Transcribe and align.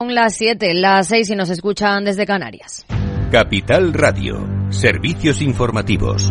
Son 0.00 0.14
las 0.14 0.36
7, 0.36 0.74
las 0.74 1.08
6 1.08 1.30
y 1.30 1.34
nos 1.34 1.50
escuchan 1.50 2.04
desde 2.04 2.24
Canarias. 2.24 2.86
Capital 3.32 3.92
Radio, 3.92 4.46
servicios 4.70 5.42
informativos. 5.42 6.30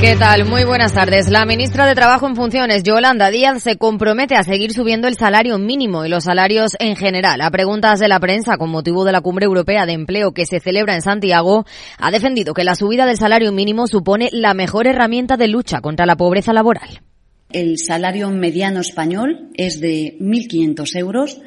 ¿Qué 0.00 0.16
tal? 0.16 0.46
Muy 0.46 0.64
buenas 0.64 0.92
tardes. 0.94 1.30
La 1.30 1.46
ministra 1.46 1.86
de 1.86 1.94
Trabajo 1.94 2.26
en 2.26 2.34
funciones, 2.34 2.82
Yolanda 2.82 3.30
Díaz, 3.30 3.62
se 3.62 3.78
compromete 3.78 4.34
a 4.34 4.42
seguir 4.42 4.72
subiendo 4.72 5.06
el 5.06 5.14
salario 5.14 5.56
mínimo 5.58 6.04
y 6.04 6.08
los 6.08 6.24
salarios 6.24 6.72
en 6.80 6.96
general. 6.96 7.40
A 7.40 7.52
preguntas 7.52 8.00
de 8.00 8.08
la 8.08 8.18
prensa 8.18 8.56
con 8.58 8.68
motivo 8.68 9.04
de 9.04 9.12
la 9.12 9.20
Cumbre 9.20 9.44
Europea 9.46 9.86
de 9.86 9.92
Empleo 9.92 10.32
que 10.32 10.44
se 10.44 10.58
celebra 10.58 10.96
en 10.96 11.02
Santiago, 11.02 11.66
ha 11.98 12.10
defendido 12.10 12.52
que 12.52 12.64
la 12.64 12.74
subida 12.74 13.06
del 13.06 13.16
salario 13.16 13.52
mínimo 13.52 13.86
supone 13.86 14.28
la 14.32 14.54
mejor 14.54 14.88
herramienta 14.88 15.36
de 15.36 15.46
lucha 15.46 15.80
contra 15.80 16.04
la 16.04 16.16
pobreza 16.16 16.52
laboral. 16.52 17.00
El 17.54 17.78
salario 17.78 18.28
mediano 18.30 18.80
español 18.80 19.50
es 19.54 19.80
de 19.80 20.18
1.500 20.18 20.98
euros 20.98 21.40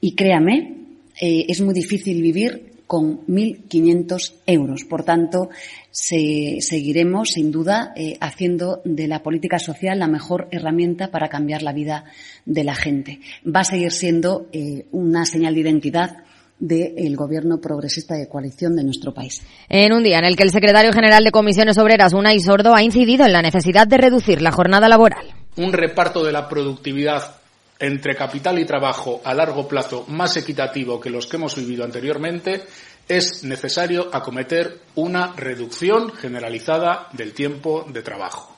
y 0.00 0.14
créame, 0.14 0.78
eh, 1.20 1.44
es 1.46 1.60
muy 1.60 1.74
difícil 1.74 2.22
vivir 2.22 2.72
con 2.86 3.26
1.500 3.26 4.32
euros. 4.46 4.84
Por 4.84 5.04
tanto, 5.04 5.50
se, 5.90 6.56
seguiremos, 6.60 7.32
sin 7.32 7.52
duda, 7.52 7.92
eh, 7.96 8.16
haciendo 8.22 8.80
de 8.86 9.06
la 9.06 9.22
política 9.22 9.58
social 9.58 9.98
la 9.98 10.08
mejor 10.08 10.48
herramienta 10.52 11.10
para 11.10 11.28
cambiar 11.28 11.62
la 11.62 11.74
vida 11.74 12.06
de 12.46 12.64
la 12.64 12.74
gente. 12.74 13.20
Va 13.46 13.60
a 13.60 13.64
seguir 13.64 13.92
siendo 13.92 14.48
eh, 14.54 14.86
una 14.90 15.26
señal 15.26 15.52
de 15.52 15.60
identidad 15.60 16.24
del 16.58 17.14
gobierno 17.14 17.60
progresista 17.60 18.14
de 18.14 18.26
coalición 18.26 18.74
de 18.74 18.84
nuestro 18.84 19.12
país. 19.12 19.42
En 19.68 19.92
un 19.92 20.02
día 20.02 20.18
en 20.18 20.24
el 20.24 20.36
que 20.36 20.44
el 20.44 20.50
secretario 20.50 20.94
general 20.94 21.24
de 21.24 21.30
Comisiones 21.30 21.76
Obreras, 21.76 22.14
Unai 22.14 22.40
Sordo, 22.40 22.74
ha 22.74 22.82
incidido 22.82 23.26
en 23.26 23.34
la 23.34 23.42
necesidad 23.42 23.86
de 23.86 23.98
reducir 23.98 24.40
la 24.40 24.52
jornada 24.52 24.88
laboral 24.88 25.41
un 25.56 25.72
reparto 25.72 26.24
de 26.24 26.32
la 26.32 26.48
productividad 26.48 27.36
entre 27.78 28.14
capital 28.14 28.58
y 28.60 28.64
trabajo 28.64 29.20
a 29.24 29.34
largo 29.34 29.66
plazo 29.66 30.04
más 30.08 30.36
equitativo 30.36 31.00
que 31.00 31.10
los 31.10 31.26
que 31.26 31.36
hemos 31.36 31.56
vivido 31.56 31.84
anteriormente, 31.84 32.64
es 33.08 33.42
necesario 33.42 34.08
acometer 34.12 34.82
una 34.94 35.32
reducción 35.32 36.12
generalizada 36.12 37.08
del 37.12 37.32
tiempo 37.32 37.84
de 37.88 38.02
trabajo. 38.02 38.56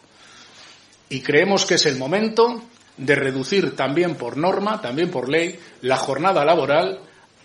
Y 1.09 1.20
creemos 1.20 1.64
que 1.64 1.75
es 1.75 1.86
el 1.86 1.97
momento 1.97 2.64
de 2.97 3.14
reducir 3.14 3.75
también 3.75 4.17
por 4.17 4.36
norma, 4.36 4.81
también 4.81 5.11
por 5.11 5.29
ley, 5.29 5.58
la 5.81 5.97
jornada 5.97 6.45
laboral 6.45 7.01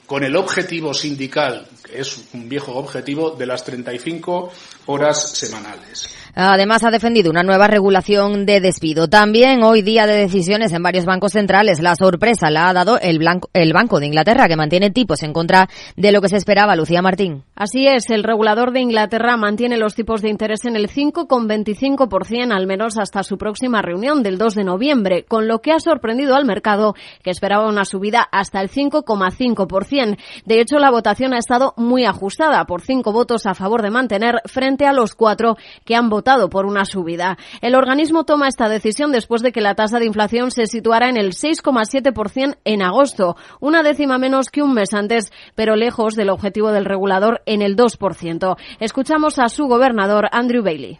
con 0.06 0.23
el 0.23 0.36
objetivo 0.36 0.94
sindical, 0.94 1.67
que 1.84 2.02
es 2.02 2.25
un 2.34 2.50
viejo 2.50 2.73
objetivo, 2.73 3.31
de 3.31 3.45
las 3.45 3.63
35 3.63 4.52
horas 4.88 5.31
semanales. 5.31 6.09
Además, 6.35 6.83
ha 6.83 6.91
defendido 6.91 7.30
una 7.30 7.44
nueva 7.44 7.67
regulación 7.67 8.45
de 8.45 8.61
despido. 8.61 9.08
También 9.08 9.63
hoy 9.63 9.81
día 9.81 10.05
de 10.05 10.16
decisiones 10.16 10.72
en 10.73 10.83
varios 10.83 11.05
bancos 11.05 11.33
centrales. 11.33 11.81
La 11.81 11.95
sorpresa 11.95 12.49
la 12.49 12.69
ha 12.69 12.73
dado 12.73 12.99
el, 12.99 13.19
el 13.53 13.73
Banco 13.73 13.99
de 13.99 14.08
Inglaterra, 14.08 14.47
que 14.47 14.55
mantiene 14.55 14.91
tipos 14.91 15.23
en 15.23 15.33
contra 15.33 15.69
de 15.95 16.11
lo 16.11 16.22
que 16.22 16.30
se 16.30 16.38
esperaba. 16.38 16.75
Lucía 16.75 17.02
Martín. 17.02 17.44
Así 17.55 17.88
es, 17.88 18.09
el 18.09 18.23
regulador 18.23 18.72
de 18.72 18.80
Inglaterra 18.80 19.35
mantiene 19.35 19.77
los 19.77 19.95
tipos 19.95 20.22
de 20.22 20.30
interés 20.30 20.66
en 20.66 20.75
el 20.75 20.89
5,25%, 20.89 22.53
al 22.53 22.67
menos 22.67 22.97
hasta 22.97 23.23
su 23.23 23.38
próxima 23.38 23.81
reunión 23.81 24.23
del 24.23 24.38
2 24.38 24.55
de 24.55 24.63
noviembre, 24.63 25.25
con 25.27 25.47
lo 25.47 25.59
que 25.59 25.73
ha 25.73 25.80
sorprendido 25.80 26.35
al 26.35 26.45
mercado, 26.45 26.95
que 27.22 27.31
esperaba 27.31 27.67
una 27.67 27.85
subida 27.85 28.27
hasta 28.31 28.61
el 28.61 28.69
5,5%. 28.69 30.17
De 30.45 30.61
hecho, 30.61 30.80
la 30.80 30.91
votación 30.91 31.33
ha 31.33 31.38
estado 31.38 31.73
muy 31.75 32.05
ajustada, 32.05 32.66
por 32.66 32.81
cinco 32.81 33.11
votos 33.11 33.45
a 33.45 33.55
favor 33.55 33.81
de 33.81 33.91
mantener 33.91 34.41
frente 34.45 34.85
a 34.85 34.94
los 34.94 35.16
cuatro 35.16 35.57
que 35.83 35.95
han 35.95 36.09
votado 36.09 36.28
por 36.49 36.66
una 36.66 36.85
subida. 36.85 37.38
El 37.61 37.75
organismo 37.75 38.23
toma 38.23 38.47
esta 38.47 38.69
decisión 38.69 39.11
después 39.11 39.41
de 39.41 39.52
que 39.52 39.61
la 39.61 39.73
tasa 39.73 39.99
de 39.99 40.05
inflación 40.05 40.52
se 40.52 40.67
situara 40.67 41.09
en 41.09 41.17
el 41.17 41.31
6,7% 41.31 42.58
en 42.63 42.81
agosto, 42.83 43.35
una 43.59 43.81
décima 43.81 44.19
menos 44.19 44.50
que 44.50 44.61
un 44.61 44.73
mes 44.73 44.94
antes, 44.94 45.31
pero 45.55 45.75
lejos 45.75 46.16
del 46.16 46.30
objetivo 46.30 46.72
del 46.72 46.85
regulador 46.85 47.41
en 47.45 47.61
el 47.61 47.75
2%. 47.75 48.57
Escuchamos 48.79 49.40
a 49.40 49.50
su 49.50 49.66
gobernador, 49.66 50.28
Andrew 50.31 50.63
Bailey. 50.63 51.00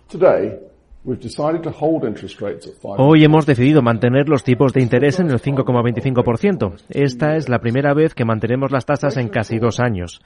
Hoy 2.98 3.24
hemos 3.24 3.46
decidido 3.46 3.82
mantener 3.82 4.28
los 4.28 4.44
tipos 4.44 4.74
de 4.74 4.82
interés 4.82 5.20
en 5.20 5.30
el 5.30 5.40
5,25%. 5.40 6.74
Esta 6.90 7.36
es 7.36 7.48
la 7.48 7.60
primera 7.60 7.94
vez 7.94 8.14
que 8.14 8.26
mantenemos 8.26 8.72
las 8.72 8.86
tasas 8.86 9.16
en 9.18 9.30
casi 9.30 9.60
dos 9.60 9.80
años. 9.80 10.22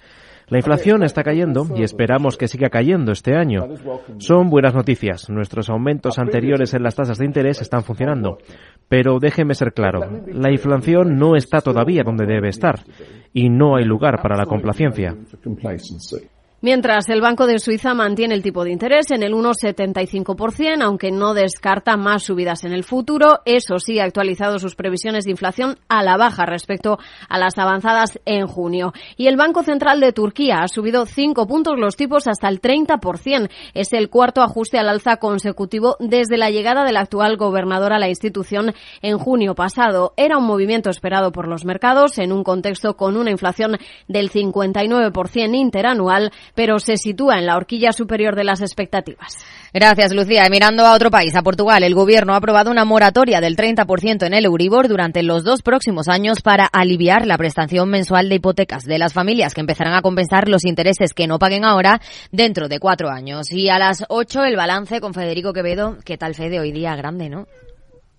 La 0.48 0.58
inflación 0.58 1.04
está 1.04 1.24
cayendo 1.24 1.68
y 1.76 1.84
esperamos 1.84 2.38
que 2.38 2.48
siga 2.48 2.70
cayendo 2.70 3.12
este 3.12 3.36
año. 3.36 3.68
Son 4.18 4.50
buenas 4.50 4.74
noticias. 4.74 5.30
Nuestros 5.30 5.70
aumentos 5.70 6.20
anteriores 6.20 6.74
en 6.74 6.84
las 6.84 6.96
tasas 6.96 7.18
de 7.18 7.26
interés 7.26 7.62
están 7.62 7.84
funcionando. 7.84 8.38
Pero 8.90 9.20
déjeme 9.20 9.56
ser 9.56 9.74
claro, 9.74 10.02
la 10.28 10.52
inflación 10.52 11.18
no 11.18 11.36
está 11.36 11.62
todavía 11.62 12.04
donde 12.04 12.26
debe 12.26 12.50
estar 12.50 12.82
y 13.34 13.50
no 13.50 13.76
hay 13.76 13.86
lugar 13.86 14.22
para 14.22 14.38
la 14.38 14.46
complacencia. 14.46 15.16
Mientras 16.64 17.10
el 17.10 17.20
Banco 17.20 17.46
de 17.46 17.60
Suiza 17.60 17.94
mantiene 17.94 18.36
el 18.36 18.42
tipo 18.42 18.64
de 18.64 18.72
interés 18.72 19.12
en 19.12 19.22
el 19.22 19.34
1,75%, 19.34 20.82
aunque 20.82 21.12
no 21.12 21.34
descarta 21.34 21.98
más 21.98 22.24
subidas 22.24 22.64
en 22.64 22.72
el 22.72 22.86
futuro, 22.86 23.42
eso 23.44 23.80
sí 23.80 24.00
ha 24.00 24.06
actualizado 24.06 24.60
sus 24.60 24.74
previsiones 24.74 25.26
de 25.26 25.32
inflación 25.32 25.78
a 25.90 26.04
la 26.04 26.16
baja 26.16 26.46
respecto 26.46 27.00
a 27.28 27.38
las 27.38 27.58
avanzadas 27.58 28.18
en 28.24 28.48
junio. 28.48 28.94
Y 29.18 29.28
el 29.28 29.36
Banco 29.36 29.64
Central 29.64 30.00
de 30.00 30.14
Turquía 30.14 30.62
ha 30.62 30.70
subido 30.70 31.06
cinco 31.06 31.48
puntos 31.48 31.78
los 31.78 31.98
tipos 31.98 32.28
hasta 32.28 32.48
el 32.48 32.62
30%. 32.62 33.50
Es 33.74 33.92
el 33.92 34.10
cuarto 34.10 34.42
ajuste 34.42 34.80
al 34.80 34.88
alza 34.88 35.18
consecutivo 35.18 35.98
desde 36.00 36.38
la 36.38 36.50
llegada 36.50 36.86
del 36.86 36.96
actual 36.96 37.36
gobernador 37.36 37.92
a 37.92 38.00
la 38.00 38.08
institución 38.08 38.74
en 39.02 39.18
junio 39.18 39.54
pasado. 39.54 40.14
Era 40.16 40.38
un 40.38 40.46
movimiento 40.46 40.90
esperado 40.90 41.34
por 41.34 41.50
los 41.50 41.66
mercados 41.66 42.20
en 42.20 42.32
un 42.32 42.46
contexto 42.46 42.96
con 42.96 43.18
una 43.18 43.32
inflación 43.32 43.78
del 44.08 44.32
59% 44.32 45.56
interanual 45.58 46.32
pero 46.56 46.80
se 46.80 46.98
sitúa 46.98 47.40
en 47.40 47.46
la 47.46 47.56
horquilla 47.56 47.92
superior 47.92 48.36
de 48.36 48.44
las 48.44 48.62
expectativas. 48.62 49.46
Gracias, 49.74 50.14
Lucía. 50.14 50.48
Mirando 50.50 50.86
a 50.86 50.94
otro 50.94 51.10
país, 51.10 51.36
a 51.36 51.42
Portugal, 51.42 51.84
el 51.84 51.96
gobierno 51.96 52.34
ha 52.34 52.38
aprobado 52.38 52.70
una 52.70 52.86
moratoria 52.86 53.42
del 53.42 53.56
30% 53.56 54.26
en 54.26 54.34
el 54.34 54.46
Euribor 54.46 54.88
durante 54.88 55.24
los 55.24 55.44
dos 55.44 55.62
próximos 55.62 56.08
años 56.08 56.42
para 56.42 56.66
aliviar 56.66 57.26
la 57.26 57.38
prestación 57.38 57.90
mensual 57.90 58.30
de 58.30 58.36
hipotecas 58.36 58.86
de 58.86 59.00
las 59.00 59.14
familias 59.14 59.54
que 59.54 59.62
empezarán 59.62 59.96
a 59.96 60.02
compensar 60.02 60.48
los 60.48 60.66
intereses 60.66 61.14
que 61.14 61.28
no 61.28 61.40
paguen 61.40 61.66
ahora 61.66 62.02
dentro 62.32 62.68
de 62.68 62.80
cuatro 62.80 63.10
años. 63.10 63.52
Y 63.52 63.70
a 63.70 63.80
las 63.80 64.06
ocho, 64.10 64.44
el 64.44 64.56
balance 64.56 65.02
con 65.02 65.14
Federico 65.14 65.54
Quevedo. 65.54 65.98
¿Qué 66.06 66.18
tal, 66.18 66.36
Fede? 66.36 66.60
Hoy 66.60 66.72
día 66.72 66.96
grande, 66.96 67.30
¿no? 67.30 67.48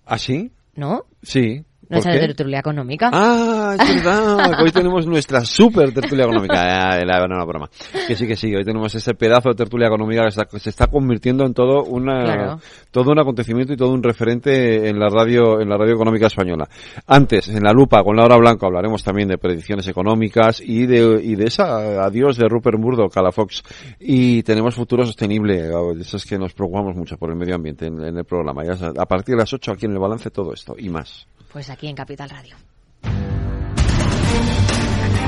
¿Ah, 0.05 0.17
sí? 0.17 0.51
¿No? 0.75 1.05
Sí. 1.23 1.63
¿No 1.89 1.97
es 1.97 2.05
la 2.05 2.13
tertulia 2.13 2.59
económica? 2.59 3.09
Ah, 3.13 3.75
es 3.79 4.03
verdad. 4.03 4.61
hoy 4.61 4.71
tenemos 4.73 5.05
nuestra 5.05 5.41
super 5.45 5.93
tertulia 5.93 6.25
económica. 6.25 6.99
Eh, 6.99 7.05
no, 7.05 7.27
no, 7.27 7.45
broma. 7.45 7.69
Que 8.07 8.15
sí, 8.15 8.27
que 8.27 8.35
sí. 8.35 8.53
Hoy 8.55 8.63
tenemos 8.63 8.93
ese 8.95 9.13
pedazo 9.13 9.49
de 9.49 9.55
tertulia 9.55 9.87
económica 9.87 10.23
que 10.49 10.59
se 10.59 10.69
está 10.69 10.87
convirtiendo 10.87 11.45
en 11.45 11.53
todo 11.53 11.83
una, 11.83 12.57
todo 12.91 13.11
un 13.11 13.19
acontecimiento 13.19 13.73
y 13.73 13.77
todo 13.77 13.91
un 13.91 14.01
referente 14.01 14.89
en 14.89 14.99
la 14.99 15.09
radio, 15.09 15.61
en 15.61 15.69
la 15.69 15.77
radio 15.77 15.93
económica 15.93 16.27
española. 16.27 16.67
Antes, 17.07 17.49
en 17.49 17.63
la 17.63 17.71
lupa 17.71 18.03
con 18.03 18.15
Laura 18.15 18.37
Blanco 18.37 18.65
hablaremos 18.65 19.03
también 19.03 19.27
de 19.27 19.37
predicciones 19.37 19.87
económicas 19.87 20.61
y 20.61 20.85
de, 20.87 21.21
y 21.23 21.35
de 21.35 21.45
esa 21.45 22.03
adiós 22.03 22.37
de 22.37 22.47
Rupert 22.47 22.79
Murdoch 22.79 23.15
a 23.15 23.21
la 23.21 23.31
Fox. 23.31 23.61
Y 23.99 24.41
tenemos 24.43 24.75
futuro 24.75 25.05
sostenible. 25.05 25.69
Eso 25.99 26.17
es 26.17 26.25
que 26.25 26.37
nos 26.37 26.53
preocupamos 26.53 26.95
mucho 26.95 27.17
por 27.17 27.29
el 27.29 27.35
medio 27.35 27.55
ambiente 27.55 27.85
en, 27.85 28.03
en 28.03 28.17
el 28.17 28.25
programa. 28.25 28.63
Ya, 28.63 28.73
a 28.97 29.05
partir 29.05 29.35
de 29.35 29.41
las 29.41 29.53
8 29.53 29.71
aquí 29.71 29.85
en 29.85 29.91
el 29.91 29.99
balance 29.99 30.29
todo 30.31 30.53
esto 30.53 30.75
y 30.77 30.89
más. 30.89 31.27
Pues 31.55 31.69
aquí 31.69 31.87
en 31.87 31.95
Capital 31.95 32.29
Radio. 32.29 32.57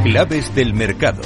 Claves 0.03 0.53
del 0.53 0.73
mercado. 0.73 1.21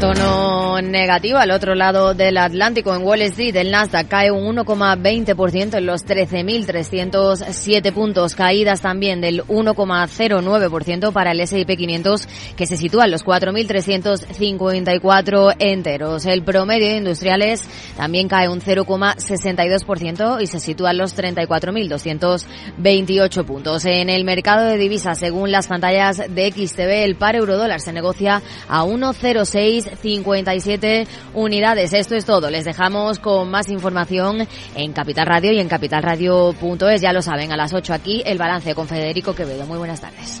Tono 0.00 0.80
negativo 0.80 1.38
al 1.38 1.50
otro 1.50 1.74
lado 1.74 2.14
del 2.14 2.38
Atlántico 2.38 2.94
en 2.94 3.02
Wall 3.02 3.22
Street. 3.22 3.56
El 3.56 3.72
Nasdaq 3.72 4.06
cae 4.06 4.30
un 4.30 4.56
1,20% 4.56 5.76
en 5.76 5.86
los 5.86 6.06
13.307 6.06 7.92
puntos. 7.92 8.36
Caídas 8.36 8.80
también 8.80 9.20
del 9.20 9.42
1,09% 9.44 11.12
para 11.12 11.32
el 11.32 11.40
S&P 11.40 11.76
500 11.76 12.28
que 12.56 12.66
se 12.66 12.76
sitúa 12.76 13.06
en 13.06 13.10
los 13.10 13.24
4.354 13.24 15.56
enteros. 15.58 16.26
El 16.26 16.44
promedio 16.44 16.86
de 16.86 16.98
industriales 16.98 17.64
también 17.96 18.28
cae 18.28 18.48
un 18.48 18.60
0,62% 18.60 20.40
y 20.40 20.46
se 20.46 20.60
sitúa 20.60 20.92
en 20.92 20.98
los 20.98 21.16
34.228 21.16 23.44
puntos. 23.44 23.84
En 23.84 24.10
el 24.10 24.22
mercado 24.24 24.66
de 24.66 24.78
divisas, 24.78 25.18
según 25.18 25.50
las 25.50 25.66
pantallas 25.66 26.18
de 26.18 26.52
XTV, 26.52 27.02
el 27.04 27.16
par 27.16 27.34
euro 27.34 27.58
dólar 27.58 27.80
se 27.80 27.92
negocia 27.92 28.42
a 28.68 28.84
1,06 28.84 29.87
57 30.00 31.06
unidades. 31.34 31.92
Esto 31.92 32.14
es 32.14 32.24
todo. 32.24 32.50
Les 32.50 32.64
dejamos 32.64 33.18
con 33.18 33.50
más 33.50 33.68
información 33.68 34.46
en 34.74 34.92
Capital 34.92 35.26
Radio 35.26 35.52
y 35.52 35.60
en 35.60 35.68
capitalradio.es. 35.68 37.00
Ya 37.00 37.12
lo 37.12 37.22
saben, 37.22 37.52
a 37.52 37.56
las 37.56 37.72
8 37.72 37.92
aquí 37.94 38.22
el 38.24 38.38
balance 38.38 38.74
con 38.74 38.88
Federico 38.88 39.34
Quevedo. 39.34 39.66
Muy 39.66 39.78
buenas 39.78 40.00
tardes. 40.00 40.40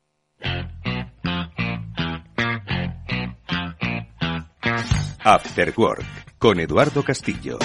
After 5.23 5.71
Work 5.77 6.03
con 6.39 6.59
Eduardo 6.59 7.03
Castillo. 7.03 7.59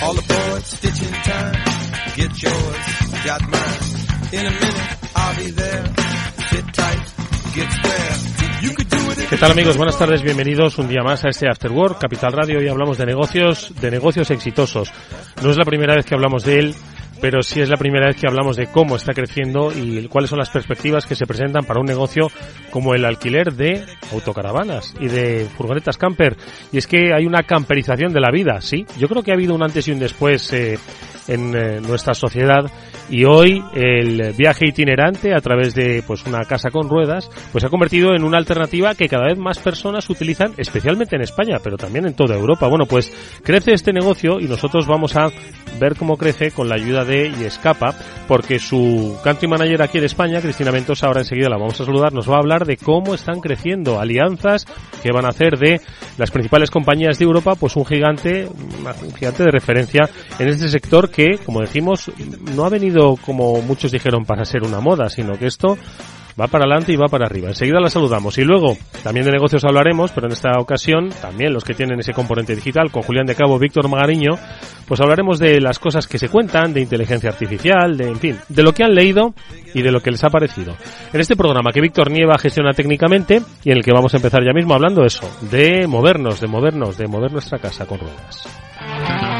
All 0.00 0.16
aboard, 0.16 0.62
stitching 0.64 1.12
time. 1.24 1.58
Get 2.14 2.40
yours, 2.40 2.54
got 3.26 3.42
mine. 3.48 3.60
In 4.30 4.46
a 4.46 4.50
minute, 4.50 4.98
I'll 5.16 5.36
be 5.36 5.50
there. 5.50 5.84
Sit 6.50 6.72
tight, 6.72 7.02
get 7.56 7.72
square. 7.72 8.62
You 8.62 8.74
could 8.76 8.88
do 8.88 9.10
it 9.10 9.28
¿Qué 9.28 9.36
tal 9.36 9.50
amigos? 9.50 9.76
Buenas 9.76 9.98
tardes, 9.98 10.22
bienvenidos 10.22 10.78
un 10.78 10.86
día 10.86 11.02
más 11.02 11.24
a 11.24 11.30
este 11.30 11.48
After 11.48 11.72
Work, 11.72 11.98
Capital 11.98 12.32
Radio. 12.32 12.60
Hoy 12.60 12.68
hablamos 12.68 12.96
de 12.96 13.06
negocios, 13.06 13.72
de 13.80 13.90
negocios 13.90 14.30
exitosos. 14.30 14.92
No 15.42 15.50
es 15.50 15.56
la 15.56 15.64
primera 15.64 15.96
vez 15.96 16.06
que 16.06 16.14
hablamos 16.14 16.44
de 16.44 16.58
él, 16.60 16.74
pero 17.20 17.42
sí 17.42 17.60
es 17.60 17.68
la 17.68 17.76
primera 17.76 18.06
vez 18.06 18.16
que 18.16 18.26
hablamos 18.26 18.56
de 18.56 18.66
cómo 18.66 18.96
está 18.96 19.12
creciendo 19.12 19.72
y 19.72 20.06
cuáles 20.08 20.30
son 20.30 20.38
las 20.38 20.50
perspectivas 20.50 21.06
que 21.06 21.14
se 21.14 21.26
presentan 21.26 21.64
para 21.64 21.80
un 21.80 21.86
negocio 21.86 22.28
como 22.70 22.94
el 22.94 23.04
alquiler 23.04 23.52
de 23.52 23.84
autocaravanas 24.12 24.94
y 25.00 25.08
de 25.08 25.46
furgonetas 25.56 25.96
camper. 25.96 26.36
Y 26.72 26.78
es 26.78 26.86
que 26.86 27.12
hay 27.14 27.26
una 27.26 27.42
camperización 27.42 28.12
de 28.12 28.20
la 28.20 28.30
vida, 28.30 28.60
sí. 28.60 28.86
Yo 28.98 29.08
creo 29.08 29.22
que 29.22 29.30
ha 29.30 29.34
habido 29.34 29.54
un 29.54 29.62
antes 29.62 29.86
y 29.88 29.92
un 29.92 29.98
después 29.98 30.52
eh, 30.52 30.78
en 31.28 31.54
eh, 31.54 31.80
nuestra 31.80 32.14
sociedad 32.14 32.70
y 33.10 33.24
hoy 33.24 33.62
el 33.74 34.32
viaje 34.34 34.68
itinerante 34.68 35.34
a 35.34 35.40
través 35.40 35.74
de 35.74 36.02
pues 36.06 36.24
una 36.26 36.44
casa 36.44 36.70
con 36.70 36.88
ruedas 36.88 37.28
pues 37.50 37.62
se 37.62 37.66
ha 37.66 37.70
convertido 37.70 38.14
en 38.14 38.22
una 38.22 38.38
alternativa 38.38 38.94
que 38.94 39.08
cada 39.08 39.26
vez 39.26 39.38
más 39.38 39.58
personas 39.58 40.08
utilizan 40.08 40.52
especialmente 40.56 41.16
en 41.16 41.22
España 41.22 41.58
pero 41.62 41.76
también 41.76 42.06
en 42.06 42.14
toda 42.14 42.36
Europa. 42.36 42.68
Bueno 42.68 42.86
pues 42.86 43.12
crece 43.42 43.72
este 43.72 43.92
negocio 43.92 44.38
y 44.38 44.44
nosotros 44.44 44.86
vamos 44.86 45.16
a 45.16 45.28
ver 45.80 45.96
cómo 45.96 46.16
crece 46.16 46.52
con 46.52 46.68
la 46.68 46.76
ayuda 46.76 47.04
de 47.04 47.32
Yescapa 47.32 47.94
porque 48.28 48.58
su 48.58 49.18
country 49.24 49.48
manager 49.48 49.82
aquí 49.82 49.98
en 49.98 50.04
España 50.04 50.40
Cristina 50.40 50.70
Ventosa 50.70 51.08
ahora 51.08 51.20
enseguida 51.20 51.48
la 51.48 51.56
vamos 51.56 51.80
a 51.80 51.84
saludar 51.84 52.12
nos 52.12 52.30
va 52.30 52.36
a 52.36 52.40
hablar 52.40 52.64
de 52.64 52.76
cómo 52.76 53.14
están 53.14 53.40
creciendo 53.40 53.98
alianzas 53.98 54.66
que 55.02 55.12
van 55.12 55.24
a 55.24 55.30
hacer 55.30 55.58
de 55.58 55.80
las 56.16 56.30
principales 56.30 56.70
compañías 56.70 57.18
de 57.18 57.24
Europa 57.24 57.54
pues 57.58 57.74
un 57.74 57.84
gigante 57.84 58.46
un 58.46 59.14
gigante 59.14 59.42
de 59.42 59.50
referencia 59.50 60.08
en 60.38 60.48
este 60.48 60.68
sector 60.68 61.10
que 61.10 61.38
como 61.44 61.60
decimos 61.60 62.10
no 62.54 62.64
ha 62.64 62.68
venido 62.68 62.99
como 63.24 63.60
muchos 63.62 63.92
dijeron 63.92 64.24
para 64.24 64.44
ser 64.44 64.62
una 64.62 64.80
moda, 64.80 65.08
sino 65.08 65.38
que 65.38 65.46
esto 65.46 65.76
va 66.40 66.46
para 66.46 66.64
adelante 66.64 66.92
y 66.92 66.96
va 66.96 67.06
para 67.06 67.26
arriba. 67.26 67.48
Enseguida 67.48 67.80
la 67.80 67.90
saludamos. 67.90 68.38
Y 68.38 68.44
luego, 68.44 68.76
también 69.02 69.26
de 69.26 69.32
negocios 69.32 69.64
hablaremos, 69.64 70.12
pero 70.12 70.26
en 70.26 70.32
esta 70.32 70.52
ocasión, 70.58 71.10
también 71.20 71.52
los 71.52 71.64
que 71.64 71.74
tienen 71.74 72.00
ese 72.00 72.12
componente 72.12 72.54
digital, 72.54 72.90
con 72.90 73.02
Julián 73.02 73.26
de 73.26 73.34
Cabo, 73.34 73.58
Víctor 73.58 73.88
Magariño, 73.88 74.38
pues 74.86 75.00
hablaremos 75.00 75.38
de 75.38 75.60
las 75.60 75.78
cosas 75.78 76.06
que 76.06 76.18
se 76.18 76.28
cuentan, 76.28 76.72
de 76.72 76.80
inteligencia 76.80 77.30
artificial, 77.30 77.96
de, 77.96 78.08
en 78.08 78.16
fin, 78.16 78.38
de 78.48 78.62
lo 78.62 78.72
que 78.72 78.84
han 78.84 78.94
leído 78.94 79.34
y 79.74 79.82
de 79.82 79.92
lo 79.92 80.00
que 80.00 80.10
les 80.10 80.24
ha 80.24 80.30
parecido. 80.30 80.74
En 81.12 81.20
este 81.20 81.36
programa 81.36 81.72
que 81.72 81.80
Víctor 81.80 82.10
Nieva 82.10 82.38
gestiona 82.38 82.72
técnicamente 82.72 83.42
y 83.64 83.70
en 83.70 83.78
el 83.78 83.84
que 83.84 83.92
vamos 83.92 84.14
a 84.14 84.16
empezar 84.16 84.42
ya 84.44 84.52
mismo 84.52 84.74
hablando 84.74 85.04
eso, 85.04 85.28
de 85.50 85.86
movernos, 85.86 86.40
de 86.40 86.46
movernos, 86.46 86.96
de 86.96 87.06
mover 87.06 87.32
nuestra 87.32 87.58
casa 87.58 87.86
con 87.86 87.98
ruedas. 87.98 89.39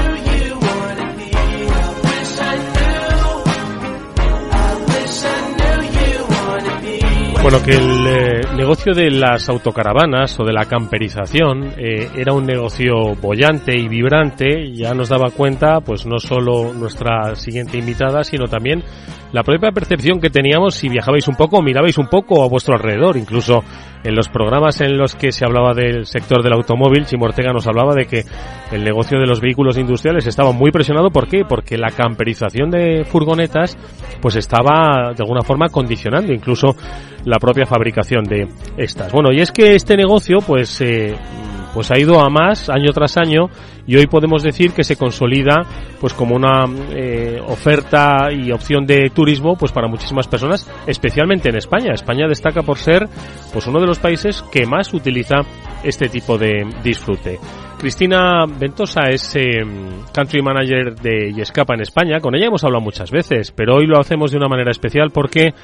Bueno, 7.41 7.57
que 7.63 7.71
el 7.71 8.07
eh, 8.07 8.41
negocio 8.55 8.93
de 8.93 9.09
las 9.09 9.49
autocaravanas 9.49 10.39
o 10.39 10.43
de 10.43 10.53
la 10.53 10.65
camperización 10.65 11.73
eh, 11.75 12.07
era 12.15 12.33
un 12.33 12.45
negocio 12.45 13.15
bollante 13.19 13.75
y 13.75 13.87
vibrante, 13.87 14.71
ya 14.71 14.93
nos 14.93 15.09
daba 15.09 15.31
cuenta, 15.31 15.81
pues 15.81 16.05
no 16.05 16.19
solo 16.19 16.71
nuestra 16.71 17.35
siguiente 17.35 17.79
invitada, 17.79 18.23
sino 18.23 18.45
también 18.45 18.83
la 19.31 19.41
propia 19.41 19.71
percepción 19.71 20.19
que 20.19 20.29
teníamos 20.29 20.75
si 20.75 20.87
viajabais 20.87 21.27
un 21.27 21.35
poco, 21.35 21.63
mirabais 21.63 21.97
un 21.97 22.07
poco 22.07 22.43
a 22.43 22.47
vuestro 22.47 22.75
alrededor, 22.75 23.17
incluso 23.17 23.63
en 24.03 24.15
los 24.15 24.29
programas 24.29 24.81
en 24.81 24.97
los 24.97 25.15
que 25.15 25.31
se 25.31 25.45
hablaba 25.45 25.73
del 25.73 26.05
sector 26.05 26.43
del 26.43 26.53
automóvil, 26.53 27.05
Chimo 27.05 27.25
Ortega 27.25 27.53
nos 27.53 27.67
hablaba 27.67 27.93
de 27.93 28.05
que 28.05 28.23
el 28.71 28.83
negocio 28.83 29.19
de 29.19 29.27
los 29.27 29.41
vehículos 29.41 29.77
industriales 29.77 30.25
estaba 30.25 30.51
muy 30.51 30.71
presionado. 30.71 31.09
¿Por 31.11 31.27
qué? 31.27 31.43
Porque 31.47 31.77
la 31.77 31.91
camperización 31.91 32.69
de 32.69 33.05
furgonetas 33.05 33.77
pues 34.21 34.35
estaba 34.35 35.13
de 35.15 35.23
alguna 35.23 35.41
forma 35.41 35.69
condicionando 35.69 36.33
incluso 36.33 36.75
la 37.25 37.37
propia 37.37 37.65
fabricación 37.65 38.23
de 38.23 38.47
estas. 38.77 39.11
Bueno, 39.11 39.29
y 39.31 39.41
es 39.41 39.51
que 39.51 39.75
este 39.75 39.95
negocio 39.95 40.39
pues 40.45 40.81
eh, 40.81 41.15
pues 41.73 41.91
ha 41.91 41.97
ido 41.97 42.19
a 42.19 42.29
más 42.29 42.69
año 42.69 42.91
tras 42.93 43.17
año 43.17 43.49
y 43.87 43.97
hoy 43.97 44.07
podemos 44.07 44.43
decir 44.43 44.73
que 44.73 44.83
se 44.83 44.95
consolida 44.95 45.65
pues 45.99 46.13
como 46.13 46.35
una 46.35 46.65
eh, 46.91 47.39
oferta 47.45 48.31
y 48.31 48.51
opción 48.51 48.85
de 48.85 49.09
turismo 49.09 49.55
pues 49.55 49.71
para 49.71 49.87
muchísimas 49.87 50.27
personas, 50.27 50.69
especialmente 50.87 51.49
en 51.49 51.55
España. 51.55 51.93
España 51.93 52.27
destaca 52.27 52.61
por 52.61 52.77
ser 52.77 53.07
pues 53.53 53.67
uno 53.67 53.79
de 53.79 53.87
los 53.87 53.99
países 53.99 54.43
que 54.51 54.65
más 54.65 54.93
utiliza 54.93 55.41
este 55.83 56.09
tipo 56.09 56.37
de 56.37 56.67
disfrute. 56.83 57.39
Cristina 57.81 58.45
Ventosa 58.45 59.09
es 59.09 59.35
eh, 59.35 59.63
country 60.13 60.43
manager 60.43 60.93
de 60.95 61.33
Yescapa 61.33 61.73
en 61.73 61.81
España. 61.81 62.19
Con 62.19 62.35
ella 62.35 62.45
hemos 62.45 62.63
hablado 62.63 62.83
muchas 62.83 63.09
veces, 63.09 63.51
pero 63.51 63.77
hoy 63.77 63.87
lo 63.87 63.99
hacemos 63.99 64.29
de 64.29 64.37
una 64.37 64.47
manera 64.47 64.69
especial 64.69 65.09
porque 65.11 65.55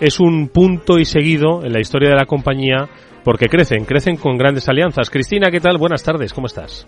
es 0.00 0.18
un 0.18 0.48
punto 0.48 0.98
y 0.98 1.04
seguido 1.04 1.62
en 1.64 1.74
la 1.74 1.80
historia 1.80 2.08
de 2.08 2.16
la 2.16 2.24
compañía 2.24 2.88
porque 3.26 3.48
crecen, 3.48 3.84
crecen 3.84 4.16
con 4.18 4.38
grandes 4.38 4.68
alianzas. 4.68 5.10
Cristina, 5.10 5.50
¿qué 5.50 5.58
tal? 5.58 5.78
Buenas 5.78 6.04
tardes, 6.04 6.32
¿cómo 6.32 6.46
estás? 6.46 6.86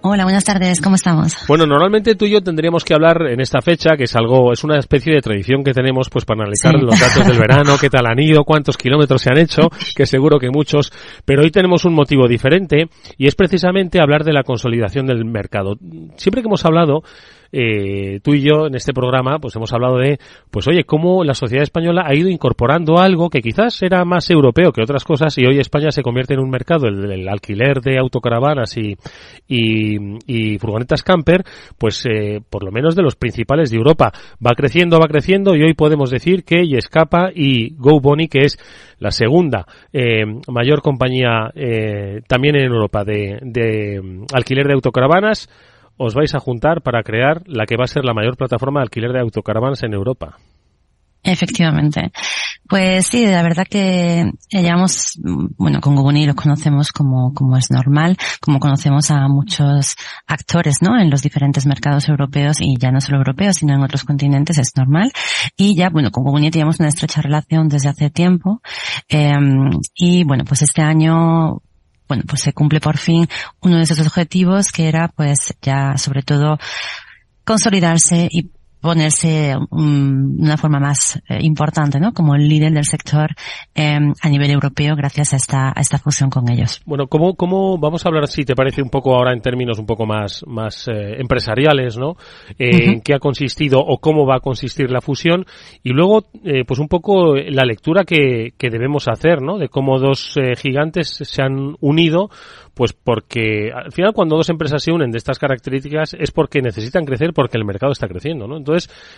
Hola, 0.00 0.24
buenas 0.24 0.42
tardes, 0.42 0.80
¿cómo 0.80 0.94
estamos? 0.94 1.44
Bueno, 1.46 1.66
normalmente 1.66 2.14
tú 2.14 2.24
y 2.24 2.30
yo 2.30 2.40
tendríamos 2.40 2.86
que 2.86 2.94
hablar 2.94 3.26
en 3.28 3.38
esta 3.42 3.60
fecha, 3.60 3.90
que 3.94 4.04
es 4.04 4.16
algo, 4.16 4.50
es 4.50 4.64
una 4.64 4.78
especie 4.78 5.12
de 5.12 5.20
tradición 5.20 5.62
que 5.62 5.74
tenemos 5.74 6.08
pues 6.08 6.24
para 6.24 6.40
analizar 6.40 6.72
los 6.72 6.98
datos 6.98 7.26
del 7.26 7.38
verano, 7.46 7.76
qué 7.78 7.90
tal 7.90 8.06
han 8.06 8.18
ido, 8.18 8.44
cuántos 8.44 8.78
kilómetros 8.78 9.20
se 9.20 9.28
han 9.28 9.36
hecho, 9.36 9.68
que 9.94 10.06
seguro 10.06 10.38
que 10.38 10.48
muchos, 10.48 10.90
pero 11.26 11.42
hoy 11.42 11.50
tenemos 11.50 11.84
un 11.84 11.92
motivo 11.92 12.26
diferente 12.26 12.88
y 13.18 13.26
es 13.26 13.34
precisamente 13.34 14.00
hablar 14.00 14.24
de 14.24 14.32
la 14.32 14.44
consolidación 14.44 15.04
del 15.04 15.26
mercado. 15.26 15.76
Siempre 16.16 16.40
que 16.40 16.48
hemos 16.48 16.64
hablado 16.64 17.02
eh, 17.52 18.20
tú 18.22 18.34
y 18.34 18.42
yo 18.42 18.66
en 18.66 18.74
este 18.74 18.92
programa 18.92 19.38
pues 19.38 19.56
hemos 19.56 19.72
hablado 19.72 19.98
de, 19.98 20.18
pues 20.50 20.68
oye, 20.68 20.84
cómo 20.84 21.24
la 21.24 21.34
sociedad 21.34 21.62
española 21.62 22.04
ha 22.06 22.14
ido 22.14 22.28
incorporando 22.28 22.98
algo 22.98 23.30
que 23.30 23.40
quizás 23.40 23.82
era 23.82 24.04
más 24.04 24.30
europeo 24.30 24.72
que 24.72 24.82
otras 24.82 25.04
cosas 25.04 25.36
y 25.38 25.46
hoy 25.46 25.58
España 25.58 25.90
se 25.90 26.02
convierte 26.02 26.34
en 26.34 26.40
un 26.40 26.50
mercado, 26.50 26.88
el, 26.88 27.28
alquiler 27.28 27.80
de 27.80 27.98
autocaravanas 27.98 28.76
y, 28.76 28.96
y, 29.46 30.58
furgonetas 30.58 31.02
camper, 31.02 31.44
pues 31.78 32.04
eh, 32.06 32.40
por 32.48 32.64
lo 32.64 32.70
menos 32.70 32.94
de 32.96 33.02
los 33.02 33.16
principales 33.16 33.70
de 33.70 33.76
Europa. 33.76 34.12
Va 34.44 34.54
creciendo, 34.54 34.98
va 34.98 35.08
creciendo 35.08 35.54
y 35.54 35.62
hoy 35.62 35.74
podemos 35.74 36.10
decir 36.10 36.44
que 36.44 36.66
Yescapa 36.66 37.30
y 37.34 37.74
GoBonny, 37.76 38.28
que 38.28 38.40
es 38.40 38.58
la 38.98 39.10
segunda 39.10 39.66
eh, 39.92 40.24
mayor 40.48 40.82
compañía 40.82 41.50
eh, 41.54 42.20
también 42.26 42.56
en 42.56 42.72
Europa 42.72 43.04
de, 43.04 43.38
de 43.42 44.24
alquiler 44.32 44.66
de 44.66 44.74
autocaravanas, 44.74 45.48
os 45.98 46.14
vais 46.14 46.34
a 46.34 46.40
juntar 46.40 46.80
para 46.82 47.02
crear 47.02 47.42
la 47.46 47.66
que 47.66 47.76
va 47.76 47.84
a 47.84 47.88
ser 47.88 48.04
la 48.04 48.14
mayor 48.14 48.36
plataforma 48.36 48.80
de 48.80 48.84
alquiler 48.84 49.12
de 49.12 49.20
autocaravanas 49.20 49.82
en 49.82 49.94
Europa. 49.94 50.36
Efectivamente. 51.22 52.12
Pues 52.68 53.06
sí, 53.06 53.26
la 53.26 53.42
verdad 53.42 53.66
que 53.68 54.30
llevamos, 54.50 55.18
bueno, 55.56 55.80
con 55.80 55.96
Guguni 55.96 56.26
lo 56.26 56.34
conocemos 56.34 56.92
como, 56.92 57.32
como 57.34 57.56
es 57.56 57.70
normal, 57.70 58.16
como 58.40 58.60
conocemos 58.60 59.10
a 59.10 59.26
muchos 59.26 59.96
actores, 60.26 60.76
¿no? 60.82 60.98
En 61.00 61.10
los 61.10 61.22
diferentes 61.22 61.66
mercados 61.66 62.08
europeos 62.08 62.58
y 62.60 62.76
ya 62.78 62.90
no 62.90 63.00
solo 63.00 63.18
europeos, 63.18 63.56
sino 63.56 63.74
en 63.74 63.82
otros 63.82 64.04
continentes 64.04 64.58
es 64.58 64.72
normal. 64.76 65.10
Y 65.56 65.74
ya, 65.74 65.88
bueno, 65.90 66.10
con 66.10 66.24
Guguni 66.24 66.50
teníamos 66.50 66.78
una 66.78 66.88
estrecha 66.88 67.22
relación 67.22 67.68
desde 67.68 67.88
hace 67.88 68.10
tiempo. 68.10 68.60
Em, 69.08 69.70
y 69.94 70.24
bueno, 70.24 70.44
pues 70.46 70.62
este 70.62 70.82
año 70.82 71.62
bueno, 72.08 72.24
pues 72.26 72.42
se 72.42 72.52
cumple 72.52 72.80
por 72.80 72.96
fin 72.98 73.28
uno 73.60 73.76
de 73.76 73.82
esos 73.82 74.00
objetivos 74.00 74.72
que 74.72 74.88
era 74.88 75.08
pues 75.08 75.54
ya 75.62 75.96
sobre 75.98 76.22
todo 76.22 76.58
consolidarse 77.44 78.28
y 78.30 78.50
ponerse 78.80 79.54
um, 79.70 80.40
una 80.40 80.56
forma 80.56 80.78
más 80.78 81.20
eh, 81.28 81.38
importante, 81.40 81.98
¿no? 81.98 82.12
Como 82.12 82.34
el 82.34 82.48
líder 82.48 82.72
del 82.72 82.84
sector 82.84 83.30
eh, 83.74 83.98
a 84.20 84.28
nivel 84.28 84.50
europeo 84.50 84.94
gracias 84.96 85.32
a 85.32 85.36
esta, 85.36 85.68
a 85.68 85.80
esta 85.80 85.98
fusión 85.98 86.30
con 86.30 86.48
ellos. 86.50 86.80
Bueno, 86.84 87.06
¿cómo, 87.06 87.34
cómo 87.34 87.78
vamos 87.78 88.04
a 88.04 88.08
hablar, 88.08 88.26
si 88.28 88.44
te 88.44 88.54
parece, 88.54 88.82
un 88.82 88.90
poco 88.90 89.14
ahora 89.14 89.32
en 89.32 89.40
términos 89.40 89.78
un 89.78 89.86
poco 89.86 90.06
más, 90.06 90.44
más 90.46 90.88
eh, 90.88 91.16
empresariales, 91.18 91.96
¿no? 91.96 92.16
Eh, 92.58 92.92
¿En 92.92 93.00
qué 93.00 93.14
ha 93.14 93.18
consistido 93.18 93.78
o 93.80 93.98
cómo 93.98 94.26
va 94.26 94.36
a 94.36 94.40
consistir 94.40 94.90
la 94.90 95.00
fusión? 95.00 95.44
Y 95.82 95.90
luego, 95.90 96.26
eh, 96.44 96.64
pues 96.66 96.78
un 96.78 96.88
poco 96.88 97.36
la 97.36 97.64
lectura 97.64 98.04
que, 98.04 98.52
que 98.56 98.70
debemos 98.70 99.08
hacer, 99.08 99.42
¿no? 99.42 99.58
De 99.58 99.68
cómo 99.68 99.98
dos 99.98 100.34
gigantes 100.56 101.18
se 101.22 101.42
han 101.42 101.76
unido 101.80 102.30
pues 102.78 102.92
porque 102.92 103.72
al 103.74 103.90
final 103.90 104.12
cuando 104.12 104.36
dos 104.36 104.48
empresas 104.50 104.80
se 104.80 104.92
unen 104.92 105.10
de 105.10 105.18
estas 105.18 105.40
características 105.40 106.14
es 106.14 106.30
porque 106.30 106.62
necesitan 106.62 107.04
crecer 107.04 107.32
porque 107.34 107.58
el 107.58 107.64
mercado 107.64 107.90
está 107.90 108.06
creciendo, 108.06 108.46
¿no? 108.46 108.56
Entonces, 108.56 108.67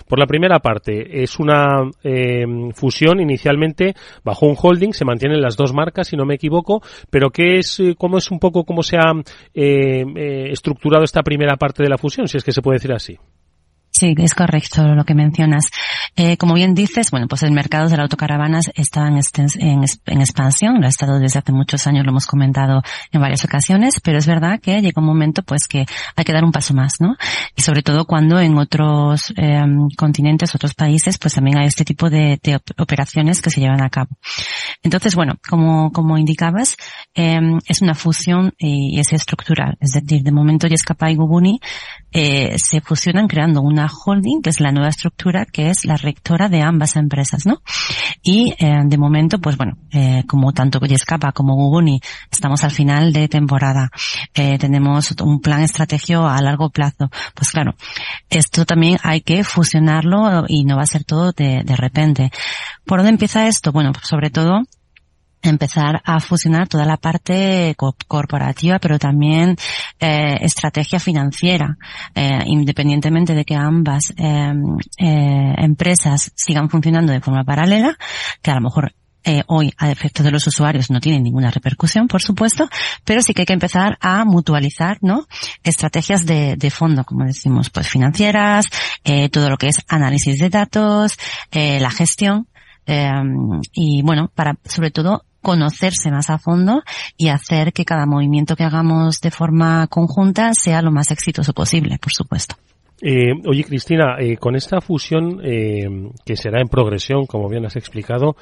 por 0.07 0.19
la 0.19 0.27
primera 0.27 0.59
parte, 0.61 1.23
es 1.23 1.39
una 1.39 1.91
eh, 2.03 2.45
fusión 2.75 3.21
inicialmente 3.21 3.95
bajo 4.25 4.47
un 4.47 4.57
holding, 4.61 4.93
se 4.93 5.05
mantienen 5.05 5.41
las 5.41 5.57
dos 5.57 5.73
marcas, 5.73 6.09
si 6.09 6.17
no 6.17 6.25
me 6.25 6.35
equivoco, 6.35 6.83
pero 7.11 7.31
¿qué 7.31 7.59
es, 7.59 7.81
eh, 7.81 7.95
cómo 7.97 8.19
es 8.19 8.31
un 8.31 8.39
poco 8.39 8.65
cómo 8.65 8.83
se 8.83 8.97
ha 8.97 9.13
eh, 9.55 10.51
estructurado 10.51 11.05
esta 11.05 11.23
primera 11.23 11.57
parte 11.57 11.83
de 11.83 11.89
la 11.89 11.99
fusión, 11.99 12.29
si 12.29 12.37
es 12.37 12.45
que 12.45 12.53
se 12.53 12.63
puede 12.63 12.77
decir 12.77 12.93
así? 12.93 13.19
Sí, 13.93 14.15
es 14.17 14.35
correcto 14.35 14.95
lo 14.95 15.05
que 15.05 15.15
mencionas. 15.15 15.65
Eh, 16.15 16.37
como 16.37 16.55
bien 16.55 16.75
dices, 16.75 17.11
bueno, 17.11 17.27
pues 17.27 17.43
el 17.43 17.51
mercado 17.51 17.89
de 17.89 17.97
las 17.97 18.05
autocaravanas 18.05 18.71
está 18.75 19.09
en, 19.09 19.19
en, 19.59 20.21
expansión, 20.21 20.81
lo 20.81 20.87
ha 20.87 20.89
estado 20.89 21.19
desde 21.19 21.41
hace 21.41 21.53
muchos 21.53 21.87
años, 21.87 22.05
lo 22.05 22.11
hemos 22.11 22.27
comentado 22.27 22.83
en 23.11 23.21
varias 23.21 23.45
ocasiones, 23.45 24.01
pero 24.01 24.19
es 24.19 24.27
verdad 24.27 24.61
que 24.61 24.81
llega 24.81 25.01
un 25.01 25.07
momento 25.07 25.43
pues 25.43 25.67
que 25.67 25.87
hay 26.17 26.25
que 26.25 26.33
dar 26.33 26.45
un 26.45 26.53
paso 26.53 26.73
más, 26.73 27.01
¿no? 27.01 27.17
Y 27.57 27.63
sobre 27.63 27.83
todo 27.83 28.05
cuando 28.05 28.39
en 28.41 28.57
otros 28.59 29.35
eh, 29.37 29.61
continentes, 29.97 30.55
otros 30.55 30.75
países, 30.75 31.19
pues 31.19 31.35
también 31.35 31.59
hay 31.59 31.67
este 31.67 31.85
tipo 31.85 32.09
de, 32.09 32.39
operaciones 32.79 33.43
que 33.43 33.51
se 33.51 33.61
llevan 33.61 33.83
a 33.83 33.91
cabo. 33.91 34.11
Entonces, 34.83 35.15
bueno, 35.15 35.35
como, 35.49 36.17
indicabas, 36.17 36.77
eh, 37.15 37.41
es 37.67 37.83
una 37.83 37.95
fusión 37.95 38.53
y 38.59 38.99
es 39.01 39.13
estructural, 39.13 39.77
es 39.81 39.91
decir, 39.91 40.23
de 40.23 40.33
momento 40.33 40.69
Yescapa 40.69 41.11
y 41.11 41.17
Gubuni 41.17 41.61
eh, 42.13 42.57
se 42.59 42.81
fusionan 42.81 43.29
creando 43.29 43.63
holding, 43.89 44.43
que 44.43 44.51
es 44.51 44.61
la 44.61 44.73
nueva 44.73 44.89
estructura, 44.89 45.47
que 45.47 45.71
es 45.71 45.85
la 45.85 45.97
rectora 45.97 46.49
de 46.49 46.63
ambas 46.63 46.97
empresas, 46.97 47.47
¿no? 47.47 47.63
Y 48.23 48.55
eh, 48.59 48.81
de 48.85 48.99
momento, 48.99 49.39
pues 49.39 49.57
bueno, 49.57 49.79
eh, 49.91 50.25
como 50.27 50.53
tanto 50.53 50.81
Yescapa 50.81 51.33
como 51.33 51.55
Guguni 51.55 52.01
estamos 52.31 52.65
al 52.65 52.71
final 52.71 53.13
de 53.13 53.29
temporada, 53.29 53.91
eh, 54.35 54.59
tenemos 54.59 55.15
un 55.23 55.41
plan 55.41 55.63
estratégico 55.63 56.27
a 56.27 56.41
largo 56.41 56.71
plazo. 56.71 57.11
Pues 57.35 57.51
claro, 57.51 57.75
esto 58.29 58.65
también 58.65 58.99
hay 59.03 59.21
que 59.21 59.45
fusionarlo 59.45 60.45
y 60.49 60.65
no 60.65 60.77
va 60.77 60.83
a 60.83 60.87
ser 60.87 61.05
todo 61.05 61.33
de, 61.33 61.63
de 61.65 61.77
repente. 61.77 62.31
¿Por 62.85 62.99
dónde 62.99 63.11
empieza 63.11 63.47
esto? 63.47 63.73
Bueno, 63.73 63.93
sobre 64.03 64.31
todo 64.31 64.63
empezar 65.43 66.01
a 66.05 66.21
fusionar 66.21 66.69
toda 66.69 66.85
la 66.85 66.97
parte 66.97 67.75
corporativa, 68.07 68.79
pero 68.79 68.99
también 68.99 69.57
eh, 69.99 70.37
estrategia 70.41 71.01
financiera, 71.01 71.77
eh, 72.15 72.41
independientemente 72.47 73.35
de 73.35 73.45
que 73.45 73.55
ambas 73.55 74.13
em, 74.17 74.77
eh, 74.99 75.55
empresas 75.59 76.33
sigan 76.35 76.69
funcionando 76.69 77.13
de 77.13 77.21
forma 77.21 77.45
paralela, 77.45 77.97
que 78.43 78.51
a 78.51 78.55
lo 78.57 78.63
mejor 78.63 78.93
eh, 79.23 79.43
hoy 79.49 79.73
a 79.77 79.91
efectos 79.91 80.25
de 80.25 80.31
los 80.31 80.47
usuarios 80.47 80.91
no 80.91 80.99
tienen 80.99 81.23
ninguna 81.23 81.51
repercusión, 81.51 82.09
por 82.09 82.23
supuesto, 82.23 82.69
pero 83.05 83.21
sí 83.21 83.35
que 83.35 83.43
hay 83.43 83.47
que 83.47 83.53
empezar 83.53 83.99
a 84.01 84.25
mutualizar, 84.25 84.97
¿no? 85.03 85.27
Estrategias 85.63 86.25
de, 86.25 86.57
de 86.57 86.71
fondo, 86.71 87.05
como 87.05 87.27
decimos, 87.27 87.69
pues 87.69 87.87
financieras, 87.89 88.65
eh, 89.05 89.29
todo 89.29 89.51
lo 89.51 89.59
que 89.59 89.69
es 89.69 89.77
análisis 89.89 90.39
de 90.39 90.49
datos, 90.49 91.19
eh, 91.51 91.79
la 91.81 91.91
gestión, 91.91 92.49
em, 92.87 93.61
y 93.75 94.01
bueno, 94.03 94.31
para 94.35 94.57
sobre 94.65 94.91
todo 94.91 95.27
conocerse 95.43 96.11
más 96.11 96.31
a 96.31 96.39
fondo 96.39 96.83
y 97.17 97.29
hacer 97.29 97.73
que 97.73 97.85
cada 97.85 98.07
movimiento 98.07 98.57
que 98.57 98.65
hagamos 98.65 99.21
de 99.21 99.31
forma 99.31 99.87
conjunta 99.89 100.53
sea 100.55 100.83
lo 100.83 100.91
más 100.91 101.11
exitoso 101.11 101.53
posible, 101.53 101.99
por 101.99 102.13
supuesto. 102.13 102.57
Eh, 103.03 103.33
oye, 103.47 103.65
Cristina, 103.65 104.17
eh, 104.19 104.37
con 104.37 104.57
esta 104.57 104.81
fusión 104.81 105.41
eh, 105.43 105.89
que 106.25 106.37
será 106.37 106.61
en 106.61 106.69
progresión, 106.69 107.25
como 107.27 107.49
bien 107.49 107.65
has 107.65 107.77
explicado, 107.77 108.37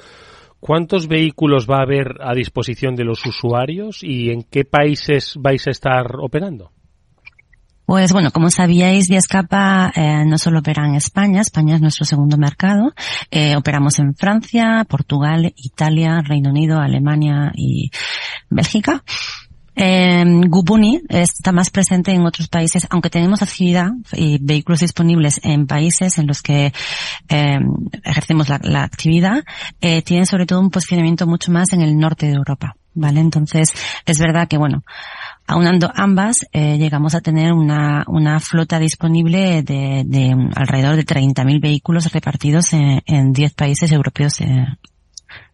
¿cuántos 0.59 1.07
vehículos 1.07 1.69
va 1.71 1.79
a 1.79 1.83
haber 1.83 2.17
a 2.21 2.35
disposición 2.35 2.97
de 2.97 3.05
los 3.05 3.25
usuarios 3.25 4.03
y 4.03 4.31
en 4.31 4.43
qué 4.43 4.65
países 4.65 5.35
vais 5.39 5.67
a 5.69 5.71
estar 5.71 6.17
operando? 6.21 6.73
Pues 7.89 8.13
bueno, 8.13 8.31
como 8.33 8.51
sabíais, 8.51 9.09
Viescapa 9.09 9.91
eh, 9.97 10.23
no 10.27 10.37
solo 10.37 10.59
opera 10.59 10.87
en 10.87 10.95
España, 10.95 11.41
España 11.41 11.77
es 11.77 11.81
nuestro 11.81 12.05
segundo 12.05 12.37
mercado. 12.37 12.93
Eh, 13.31 13.57
operamos 13.57 13.99
en 13.99 14.15
Francia, 14.15 14.85
Portugal, 14.87 15.55
Italia, 15.57 16.21
Reino 16.21 16.51
Unido, 16.51 16.81
Alemania 16.81 17.51
y 17.55 17.91
Bélgica. 18.51 19.03
Eh, 19.75 20.23
Gubuni 20.49 21.01
está 21.09 21.51
más 21.53 21.71
presente 21.71 22.13
en 22.13 22.27
otros 22.27 22.49
países, 22.49 22.87
aunque 22.91 23.09
tenemos 23.09 23.41
actividad 23.41 23.89
y 24.13 24.37
vehículos 24.39 24.81
disponibles 24.81 25.41
en 25.43 25.67
países 25.67 26.19
en 26.19 26.27
los 26.27 26.43
que 26.43 26.75
eh, 27.31 27.59
ejercemos 28.05 28.51
la, 28.51 28.61
la 28.65 28.83
actividad, 28.83 29.45
eh, 29.81 30.03
tiene 30.03 30.27
sobre 30.27 30.45
todo 30.45 30.61
un 30.61 30.71
posicionamiento 30.71 31.27
mucho 31.27 31.51
más 31.53 31.73
en 31.73 31.81
el 31.81 31.97
norte 31.97 32.27
de 32.27 32.35
Europa. 32.35 32.77
¿Vale? 32.99 33.21
Entonces, 33.21 33.73
es 34.05 34.19
verdad 34.19 34.49
que 34.49 34.59
bueno, 34.59 34.83
Aunando 35.51 35.91
ambas, 35.95 36.37
eh, 36.53 36.77
llegamos 36.77 37.15
a 37.15 37.23
tener 37.23 37.55
una, 37.55 38.05
una 38.07 38.39
flota 38.39 38.79
disponible 38.79 39.63
de, 39.63 40.05
de 40.05 40.37
alrededor 40.55 40.97
de 40.97 41.07
30.000 41.07 41.59
vehículos 41.59 42.13
repartidos 42.13 42.75
en, 42.75 43.01
en 43.07 43.33
10 43.33 43.55
países 43.55 43.91
europeos 43.91 44.43
eh, 44.43 44.67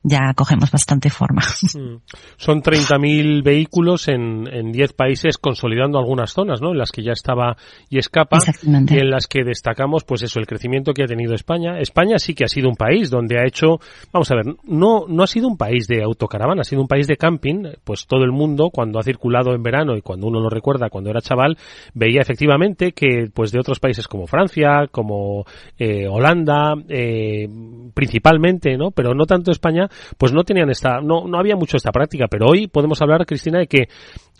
ya 0.04 0.32
cogemos 0.36 0.70
bastante 0.70 1.10
forma. 1.10 1.42
Mm. 1.74 1.96
Son 2.36 2.62
30.000 2.62 3.42
vehículos 3.42 4.06
en, 4.08 4.46
en 4.52 4.70
10 4.70 4.92
países 4.92 5.38
consolidando 5.38 5.98
algunas 5.98 6.32
zonas, 6.32 6.60
¿no? 6.60 6.70
En 6.72 6.78
las 6.78 6.92
que 6.92 7.02
ya 7.02 7.12
estaba 7.12 7.56
y 7.88 7.98
escapa 7.98 8.38
y 8.62 8.98
en 8.98 9.10
las 9.10 9.26
que 9.26 9.42
destacamos, 9.42 10.04
pues 10.04 10.22
eso, 10.22 10.38
el 10.38 10.46
crecimiento 10.46 10.92
que 10.92 11.02
ha 11.02 11.06
tenido 11.06 11.34
España. 11.34 11.80
España 11.80 12.18
sí 12.18 12.34
que 12.34 12.44
ha 12.44 12.48
sido 12.48 12.68
un 12.68 12.76
país 12.76 13.10
donde 13.10 13.38
ha 13.38 13.46
hecho, 13.46 13.80
vamos 14.12 14.30
a 14.30 14.36
ver, 14.36 14.54
no, 14.64 15.06
no 15.08 15.22
ha 15.22 15.26
sido 15.26 15.48
un 15.48 15.56
país 15.56 15.86
de 15.88 16.02
autocaravana, 16.02 16.60
ha 16.60 16.64
sido 16.64 16.82
un 16.82 16.88
país 16.88 17.06
de 17.06 17.16
camping, 17.16 17.64
pues 17.82 18.06
todo 18.06 18.24
el 18.24 18.30
mundo 18.30 18.70
cuando 18.70 18.98
ha 18.98 19.02
circulado 19.02 19.54
en 19.54 19.62
verano 19.62 19.96
y 19.96 20.02
cuando 20.02 20.28
uno 20.28 20.40
lo 20.40 20.50
recuerda 20.50 20.90
cuando 20.90 21.10
era 21.10 21.22
chaval, 21.22 21.56
veía 21.94 22.20
efectivamente 22.20 22.92
que 22.92 23.30
pues 23.32 23.52
de 23.52 23.58
otros 23.58 23.80
países 23.80 24.06
como 24.06 24.26
Francia, 24.26 24.86
como 24.90 25.44
eh, 25.78 26.06
Holanda, 26.08 26.74
eh, 26.88 27.48
principalmente, 27.94 28.76
¿no? 28.76 28.90
Pero 28.90 29.14
no 29.14 29.26
tanto 29.26 29.50
España, 29.50 29.88
pues 30.18 30.32
no 30.32 30.44
tenían 30.44 30.70
esta, 30.70 31.00
no, 31.00 31.26
no 31.26 31.38
había 31.38 31.56
mucho 31.56 31.76
esta 31.76 31.92
práctica, 31.92 32.26
pero 32.30 32.46
hoy 32.46 32.66
podemos 32.66 33.00
hablar, 33.02 33.26
Cristina, 33.26 33.58
de 33.58 33.66
que 33.66 33.88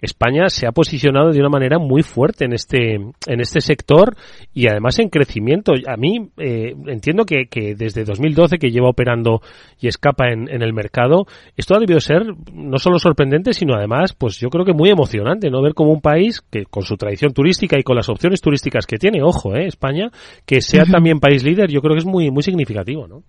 España 0.00 0.49
se 0.49 0.66
ha 0.66 0.73
posicionado 0.73 1.30
de 1.30 1.40
una 1.40 1.49
manera 1.49 1.78
muy 1.78 2.02
fuerte 2.02 2.44
en 2.44 2.52
este, 2.52 2.94
en 2.94 3.40
este 3.40 3.61
sector 3.61 4.16
y 4.52 4.68
además 4.68 4.99
en 4.99 5.08
crecimiento. 5.08 5.73
A 5.87 5.96
mí 5.96 6.30
eh, 6.37 6.75
entiendo 6.87 7.25
que, 7.25 7.46
que, 7.46 7.75
desde 7.75 8.04
2012 8.04 8.58
que 8.58 8.70
lleva 8.70 8.88
operando 8.88 9.40
y 9.80 9.88
escapa 9.88 10.30
en, 10.30 10.49
en, 10.49 10.62
el 10.62 10.73
mercado, 10.73 11.26
esto 11.56 11.75
ha 11.75 11.78
debido 11.78 12.00
ser 12.00 12.23
no 12.52 12.78
solo 12.78 12.99
sorprendente, 12.99 13.52
sino 13.52 13.75
además, 13.75 14.12
pues 14.12 14.38
yo 14.38 14.49
creo 14.50 14.64
que 14.64 14.73
muy 14.73 14.90
emocionante, 14.90 15.50
¿no? 15.50 15.62
Ver 15.62 15.75
como 15.75 15.92
un 15.92 16.00
país 16.00 16.42
que 16.50 16.64
con 16.66 16.82
su 16.82 16.96
tradición 16.96 17.32
turística 17.32 17.78
y 17.78 17.82
con 17.82 17.96
las 17.96 18.08
opciones 18.08 18.40
turísticas 18.40 18.87
que 18.87 18.99
tiene, 18.99 19.23
ojo, 19.23 19.54
eh, 19.54 19.66
España, 19.66 20.11
que 20.44 20.61
sea 20.61 20.84
también 20.90 21.20
país 21.20 21.42
líder, 21.42 21.70
yo 21.70 21.80
creo 21.80 21.94
que 21.94 22.00
es 22.00 22.06
muy, 22.06 22.30
muy 22.30 22.42
significativo, 22.42 23.06
¿no? 23.06 23.23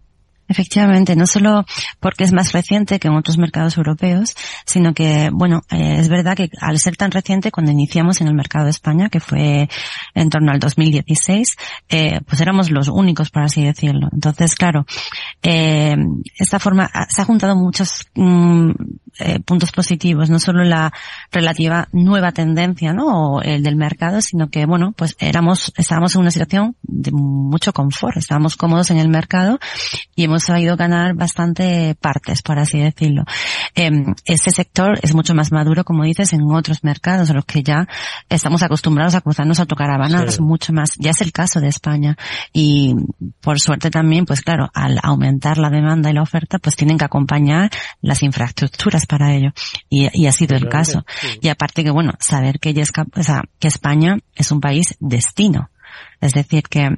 Efectivamente, 0.48 1.16
no 1.16 1.26
solo 1.26 1.66
porque 2.00 2.24
es 2.24 2.32
más 2.32 2.52
reciente 2.52 3.00
que 3.00 3.08
en 3.08 3.16
otros 3.16 3.38
mercados 3.38 3.78
europeos, 3.78 4.36
sino 4.66 4.94
que, 4.94 5.30
bueno, 5.34 5.64
eh, 5.72 5.98
es 6.00 6.10
verdad 6.10 6.36
que 6.36 6.50
al 6.62 6.80
ser 6.80 6.98
tan 6.98 7.12
reciente, 7.12 7.52
cuando 7.52 7.72
iniciamos 7.72 8.22
en 8.22 8.28
el 8.28 8.36
mercado 8.36 8.66
de 8.66 8.72
España, 8.72 9.10
que 9.10 9.20
fue 9.20 9.68
en 10.14 10.30
torno 10.30 10.52
al 10.52 10.60
2016, 10.60 11.56
eh, 11.90 12.20
pues 12.28 12.42
éramos 12.42 12.70
los 12.70 12.88
únicos, 12.90 13.30
por 13.32 13.44
así 13.44 13.64
decirlo. 13.64 14.10
Entonces, 14.12 14.56
claro, 14.56 14.86
eh, 15.42 15.96
esta 16.38 16.60
forma, 16.60 16.90
se 17.10 17.22
ha 17.22 17.26
juntado 17.26 17.56
muchos 17.56 18.06
mm, 18.16 18.72
eh, 19.20 19.40
puntos 19.40 19.72
positivos, 19.72 20.30
no 20.30 20.40
solo 20.40 20.66
la 20.66 20.92
relativa 21.32 21.88
nueva 21.94 22.34
tendencia, 22.34 22.92
¿no? 22.92 23.36
O 23.36 23.42
el 23.42 23.64
del 23.64 23.78
mercado, 23.78 24.22
sino 24.22 24.50
que, 24.50 24.66
bueno, 24.66 24.92
pues 24.92 25.16
éramos, 25.20 25.74
estábamos 25.78 26.16
en 26.16 26.22
una 26.22 26.32
situación 26.32 26.76
de 26.82 27.12
mucho 27.12 27.72
confort, 27.72 28.18
estábamos 28.18 28.58
cómodos 28.58 28.92
en 28.92 28.98
el 28.98 29.08
mercado 29.08 29.58
y 30.16 30.26
hemos 30.26 30.35
sabido 30.40 30.76
ganar 30.76 31.16
bastante 31.16 31.96
partes, 31.96 32.42
por 32.42 32.60
así 32.60 32.80
decirlo. 32.80 33.24
Eh, 33.76 33.92
este 34.26 34.52
sector 34.52 35.00
es 35.02 35.14
mucho 35.14 35.36
más 35.36 35.52
maduro, 35.52 35.84
como 35.84 36.04
dices, 36.04 36.34
en 36.34 36.42
otros 36.52 36.84
mercados, 36.84 37.30
a 37.30 37.34
los 37.34 37.46
que 37.46 37.64
ya 37.64 37.88
estamos 38.30 38.64
acostumbrados 38.64 39.16
a 39.16 39.22
cruzarnos 39.22 39.60
autocaravanas 39.60 40.36
sí. 40.36 40.42
mucho 40.42 40.74
más. 40.74 40.92
Ya 40.98 41.12
es 41.12 41.22
el 41.22 41.32
caso 41.32 41.60
de 41.60 41.68
España. 41.68 42.18
Y 42.54 42.96
por 43.42 43.60
suerte 43.60 43.90
también, 43.90 44.26
pues 44.26 44.42
claro, 44.42 44.70
al 44.74 45.00
aumentar 45.02 45.58
la 45.58 45.70
demanda 45.70 46.10
y 46.10 46.14
la 46.14 46.22
oferta, 46.22 46.60
pues 46.60 46.76
tienen 46.76 46.98
que 46.98 47.06
acompañar 47.06 47.70
las 48.02 48.24
infraestructuras 48.24 49.06
para 49.06 49.34
ello. 49.34 49.52
Y, 49.90 50.08
y 50.14 50.28
ha 50.28 50.32
sido 50.32 50.56
el 50.56 50.70
caso. 50.70 51.06
Sí. 51.22 51.40
Y 51.42 51.50
aparte 51.50 51.84
que, 51.84 51.92
bueno, 51.92 52.14
saber 52.20 52.60
que, 52.60 52.74
o 53.16 53.24
sea, 53.24 53.44
que 53.60 53.68
España 53.68 54.18
es 54.36 54.52
un 54.52 54.62
país 54.62 54.96
destino. 55.00 55.70
Es 56.22 56.34
decir, 56.34 56.64
que 56.64 56.90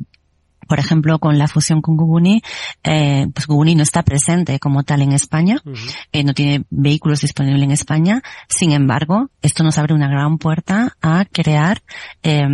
por 0.68 0.80
ejemplo, 0.80 1.20
con 1.20 1.38
la 1.38 1.48
fusión 1.48 1.82
con 1.82 1.96
Gubuni, 1.98 2.42
eh, 2.84 3.28
pues 3.34 3.48
Gubuni 3.48 3.76
no 3.76 3.84
está 3.84 4.04
presente 4.04 4.60
como 4.60 4.84
tal 4.84 5.02
en 5.02 5.14
España, 5.14 5.58
uh 5.66 5.72
-huh. 5.72 5.96
eh, 6.12 6.24
no 6.24 6.34
tiene 6.34 6.66
vehículos 6.70 7.22
disponibles 7.22 7.64
en 7.64 7.72
España. 7.72 8.22
Sin 8.50 8.72
embargo, 8.72 9.30
esto 9.42 9.64
nos 9.64 9.78
abre 9.78 9.94
una 9.94 10.10
gran 10.10 10.38
puerta 10.38 10.96
a 11.02 11.26
crear 11.26 11.82
eh, 12.24 12.48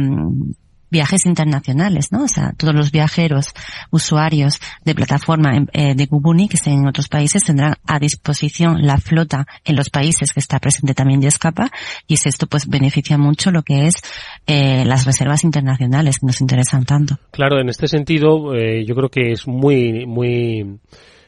viajes 0.94 1.26
internacionales, 1.26 2.12
¿no? 2.12 2.24
O 2.24 2.28
sea, 2.28 2.54
todos 2.56 2.74
los 2.74 2.92
viajeros, 2.92 3.48
usuarios 3.92 4.62
de 4.86 4.96
plataforma 4.96 5.66
eh, 5.74 5.96
de 5.96 6.06
Gubuni 6.06 6.48
que 6.48 6.56
estén 6.56 6.74
en 6.80 6.88
otros 6.88 7.10
países 7.10 7.44
tendrán 7.44 7.76
a 7.86 8.00
disposición 8.00 8.86
la 8.86 8.98
flota 8.98 9.46
en 9.66 9.76
los 9.76 9.90
países 9.90 10.32
que 10.32 10.40
está 10.40 10.60
presente 10.60 10.94
también 10.94 11.20
de 11.20 11.28
escapa 11.28 11.70
y 12.08 12.14
esto 12.14 12.48
pues 12.48 12.70
beneficia 12.70 13.18
mucho 13.18 13.52
lo 13.52 13.64
que 13.64 13.88
es 13.88 13.96
eh, 14.48 14.86
las 14.86 15.06
reservas 15.06 15.44
internacionales 15.44 16.20
que 16.20 16.28
nos 16.28 16.40
interesan 16.40 16.86
tanto. 16.86 17.18
Claro, 17.32 17.60
en 17.60 17.70
este 17.70 17.88
sentido 17.88 18.54
eh, 18.54 18.86
yo 18.86 18.96
creo 18.96 19.10
que 19.10 19.32
es 19.32 19.48
muy 19.48 20.06
muy 20.06 20.80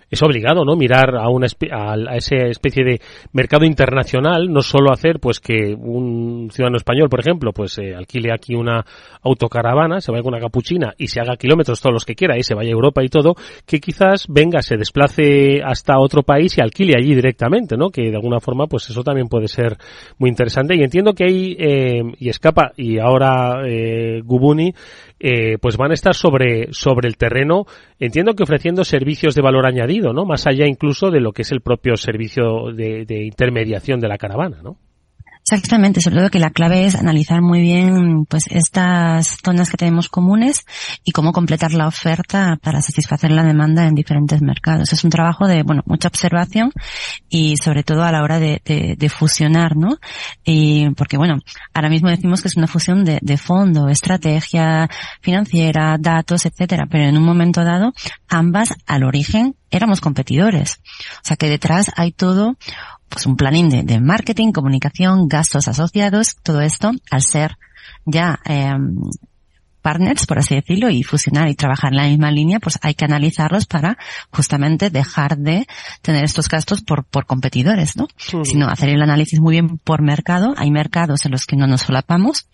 es 0.09 0.21
obligado, 0.21 0.63
¿no? 0.65 0.75
Mirar 0.75 1.15
a 1.15 1.29
una 1.29 1.47
a, 1.71 2.15
esa 2.15 2.35
especie 2.47 2.83
de 2.83 3.01
mercado 3.33 3.65
internacional, 3.65 4.51
no 4.51 4.61
solo 4.61 4.91
hacer, 4.91 5.19
pues, 5.19 5.39
que 5.39 5.75
un 5.77 6.49
ciudadano 6.51 6.77
español, 6.77 7.09
por 7.09 7.19
ejemplo, 7.19 7.51
pues, 7.51 7.77
eh, 7.77 7.95
alquile 7.95 8.33
aquí 8.33 8.55
una 8.55 8.85
autocaravana, 9.21 10.01
se 10.01 10.11
vaya 10.11 10.23
con 10.23 10.33
una 10.33 10.41
capuchina 10.41 10.93
y 10.97 11.07
se 11.07 11.19
haga 11.19 11.37
kilómetros 11.37 11.81
todos 11.81 11.93
los 11.93 12.05
que 12.05 12.15
quiera 12.15 12.37
y 12.37 12.43
se 12.43 12.55
vaya 12.55 12.69
a 12.69 12.73
Europa 12.73 13.03
y 13.03 13.09
todo, 13.09 13.35
que 13.65 13.79
quizás 13.79 14.25
venga, 14.29 14.61
se 14.61 14.77
desplace 14.77 15.61
hasta 15.63 15.99
otro 15.99 16.23
país 16.23 16.57
y 16.57 16.61
alquile 16.61 16.93
allí 16.97 17.15
directamente, 17.15 17.75
¿no? 17.77 17.89
Que 17.89 18.09
de 18.09 18.15
alguna 18.15 18.39
forma, 18.39 18.67
pues, 18.67 18.89
eso 18.89 19.03
también 19.03 19.27
puede 19.27 19.47
ser 19.47 19.77
muy 20.17 20.29
interesante 20.29 20.75
y 20.75 20.83
entiendo 20.83 21.13
que 21.13 21.25
hay, 21.25 21.55
eh, 21.59 22.03
y 22.19 22.29
escapa, 22.29 22.71
y 22.77 22.99
ahora, 22.99 23.63
eh, 23.67 24.21
Gubuni, 24.23 24.73
eh, 25.19 25.57
pues 25.59 25.77
van 25.77 25.91
a 25.91 25.93
estar 25.93 26.13
sobre, 26.13 26.67
sobre 26.71 27.07
el 27.07 27.17
terreno, 27.17 27.65
entiendo 27.99 28.33
que 28.33 28.43
ofreciendo 28.43 28.83
servicios 28.83 29.33
de 29.33 29.41
valor 29.41 29.65
añadido, 29.65 29.94
¿no? 30.01 30.25
Más 30.25 30.47
allá 30.47 30.67
incluso 30.67 31.11
de 31.11 31.19
lo 31.19 31.31
que 31.31 31.43
es 31.43 31.51
el 31.51 31.61
propio 31.61 31.97
servicio 31.97 32.71
de, 32.73 33.05
de 33.05 33.25
intermediación 33.25 33.99
de 33.99 34.07
la 34.07 34.17
caravana, 34.17 34.61
¿no? 34.61 34.77
Exactamente, 35.47 36.01
sobre 36.01 36.15
todo 36.15 36.31
que 36.31 36.39
la 36.39 36.49
clave 36.49 36.87
es 36.87 36.95
analizar 36.95 37.39
muy 37.39 37.61
bien 37.61 38.25
pues 38.25 38.45
estas 38.49 39.37
zonas 39.45 39.69
que 39.69 39.77
tenemos 39.77 40.09
comunes 40.09 40.65
y 41.03 41.11
cómo 41.11 41.33
completar 41.33 41.71
la 41.71 41.85
oferta 41.85 42.57
para 42.63 42.81
satisfacer 42.81 43.29
la 43.29 43.43
demanda 43.43 43.85
en 43.85 43.93
diferentes 43.93 44.41
mercados. 44.41 44.91
Es 44.91 45.03
un 45.03 45.11
trabajo 45.11 45.47
de 45.47 45.61
bueno 45.61 45.83
mucha 45.85 46.07
observación 46.07 46.71
y 47.29 47.57
sobre 47.57 47.83
todo 47.83 48.01
a 48.03 48.11
la 48.11 48.23
hora 48.23 48.39
de, 48.39 48.59
de, 48.65 48.95
de 48.97 49.09
fusionar, 49.09 49.75
¿no? 49.75 49.99
Y 50.43 50.89
porque 50.95 51.15
bueno, 51.15 51.37
ahora 51.75 51.89
mismo 51.89 52.09
decimos 52.09 52.41
que 52.41 52.47
es 52.47 52.57
una 52.57 52.65
fusión 52.65 53.05
de, 53.05 53.19
de 53.21 53.37
fondo, 53.37 53.87
estrategia 53.87 54.89
financiera, 55.21 55.97
datos, 55.99 56.47
etcétera, 56.47 56.87
pero 56.89 57.03
en 57.03 57.17
un 57.17 57.23
momento 57.23 57.63
dado 57.63 57.93
ambas 58.27 58.73
al 58.87 59.03
origen 59.03 59.55
éramos 59.69 60.01
competidores. 60.01 60.79
O 61.17 61.21
sea 61.21 61.37
que 61.37 61.49
detrás 61.49 61.91
hay 61.95 62.11
todo 62.11 62.57
pues 63.09 63.25
un 63.25 63.35
planning 63.35 63.69
de, 63.69 63.83
de, 63.83 63.99
marketing, 63.99 64.51
comunicación, 64.51 65.27
gastos 65.27 65.67
asociados, 65.67 66.35
todo 66.43 66.61
esto 66.61 66.91
al 67.11 67.21
ser 67.21 67.57
ya 68.05 68.39
eh, 68.45 68.73
partners, 69.85 70.25
por 70.25 70.39
así 70.39 70.55
decirlo, 70.55 70.89
y 70.89 71.03
fusionar 71.03 71.47
y 71.47 71.53
trabajar 71.53 71.91
en 71.91 71.97
la 71.97 72.07
misma 72.07 72.31
línea, 72.31 72.59
pues 72.59 72.79
hay 72.81 72.95
que 72.95 73.05
analizarlos 73.05 73.67
para 73.67 73.99
justamente 74.31 74.89
dejar 74.89 75.37
de 75.37 75.67
tener 76.01 76.23
estos 76.23 76.49
gastos 76.49 76.81
por, 76.81 77.05
por 77.05 77.27
competidores, 77.27 77.95
¿no? 77.95 78.07
Sino 78.17 78.67
hacer 78.67 78.89
el 78.89 79.03
análisis 79.03 79.39
muy 79.39 79.51
bien 79.51 79.77
por 79.77 80.01
mercado. 80.01 80.55
Hay 80.57 80.71
mercados 80.71 81.23
en 81.27 81.33
los 81.33 81.45
que 81.45 81.55
no 81.55 81.67
nos 81.67 81.81
solapamos. 81.81 82.49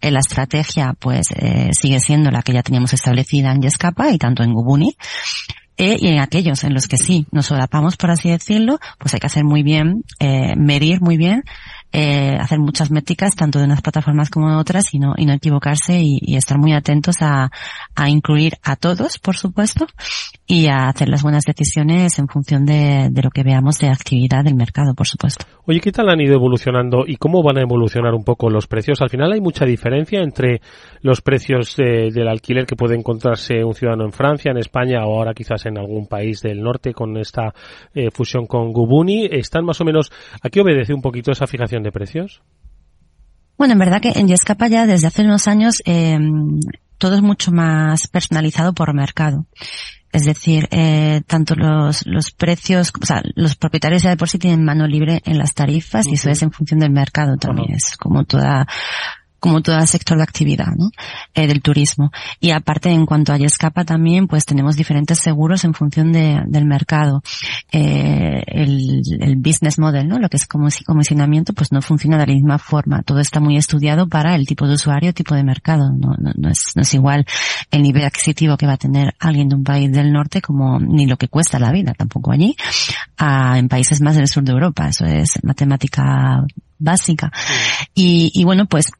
Eh, 0.00 0.12
la 0.12 0.20
estrategia, 0.20 0.94
pues, 0.96 1.26
eh, 1.34 1.70
sigue 1.72 1.98
siendo 1.98 2.30
la 2.30 2.42
que 2.42 2.52
ya 2.52 2.62
teníamos 2.62 2.92
establecida 2.92 3.50
en 3.50 3.62
Yescapa 3.62 4.12
y 4.12 4.18
tanto 4.18 4.44
en 4.44 4.52
Gubuni. 4.52 4.96
Eh, 5.78 5.96
y 6.00 6.08
en 6.08 6.20
aquellos 6.20 6.64
en 6.64 6.72
los 6.72 6.88
que 6.88 6.96
sí 6.96 7.26
nos 7.32 7.46
solapamos, 7.46 7.96
por 7.96 8.10
así 8.10 8.30
decirlo, 8.30 8.78
pues 8.98 9.12
hay 9.12 9.20
que 9.20 9.26
hacer 9.26 9.44
muy 9.44 9.62
bien, 9.62 10.04
eh, 10.20 10.54
medir 10.56 11.02
muy 11.02 11.18
bien, 11.18 11.44
eh, 11.92 12.36
hacer 12.38 12.58
muchas 12.58 12.90
métricas, 12.90 13.34
tanto 13.36 13.58
de 13.58 13.64
unas 13.64 13.80
plataformas 13.80 14.28
como 14.28 14.50
de 14.50 14.56
otras, 14.56 14.92
y 14.92 14.98
no, 14.98 15.14
y 15.16 15.24
no 15.24 15.32
equivocarse 15.32 16.00
y, 16.00 16.18
y 16.20 16.36
estar 16.36 16.58
muy 16.58 16.72
atentos 16.72 17.16
a, 17.20 17.50
a, 17.94 18.08
incluir 18.08 18.54
a 18.62 18.76
todos, 18.76 19.18
por 19.18 19.36
supuesto, 19.36 19.86
y 20.46 20.66
a 20.66 20.88
hacer 20.88 21.08
las 21.08 21.22
buenas 21.22 21.44
decisiones 21.44 22.18
en 22.18 22.28
función 22.28 22.66
de, 22.66 23.08
de, 23.10 23.22
lo 23.22 23.30
que 23.30 23.42
veamos 23.42 23.78
de 23.78 23.88
actividad 23.88 24.44
del 24.44 24.56
mercado, 24.56 24.94
por 24.94 25.06
supuesto. 25.06 25.46
Oye, 25.64 25.80
¿qué 25.80 25.92
tal 25.92 26.08
han 26.08 26.20
ido 26.20 26.34
evolucionando 26.34 27.04
y 27.06 27.16
cómo 27.16 27.42
van 27.42 27.58
a 27.58 27.62
evolucionar 27.62 28.14
un 28.14 28.24
poco 28.24 28.50
los 28.50 28.66
precios? 28.66 29.00
Al 29.00 29.10
final 29.10 29.32
hay 29.32 29.40
mucha 29.40 29.64
diferencia 29.64 30.20
entre 30.20 30.60
los 31.06 31.22
precios 31.22 31.76
de, 31.76 32.10
del 32.12 32.28
alquiler 32.28 32.66
que 32.66 32.76
puede 32.76 32.96
encontrarse 32.96 33.64
un 33.64 33.74
ciudadano 33.74 34.04
en 34.04 34.12
Francia, 34.12 34.50
en 34.50 34.58
España 34.58 35.06
o 35.06 35.16
ahora 35.16 35.32
quizás 35.34 35.64
en 35.66 35.78
algún 35.78 36.06
país 36.06 36.40
del 36.42 36.60
norte 36.60 36.92
con 36.92 37.16
esta 37.16 37.54
eh, 37.94 38.10
fusión 38.10 38.46
con 38.46 38.72
Gubuni. 38.72 39.26
¿Están 39.30 39.64
más 39.64 39.80
o 39.80 39.84
menos, 39.84 40.10
a 40.42 40.50
qué 40.50 40.60
obedece 40.60 40.92
un 40.92 41.02
poquito 41.02 41.32
esa 41.32 41.46
fijación 41.46 41.82
de 41.82 41.92
precios? 41.92 42.42
Bueno, 43.56 43.72
en 43.72 43.78
verdad 43.78 44.02
que 44.02 44.12
en 44.14 44.28
Yescapa 44.28 44.68
ya 44.68 44.86
desde 44.86 45.06
hace 45.06 45.22
unos 45.22 45.48
años 45.48 45.80
eh, 45.86 46.18
todo 46.98 47.14
es 47.14 47.22
mucho 47.22 47.52
más 47.52 48.08
personalizado 48.08 48.74
por 48.74 48.92
mercado. 48.92 49.46
Es 50.12 50.24
decir, 50.24 50.68
eh, 50.70 51.22
tanto 51.26 51.54
los, 51.54 52.06
los 52.06 52.30
precios, 52.30 52.92
o 53.00 53.04
sea, 53.04 53.22
los 53.34 53.56
propietarios 53.56 54.02
ya 54.02 54.10
de 54.10 54.16
por 54.16 54.28
sí 54.28 54.38
tienen 54.38 54.64
mano 54.64 54.86
libre 54.86 55.20
en 55.24 55.36
las 55.38 55.52
tarifas 55.52 56.06
uh 56.06 56.08
-huh. 56.08 56.12
y 56.12 56.14
eso 56.14 56.30
es 56.30 56.42
en 56.42 56.52
función 56.52 56.80
del 56.80 56.90
mercado 56.90 57.36
también. 57.36 57.68
Uh 57.70 57.74
-huh. 57.74 57.76
Es 57.76 57.96
como 57.96 58.24
toda 58.24 58.66
como 59.40 59.60
todo 59.60 59.78
el 59.78 59.86
sector 59.86 60.16
de 60.16 60.22
actividad 60.22 60.74
¿no? 60.76 60.90
eh, 61.34 61.46
del 61.46 61.62
turismo. 61.62 62.10
Y 62.40 62.50
aparte, 62.50 62.90
en 62.90 63.06
cuanto 63.06 63.32
a 63.32 63.36
Yescapa 63.36 63.84
también, 63.84 64.26
pues 64.26 64.44
tenemos 64.44 64.76
diferentes 64.76 65.18
seguros 65.18 65.64
en 65.64 65.74
función 65.74 66.12
de, 66.12 66.42
del 66.46 66.64
mercado. 66.64 67.22
Eh, 67.72 68.42
el, 68.46 69.02
el, 69.20 69.36
business 69.36 69.78
model, 69.78 70.08
¿no? 70.08 70.18
Lo 70.18 70.28
que 70.28 70.36
es 70.36 70.46
como 70.46 70.68
comisionamiento, 70.84 71.52
pues 71.52 71.72
no 71.72 71.82
funciona 71.82 72.18
de 72.18 72.26
la 72.26 72.32
misma 72.32 72.58
forma. 72.58 73.02
Todo 73.02 73.20
está 73.20 73.40
muy 73.40 73.56
estudiado 73.56 74.08
para 74.08 74.34
el 74.34 74.46
tipo 74.46 74.66
de 74.66 74.74
usuario, 74.74 75.12
tipo 75.12 75.34
de 75.34 75.44
mercado. 75.44 75.90
No, 75.92 76.14
no, 76.18 76.32
no, 76.34 76.48
es, 76.48 76.72
no 76.74 76.82
es 76.82 76.94
igual 76.94 77.26
el 77.70 77.82
nivel 77.82 78.04
adquisitivo 78.04 78.56
que 78.56 78.66
va 78.66 78.74
a 78.74 78.78
tener 78.78 79.14
alguien 79.18 79.48
de 79.48 79.56
un 79.56 79.64
país 79.64 79.92
del 79.92 80.12
norte 80.12 80.40
como 80.40 80.78
ni 80.78 81.06
lo 81.06 81.16
que 81.16 81.28
cuesta 81.28 81.58
la 81.58 81.72
vida 81.72 81.92
tampoco 81.94 82.32
allí, 82.32 82.56
a, 83.16 83.58
en 83.58 83.68
países 83.68 84.00
más 84.00 84.16
del 84.16 84.28
sur 84.28 84.42
de 84.42 84.52
Europa. 84.52 84.88
Eso 84.88 85.04
es 85.04 85.38
matemática 85.42 86.44
básica. 86.78 87.30
Sí. 87.34 87.54
Y, 87.94 88.30
y 88.34 88.44
bueno, 88.44 88.66
pues 88.66 88.90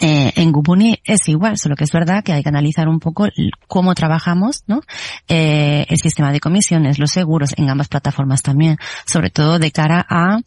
Eh, 0.00 0.32
en 0.36 0.52
Gubuni 0.52 0.98
es 1.04 1.28
igual, 1.28 1.58
solo 1.58 1.76
que 1.76 1.84
es 1.84 1.92
verdad 1.92 2.24
que 2.24 2.32
hay 2.32 2.42
que 2.42 2.48
analizar 2.48 2.88
un 2.88 2.98
poco 2.98 3.28
cómo 3.68 3.94
trabajamos, 3.94 4.64
¿no? 4.66 4.80
Eh, 5.28 5.86
el 5.88 5.98
sistema 5.98 6.32
de 6.32 6.40
comisiones, 6.40 6.98
los 6.98 7.10
seguros 7.10 7.54
en 7.56 7.68
ambas 7.68 7.88
plataformas 7.88 8.42
también, 8.42 8.78
sobre 9.06 9.30
todo 9.30 9.58
de 9.58 9.70
cara 9.70 10.04
a 10.08 10.40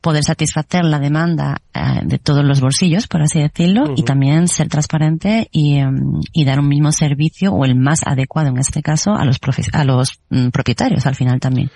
poder 0.00 0.22
satisfacer 0.22 0.84
la 0.84 0.98
demanda 0.98 1.62
eh, 1.72 2.00
de 2.02 2.18
todos 2.18 2.44
los 2.44 2.60
bolsillos, 2.60 3.06
por 3.06 3.22
así 3.22 3.40
decirlo, 3.40 3.94
y 3.96 4.02
también 4.02 4.48
ser 4.48 4.68
transparente 4.68 5.48
y, 5.50 5.78
em, 5.78 6.20
y, 6.32 6.44
dar 6.44 6.60
un 6.60 6.68
mismo 6.68 6.92
servicio 6.92 7.52
o 7.52 7.64
el 7.64 7.76
más 7.76 8.00
adecuado 8.04 8.48
en 8.48 8.58
este 8.58 8.82
caso 8.82 9.14
a 9.14 9.24
los 9.24 9.38
a 9.72 9.84
los 9.84 10.20
mm, 10.28 10.48
propietarios 10.48 11.06
al 11.06 11.14
final 11.14 11.40
también, 11.40 11.70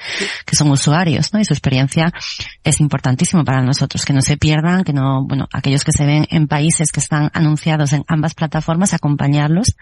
que 0.45 0.57
son 0.57 0.71
usuarios, 0.71 1.33
¿no? 1.33 1.41
Y 1.41 1.45
su 1.45 1.55
experiencia 1.55 2.13
es 2.63 2.81
importantísimo 2.81 3.45
para 3.45 3.63
nosotros, 3.63 4.05
que 4.05 4.13
no 4.13 4.21
se 4.21 4.37
pierdan, 4.37 4.85
que 4.85 4.93
no, 4.93 5.25
bueno, 5.27 5.47
aquellos 5.53 5.85
que 5.85 5.93
se 5.93 6.05
ven 6.05 6.27
en 6.31 6.49
países 6.49 6.91
que 6.93 7.01
están 7.01 7.14
anunciados 7.33 7.93
en 7.93 8.05
ambas 8.09 8.35
plataformas, 8.35 8.95
acompañarlos 8.95 9.77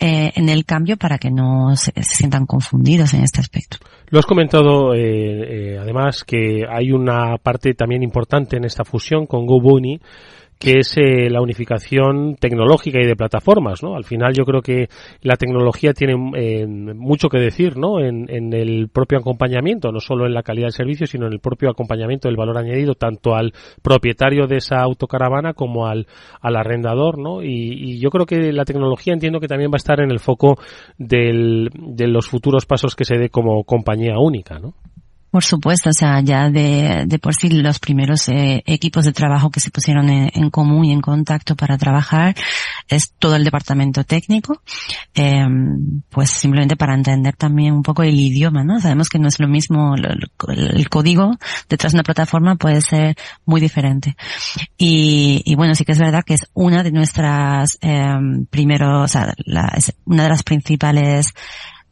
eh, 0.00 0.32
en 0.36 0.48
el 0.48 0.64
cambio 0.64 0.96
para 0.96 1.18
que 1.18 1.30
no 1.30 1.74
se, 1.76 1.92
sientan 2.02 2.46
confundidos 2.46 3.14
en 3.14 3.22
este 3.22 3.40
aspecto. 3.40 3.78
Lo 4.10 4.18
has 4.18 4.26
comentado, 4.26 4.94
eh, 4.94 5.72
eh, 5.72 5.78
además, 5.78 6.24
que 6.24 6.64
hay 6.68 6.92
una 6.92 7.36
parte 7.38 7.74
también 7.74 8.02
importante 8.02 8.56
en 8.56 8.64
esta 8.64 8.84
fusión 8.84 9.26
con 9.26 9.44
GoBunny, 9.46 10.00
que 10.58 10.78
es 10.78 10.96
eh, 10.96 11.30
la 11.30 11.40
unificación 11.40 12.36
tecnológica 12.36 12.98
y 13.00 13.06
de 13.06 13.14
plataformas, 13.14 13.82
¿no? 13.82 13.94
Al 13.94 14.04
final 14.04 14.32
yo 14.34 14.44
creo 14.44 14.60
que 14.60 14.88
la 15.22 15.36
tecnología 15.36 15.92
tiene 15.92 16.14
eh, 16.36 16.66
mucho 16.66 17.28
que 17.28 17.38
decir, 17.38 17.76
¿no? 17.76 18.00
En, 18.00 18.26
en, 18.28 18.52
el 18.52 18.88
propio 18.88 19.18
acompañamiento, 19.18 19.92
no 19.92 20.00
solo 20.00 20.26
en 20.26 20.34
la 20.34 20.42
calidad 20.42 20.66
del 20.66 20.72
servicio, 20.72 21.06
sino 21.06 21.26
en 21.26 21.32
el 21.34 21.40
propio 21.40 21.70
acompañamiento 21.70 22.28
del 22.28 22.36
valor 22.36 22.58
añadido 22.58 22.94
tanto 22.94 23.36
al 23.36 23.52
propietario 23.82 24.46
de 24.46 24.56
esa 24.56 24.80
autocaravana 24.80 25.54
como 25.54 25.86
al, 25.86 26.06
al 26.40 26.56
arrendador, 26.56 27.18
¿no? 27.18 27.42
Y, 27.42 27.72
y 27.72 28.00
yo 28.00 28.10
creo 28.10 28.26
que 28.26 28.52
la 28.52 28.64
tecnología 28.64 29.12
entiendo 29.12 29.38
que 29.38 29.48
también 29.48 29.70
va 29.70 29.76
a 29.76 29.84
estar 29.84 30.00
en 30.00 30.10
el 30.10 30.18
foco 30.18 30.58
del, 30.98 31.70
de 31.72 32.08
los 32.08 32.26
futuros 32.26 32.66
pasos 32.66 32.96
que 32.96 33.04
se 33.04 33.16
dé 33.16 33.30
como 33.30 33.62
compañía 33.62 34.18
única, 34.18 34.58
¿no? 34.58 34.74
Por 35.30 35.44
supuesto, 35.44 35.90
o 35.90 35.92
sea, 35.92 36.20
ya 36.20 36.48
de, 36.48 37.04
de 37.06 37.18
por 37.18 37.34
sí 37.34 37.50
los 37.50 37.78
primeros 37.78 38.28
eh, 38.28 38.62
equipos 38.66 39.04
de 39.04 39.12
trabajo 39.12 39.50
que 39.50 39.60
se 39.60 39.70
pusieron 39.70 40.08
en, 40.08 40.50
común 40.50 40.86
y 40.86 40.92
en 40.92 41.02
contacto 41.02 41.54
para 41.54 41.76
trabajar 41.76 42.34
es 42.88 43.12
todo 43.18 43.36
el 43.36 43.44
departamento 43.44 44.04
técnico, 44.04 44.62
eh, 45.14 45.46
pues 46.08 46.30
simplemente 46.30 46.76
para 46.76 46.94
entender 46.94 47.36
también 47.36 47.74
un 47.74 47.82
poco 47.82 48.02
el 48.02 48.18
idioma, 48.18 48.64
¿no? 48.64 48.80
Sabemos 48.80 49.10
que 49.10 49.18
no 49.18 49.28
es 49.28 49.38
lo 49.38 49.48
mismo, 49.48 49.94
el, 49.96 50.30
el 50.56 50.88
código 50.88 51.36
detrás 51.68 51.92
de 51.92 51.96
una 51.96 52.04
plataforma 52.04 52.56
puede 52.56 52.80
ser 52.80 53.16
muy 53.44 53.60
diferente. 53.60 54.16
Y, 54.78 55.42
y 55.44 55.54
bueno, 55.56 55.74
sí 55.74 55.84
que 55.84 55.92
es 55.92 55.98
verdad 55.98 56.24
que 56.24 56.34
es 56.34 56.48
una 56.54 56.82
de 56.82 56.92
nuestras 56.92 57.78
eh, 57.82 58.16
primeros, 58.50 59.04
o 59.04 59.08
sea, 59.08 59.34
la, 59.44 59.72
es 59.76 59.94
una 60.06 60.22
de 60.22 60.28
las 60.30 60.42
principales 60.42 61.34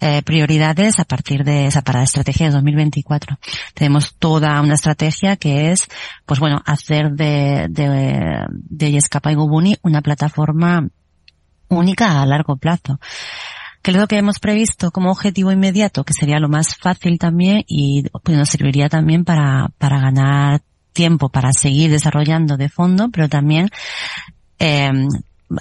eh, 0.01 0.23
prioridades 0.23 0.99
a 1.01 1.05
partir 1.05 1.45
de 1.45 1.67
esa 1.67 1.83
para 1.83 2.01
la 2.01 2.05
estrategia 2.05 2.47
de 2.47 2.53
2024. 2.53 3.39
Tenemos 3.75 4.15
toda 4.19 4.61
una 4.61 4.75
estrategia 4.75 5.37
que 5.37 5.73
es, 5.73 5.89
pues 6.25 6.41
bueno, 6.41 6.63
hacer 6.67 7.13
de, 7.13 7.67
de, 7.71 8.45
de 8.51 8.93
Yescapa 8.93 9.33
y 9.33 9.35
Gubuni 9.35 9.77
una 9.83 10.03
plataforma 10.03 10.89
única 11.69 12.23
a 12.23 12.27
largo 12.27 12.57
plazo 12.57 13.01
que 13.87 14.07
que 14.09 14.19
hemos 14.19 14.41
previsto 14.41 14.91
como 14.91 15.13
objetivo 15.13 15.53
inmediato, 15.53 16.03
que 16.03 16.13
sería 16.13 16.41
lo 16.41 16.49
más 16.49 16.77
fácil 16.77 17.19
también 17.21 17.63
y 17.69 18.03
pues, 18.25 18.37
nos 18.37 18.49
serviría 18.49 18.89
también 18.89 19.25
para, 19.25 19.69
para 19.79 20.01
ganar 20.01 20.61
tiempo, 20.93 21.29
para 21.29 21.53
seguir 21.53 21.93
desarrollando 21.93 22.57
de 22.57 22.69
fondo, 22.69 23.11
pero 23.13 23.29
también 23.29 23.69
eh, 24.59 24.91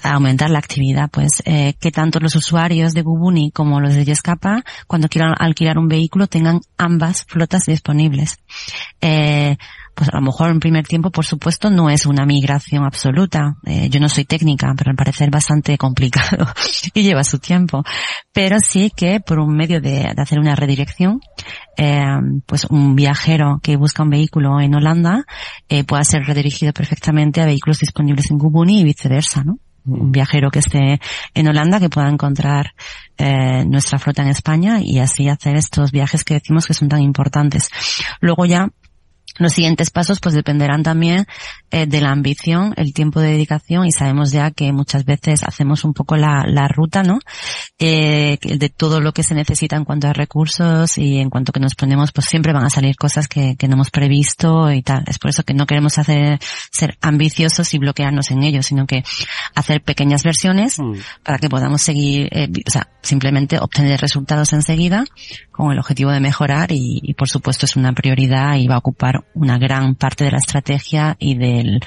aumentar 0.04 0.50
la 0.50 0.60
actividad, 0.60 1.10
pues 1.12 1.42
eh, 1.46 1.74
que 1.80 1.92
tanto 1.92 2.20
los 2.20 2.36
usuarios 2.36 2.94
de 2.94 3.04
Bubuni 3.04 3.52
como 3.52 3.80
los 3.80 3.96
de 3.96 4.06
Yescapa, 4.06 4.64
cuando 4.88 5.08
quieran 5.08 5.34
alquilar 5.38 5.78
un 5.78 5.88
vehículo, 5.88 6.28
tengan 6.28 6.62
ambas 6.78 7.24
flotas 7.26 7.66
disponibles. 7.66 8.38
Eh, 9.02 9.58
pues 9.96 10.10
a 10.10 10.18
lo 10.18 10.22
mejor 10.22 10.52
en 10.52 10.60
primer 10.60 10.86
tiempo, 10.86 11.10
por 11.10 11.26
supuesto, 11.26 11.70
no 11.70 11.90
es 11.90 12.06
una 12.06 12.26
migración 12.26 12.84
absoluta. 12.84 13.56
Eh, 13.66 13.90
yo 13.90 14.02
no 14.02 14.10
soy 14.10 14.26
técnica, 14.26 14.74
pero 14.78 14.92
al 14.92 14.98
parecer 14.98 15.32
bastante 15.32 15.78
complicado 15.78 16.48
y 16.94 17.02
lleva 17.02 17.24
su 17.24 17.40
tiempo. 17.40 17.84
Pero 18.34 18.60
sí 18.60 18.92
que 18.96 19.22
por 19.22 19.40
un 19.40 19.56
medio 19.56 19.80
de, 19.80 20.14
hacer 20.18 20.38
una 20.38 20.56
redirección, 20.56 21.22
eh, 21.78 22.04
pues 22.46 22.66
un 22.66 22.96
viajero 22.96 23.60
que 23.64 23.78
busca 23.78 24.04
un 24.04 24.10
vehículo 24.10 24.60
en 24.60 24.76
Holanda 24.76 25.24
eh, 25.70 25.86
pueda 25.86 26.04
ser 26.04 26.24
redirigido 26.24 26.74
perfectamente 26.74 27.42
a 27.42 27.46
vehículos 27.46 27.80
disponibles 27.80 28.30
en 28.32 28.38
Gubuni 28.38 28.82
y 28.82 28.84
viceversa, 28.84 29.44
¿no? 29.46 29.60
Un 29.86 30.12
viajero 30.12 30.50
que 30.52 30.60
esté 30.60 31.00
en 31.34 31.48
Holanda 31.48 31.80
que 31.80 31.90
pueda 31.90 32.10
encontrar 32.10 32.74
eh, 33.18 33.64
nuestra 33.66 34.00
flota 34.00 34.22
en 34.22 34.30
España 34.30 34.80
y 34.82 35.00
así 35.00 35.30
hacer 35.30 35.56
estos 35.56 35.92
viajes 35.92 36.24
que 36.24 36.36
decimos 36.36 36.66
que 36.66 36.74
son 36.74 36.90
tan 36.90 37.02
importantes. 37.02 37.70
Luego 38.20 38.46
ya 38.46 38.70
los 39.38 39.54
siguientes 39.54 39.90
pasos 39.90 40.20
pues 40.20 40.34
dependerán 40.34 40.84
también 40.84 41.26
eh, 41.72 41.86
de 41.86 42.02
la 42.02 42.12
ambición, 42.12 42.74
el 42.78 42.94
tiempo 42.94 43.20
de 43.20 43.32
dedicación 43.32 43.86
y 43.86 43.92
sabemos 43.92 44.32
ya 44.32 44.52
que 44.52 44.72
muchas 44.72 45.04
veces 45.04 45.44
hacemos 45.44 45.84
un 45.84 45.94
poco 45.94 46.16
la, 46.16 46.46
la 46.48 46.68
ruta, 46.68 47.04
¿no? 47.04 47.20
Eh, 47.78 48.38
de 48.42 48.70
todo 48.70 49.02
lo 49.02 49.12
que 49.12 49.24
se 49.24 49.36
necesita 49.36 49.76
en 49.76 49.84
cuanto 49.84 50.08
a 50.08 50.14
recursos 50.14 50.98
y 50.98 51.20
en 51.20 51.30
cuanto 51.30 51.52
que 51.52 51.60
nos 51.60 51.76
ponemos 51.76 52.14
pues 52.14 52.28
siempre 52.28 52.54
van 52.54 52.64
a 52.64 52.70
salir 52.70 52.96
cosas 52.96 53.28
que, 53.28 53.56
que 53.58 53.68
no 53.68 53.74
hemos 53.74 53.92
previsto 53.92 54.72
y 54.72 54.82
tal. 54.82 55.04
Es 55.08 55.20
por 55.20 55.30
eso 55.30 55.44
que 55.44 55.54
no 55.54 55.66
queremos 55.66 55.98
hacer, 55.98 56.40
ser 56.72 56.98
ambiciosos 57.02 57.74
y 57.74 57.78
bloquearnos 57.78 58.32
en 58.32 58.44
ello, 58.44 58.64
sino 58.64 58.88
que 58.88 59.04
hacer 59.54 59.82
pequeñas 59.82 60.24
versiones 60.24 60.80
mm. 60.80 60.94
para 61.24 61.40
que 61.40 61.50
podamos 61.50 61.82
seguir, 61.82 62.30
eh, 62.32 62.48
o 62.66 62.72
sea, 62.72 62.88
simplemente 63.02 63.60
obtener 63.60 64.00
resultados 64.00 64.54
enseguida 64.54 65.04
con 65.52 65.72
el 65.72 65.80
objetivo 65.80 66.12
de 66.12 66.22
mejorar 66.22 66.72
y, 66.72 67.02
y 67.04 67.14
por 67.16 67.28
supuesto 67.28 67.66
es 67.66 67.76
una 67.76 67.92
prioridad 67.92 68.56
y 68.56 68.68
va 68.68 68.76
a 68.76 68.80
ocupar 68.80 69.25
una 69.34 69.58
gran 69.58 69.96
parte 69.96 70.24
de 70.24 70.32
la 70.32 70.38
estrategia 70.38 71.16
y 71.20 71.38
de 71.38 71.80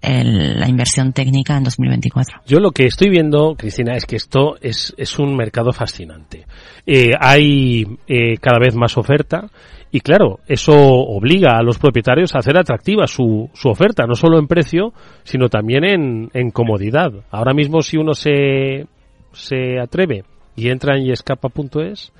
la 0.00 0.68
inversión 0.68 1.12
técnica 1.12 1.56
en 1.56 1.64
2024. 1.64 2.42
Yo 2.46 2.60
lo 2.60 2.70
que 2.70 2.86
estoy 2.86 3.10
viendo, 3.10 3.54
Cristina, 3.56 3.94
es 3.94 4.06
que 4.06 4.16
esto 4.16 4.56
es, 4.60 4.94
es 4.96 5.18
un 5.18 5.36
mercado 5.36 5.72
fascinante. 5.72 6.46
Eh, 6.86 7.10
hay 7.18 7.84
eh, 8.06 8.36
cada 8.40 8.58
vez 8.58 8.74
más 8.74 8.96
oferta 8.96 9.50
y 9.90 10.00
claro, 10.00 10.40
eso 10.46 10.74
obliga 10.74 11.58
a 11.58 11.62
los 11.62 11.78
propietarios 11.78 12.34
a 12.34 12.38
hacer 12.38 12.56
atractiva 12.58 13.06
su, 13.06 13.50
su 13.54 13.68
oferta, 13.68 14.04
no 14.06 14.14
solo 14.14 14.38
en 14.38 14.46
precio, 14.46 14.92
sino 15.24 15.48
también 15.48 15.84
en, 15.84 16.30
en 16.34 16.50
comodidad. 16.50 17.10
Ahora 17.30 17.54
mismo 17.54 17.80
si 17.80 17.96
uno 17.96 18.14
se, 18.14 18.86
se 19.32 19.80
atreve 19.80 20.24
y 20.56 20.68
entra 20.68 20.96
en 20.96 21.06
yescapa.es, 21.06 22.12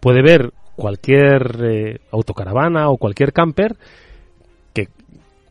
puede 0.00 0.22
ver 0.22 0.52
cualquier 0.74 1.64
eh, 1.64 2.00
autocaravana 2.10 2.88
o 2.88 2.96
cualquier 2.96 3.32
camper 3.32 3.76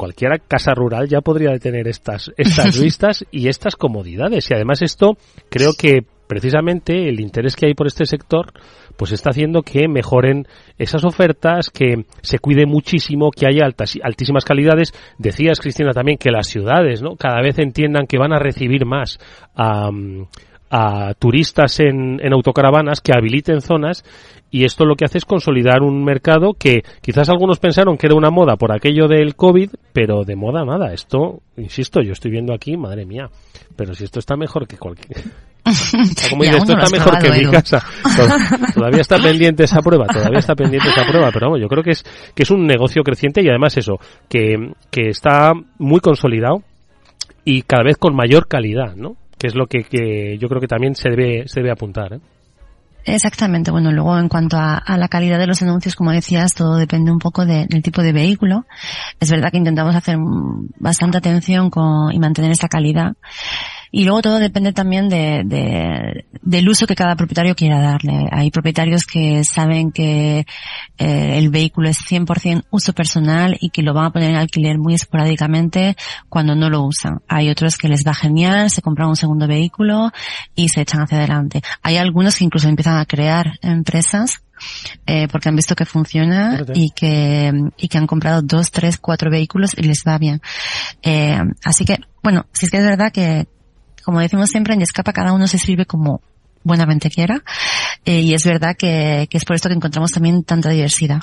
cualquier 0.01 0.41
casa 0.47 0.73
rural 0.73 1.07
ya 1.07 1.21
podría 1.21 1.55
tener 1.59 1.87
estas 1.87 2.31
estas 2.37 2.81
vistas 2.81 3.23
y 3.29 3.49
estas 3.49 3.75
comodidades 3.75 4.49
y 4.49 4.55
además 4.55 4.81
esto 4.81 5.15
creo 5.47 5.73
que 5.77 6.03
precisamente 6.27 7.07
el 7.07 7.19
interés 7.19 7.55
que 7.55 7.67
hay 7.67 7.75
por 7.75 7.85
este 7.85 8.05
sector 8.05 8.51
pues 8.97 9.11
está 9.11 9.29
haciendo 9.29 9.61
que 9.61 9.87
mejoren 9.87 10.47
esas 10.77 11.03
ofertas, 11.03 11.69
que 11.69 12.05
se 12.21 12.39
cuide 12.39 12.65
muchísimo, 12.65 13.31
que 13.31 13.45
haya 13.47 13.65
altas, 13.65 13.97
altísimas 14.01 14.45
calidades. 14.45 14.93
Decías, 15.17 15.59
Cristina, 15.59 15.91
también 15.91 16.17
que 16.17 16.29
las 16.29 16.47
ciudades, 16.47 17.01
¿no? 17.01 17.15
Cada 17.15 17.41
vez 17.41 17.57
entiendan 17.59 18.05
que 18.05 18.17
van 18.17 18.31
a 18.31 18.39
recibir 18.39 18.85
más 18.85 19.17
a, 19.55 19.89
a 20.69 21.13
turistas 21.15 21.79
en, 21.79 22.19
en 22.23 22.33
autocaravanas, 22.33 23.01
que 23.01 23.11
habiliten 23.13 23.59
zonas 23.59 24.05
y 24.51 24.65
esto 24.65 24.85
lo 24.85 24.95
que 24.95 25.05
hace 25.05 25.17
es 25.17 25.25
consolidar 25.25 25.81
un 25.81 26.03
mercado 26.03 26.53
que 26.53 26.83
quizás 27.01 27.29
algunos 27.29 27.59
pensaron 27.59 27.97
que 27.97 28.07
era 28.07 28.15
una 28.15 28.29
moda 28.29 28.57
por 28.57 28.73
aquello 28.73 29.07
del 29.07 29.35
COVID, 29.35 29.69
pero 29.93 30.25
de 30.25 30.35
moda 30.35 30.65
nada. 30.65 30.93
Esto, 30.93 31.39
insisto, 31.55 32.01
yo 32.01 32.11
estoy 32.11 32.31
viendo 32.31 32.53
aquí, 32.53 32.75
madre 32.75 33.05
mía, 33.05 33.29
pero 33.77 33.95
si 33.95 34.03
esto 34.03 34.19
está 34.19 34.35
mejor 34.35 34.67
que 34.67 34.77
cualquier... 34.77 35.21
Como 36.29 36.43
dice, 36.43 36.57
esto 36.57 36.73
está 36.73 36.89
mejor 36.91 37.19
que 37.19 37.31
mi 37.31 37.51
casa. 37.51 37.81
Todavía 38.73 39.01
está 39.01 39.19
pendiente 39.19 39.63
esa 39.63 39.79
prueba, 39.79 40.07
todavía 40.07 40.39
está 40.39 40.55
pendiente 40.55 40.89
esa 40.89 41.05
prueba, 41.05 41.29
pero 41.31 41.47
vamos, 41.47 41.61
yo 41.61 41.67
creo 41.67 41.83
que 41.83 41.91
es, 41.91 42.03
que 42.35 42.43
es 42.43 42.51
un 42.51 42.65
negocio 42.65 43.03
creciente 43.03 43.41
y 43.41 43.47
además 43.47 43.77
eso, 43.77 43.99
que, 44.27 44.73
que 44.89 45.09
está 45.09 45.53
muy 45.77 46.01
consolidado 46.01 46.63
y 47.45 47.61
cada 47.61 47.83
vez 47.83 47.97
con 47.97 48.15
mayor 48.15 48.47
calidad, 48.47 48.95
¿no? 48.95 49.15
Que 49.37 49.47
es 49.47 49.55
lo 49.55 49.67
que, 49.67 49.83
que 49.83 50.37
yo 50.39 50.49
creo 50.49 50.59
que 50.59 50.67
también 50.67 50.95
se 50.95 51.09
debe, 51.09 51.47
se 51.47 51.61
debe 51.61 51.71
apuntar, 51.71 52.13
¿eh? 52.13 52.19
Exactamente. 53.05 53.71
Bueno, 53.71 53.91
luego 53.91 54.17
en 54.17 54.29
cuanto 54.29 54.57
a, 54.57 54.83
la 54.97 55.07
calidad 55.07 55.39
de 55.39 55.47
los 55.47 55.61
anuncios, 55.61 55.95
como 55.95 56.11
decías, 56.11 56.53
todo 56.53 56.77
depende 56.77 57.11
un 57.11 57.19
poco 57.19 57.45
del 57.45 57.81
tipo 57.81 58.01
de 58.01 58.13
vehículo. 58.13 58.65
Es 59.19 59.31
verdad 59.31 59.51
que 59.51 59.57
intentamos 59.57 59.95
hacer 59.95 60.17
bastante 60.79 61.17
atención 61.17 61.69
con, 61.69 62.11
y 62.11 62.19
mantener 62.19 62.51
esa 62.51 62.67
calidad. 62.67 63.13
Y 63.91 64.05
luego 64.05 64.21
todo 64.21 64.39
depende 64.39 64.71
también 64.71 65.09
de, 65.09 65.43
de, 65.45 66.25
del 66.41 66.69
uso 66.69 66.87
que 66.87 66.95
cada 66.95 67.15
propietario 67.15 67.55
quiera 67.55 67.81
darle. 67.81 68.25
Hay 68.31 68.49
propietarios 68.49 69.05
que 69.05 69.43
saben 69.43 69.91
que 69.91 70.45
eh, 70.97 71.37
el 71.37 71.49
vehículo 71.49 71.89
es 71.89 71.97
100% 71.97 72.63
uso 72.71 72.93
personal 72.93 73.57
y 73.59 73.69
que 73.69 73.81
lo 73.81 73.93
van 73.93 74.05
a 74.05 74.11
poner 74.11 74.29
en 74.29 74.37
alquiler 74.37 74.77
muy 74.77 74.93
esporádicamente 74.93 75.97
cuando 76.29 76.55
no 76.55 76.69
lo 76.69 76.83
usan. 76.83 77.21
Hay 77.27 77.49
otros 77.49 77.75
que 77.75 77.89
les 77.89 78.07
va 78.07 78.13
genial, 78.13 78.69
se 78.69 78.81
compran 78.81 79.09
un 79.09 79.17
segundo 79.17 79.45
vehículo 79.45 80.11
y 80.55 80.69
se 80.69 80.81
echan 80.81 81.01
hacia 81.01 81.17
adelante. 81.17 81.61
Hay 81.83 81.97
algunos 81.97 82.37
que 82.37 82.45
incluso 82.45 82.69
empiezan 82.69 82.97
a 82.97 83.05
crear 83.05 83.59
empresas 83.61 84.41
eh, 85.05 85.27
porque 85.27 85.49
han 85.49 85.55
visto 85.55 85.75
que 85.75 85.85
funciona 85.85 86.63
y 86.73 86.91
que, 86.91 87.51
y 87.77 87.87
que 87.87 87.97
han 87.97 88.07
comprado 88.07 88.41
dos, 88.41 88.71
tres, 88.71 88.97
cuatro 88.97 89.29
vehículos 89.29 89.71
y 89.77 89.83
les 89.83 90.03
va 90.07 90.17
bien. 90.17 90.41
Eh, 91.01 91.41
así 91.65 91.83
que, 91.83 91.97
bueno, 92.23 92.45
si 92.53 92.65
es 92.65 92.71
que 92.71 92.77
es 92.77 92.85
verdad 92.85 93.11
que, 93.11 93.47
como 94.03 94.19
decimos 94.19 94.49
siempre, 94.49 94.73
en 94.73 94.81
Escapa 94.81 95.13
cada 95.13 95.33
uno 95.33 95.47
se 95.47 95.57
sirve 95.57 95.85
como 95.85 96.21
buenamente 96.63 97.09
quiera. 97.09 97.43
Eh, 98.05 98.21
y 98.21 98.33
es 98.33 98.43
verdad 98.43 98.75
que, 98.77 99.27
que, 99.29 99.37
es 99.37 99.45
por 99.45 99.55
esto 99.55 99.69
que 99.69 99.75
encontramos 99.75 100.11
también 100.11 100.43
tanta 100.43 100.69
diversidad. 100.69 101.21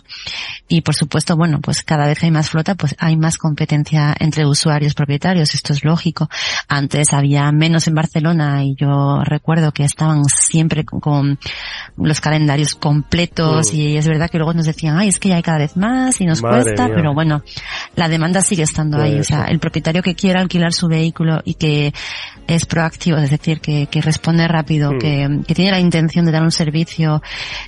Y 0.69 0.81
por 0.83 0.95
supuesto, 0.95 1.37
bueno, 1.37 1.61
pues 1.61 1.83
cada 1.83 2.07
vez 2.07 2.23
hay 2.23 2.31
más 2.31 2.51
flota, 2.51 2.75
pues 2.75 2.95
hay 2.99 3.17
más 3.17 3.37
competencia 3.37 4.15
entre 4.19 4.47
usuarios 4.47 4.95
propietarios, 4.95 5.55
esto 5.55 5.73
es 5.73 5.85
lógico. 5.85 6.29
Antes 6.69 7.13
había 7.13 7.51
menos 7.53 7.89
en 7.89 7.95
Barcelona 7.95 8.65
y 8.65 8.75
yo 8.77 9.21
recuerdo 9.25 9.73
que 9.73 9.85
estaban 9.85 10.25
siempre 10.25 10.85
con, 10.85 11.39
los 11.97 12.21
calendarios 12.21 12.75
completos 12.75 13.73
y 13.73 13.97
es 13.97 14.07
verdad 14.07 14.31
que 14.31 14.39
luego 14.39 14.55
nos 14.55 14.67
decían, 14.67 14.97
ay, 14.97 15.09
es 15.09 15.19
que 15.19 15.31
ya 15.31 15.37
hay 15.37 15.43
cada 15.43 15.59
vez 15.59 15.77
más 15.77 16.21
y 16.21 16.27
nos 16.27 16.41
cuesta, 16.41 16.89
pero 16.89 17.13
bueno, 17.13 17.43
la 17.97 18.09
demanda 18.09 18.41
sigue 18.41 18.63
estando 18.63 18.99
ahí. 18.99 19.19
O 19.19 19.25
sea, 19.25 19.45
el 19.45 19.59
propietario 19.59 20.03
que 20.03 20.15
quiera 20.15 20.41
alquilar 20.41 20.73
su 20.73 20.87
vehículo 20.87 21.41
y 21.45 21.55
que 21.55 21.93
es 22.47 22.67
proactivo, 22.67 23.19
es 23.19 23.31
decir, 23.31 23.61
que, 23.61 23.87
que 23.87 24.01
responde 24.01 24.47
rápido, 24.47 24.93
mm. 24.93 24.99
que 24.99 25.09
que, 25.47 25.55
tiene 25.55 25.71
la 25.71 25.81
intención 25.81 26.25
de 26.25 26.33
dar 26.33 26.43
un 26.43 26.53
servicio 26.59 27.23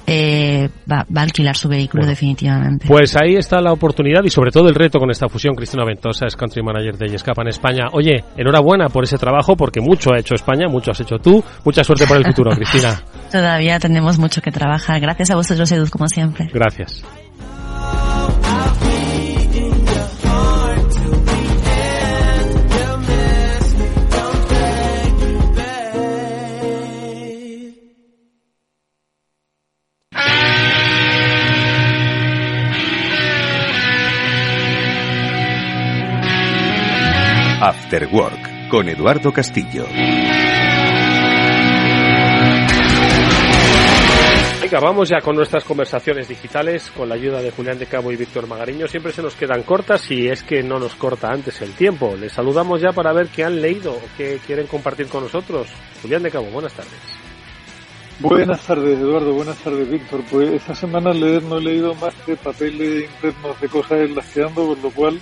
eh, 0.06 0.68
va, 0.90 1.06
a 1.14 1.22
alquilar 1.22 1.56
su 1.56 1.68
vehículo 1.68 2.06
definitivamente. 2.06 2.86
Pues 2.86 3.16
ahí 3.16 3.36
está 3.36 3.60
la 3.60 3.72
oportunidad 3.72 4.22
y 4.24 4.30
sobre 4.30 4.50
todo 4.50 4.68
el 4.68 4.74
reto 4.74 4.98
con 4.98 5.10
esta 5.10 5.28
fusión. 5.28 5.54
Cristina 5.54 5.84
Ventosa 5.84 6.26
es 6.26 6.36
Country 6.36 6.62
Manager 6.62 6.98
de 6.98 7.08
Yescapa 7.08 7.42
en 7.42 7.48
España. 7.48 7.86
Oye, 7.92 8.24
enhorabuena 8.36 8.88
por 8.88 9.04
ese 9.04 9.16
trabajo 9.16 9.56
porque 9.56 9.80
mucho 9.80 10.12
ha 10.12 10.18
hecho 10.18 10.34
España, 10.34 10.66
mucho 10.68 10.90
has 10.90 11.00
hecho 11.00 11.16
tú. 11.18 11.42
Mucha 11.64 11.84
suerte 11.84 12.06
por 12.06 12.16
el 12.16 12.24
futuro, 12.24 12.50
Cristina. 12.50 13.00
Todavía 13.32 13.78
tenemos 13.78 14.18
mucho 14.18 14.42
que 14.42 14.50
trabajar. 14.50 15.00
Gracias 15.00 15.30
a 15.30 15.36
vosotros, 15.36 15.70
Edu, 15.72 15.88
como 15.88 16.08
siempre. 16.08 16.50
Gracias. 16.52 17.04
After 37.62 38.08
Work 38.10 38.70
con 38.70 38.88
Eduardo 38.88 39.30
Castillo. 39.34 39.84
Venga, 44.62 44.80
vamos 44.80 45.10
ya 45.10 45.20
con 45.20 45.36
nuestras 45.36 45.64
conversaciones 45.64 46.26
digitales 46.26 46.90
con 46.96 47.10
la 47.10 47.16
ayuda 47.16 47.42
de 47.42 47.50
Julián 47.50 47.78
de 47.78 47.84
Cabo 47.84 48.10
y 48.12 48.16
Víctor 48.16 48.46
Magariño. 48.46 48.88
Siempre 48.88 49.12
se 49.12 49.20
nos 49.20 49.34
quedan 49.34 49.62
cortas 49.64 50.10
y 50.10 50.28
es 50.28 50.42
que 50.42 50.62
no 50.62 50.78
nos 50.78 50.94
corta 50.94 51.28
antes 51.28 51.60
el 51.60 51.74
tiempo. 51.74 52.16
Les 52.18 52.32
saludamos 52.32 52.80
ya 52.80 52.92
para 52.92 53.12
ver 53.12 53.28
qué 53.28 53.44
han 53.44 53.60
leído 53.60 53.92
o 53.92 54.02
qué 54.16 54.40
quieren 54.46 54.66
compartir 54.66 55.08
con 55.08 55.24
nosotros. 55.24 55.68
Julián 56.00 56.22
de 56.22 56.30
Cabo, 56.30 56.46
buenas 56.46 56.72
tardes. 56.72 56.98
Buenas 58.20 58.66
tardes, 58.66 58.98
Eduardo. 58.98 59.34
Buenas 59.34 59.58
tardes, 59.58 59.86
Víctor. 59.86 60.22
Pues 60.30 60.48
esta 60.48 60.74
semana 60.74 61.12
leer 61.12 61.42
no 61.42 61.58
he 61.58 61.62
leído 61.62 61.94
más 61.96 62.14
que 62.24 62.36
papeles 62.36 63.04
internos 63.04 63.60
de 63.60 63.68
cosas 63.68 64.00
en 64.00 64.14
las 64.14 64.26
que 64.30 64.44
ando, 64.44 64.66
por 64.66 64.78
lo 64.78 64.90
cual 64.90 65.20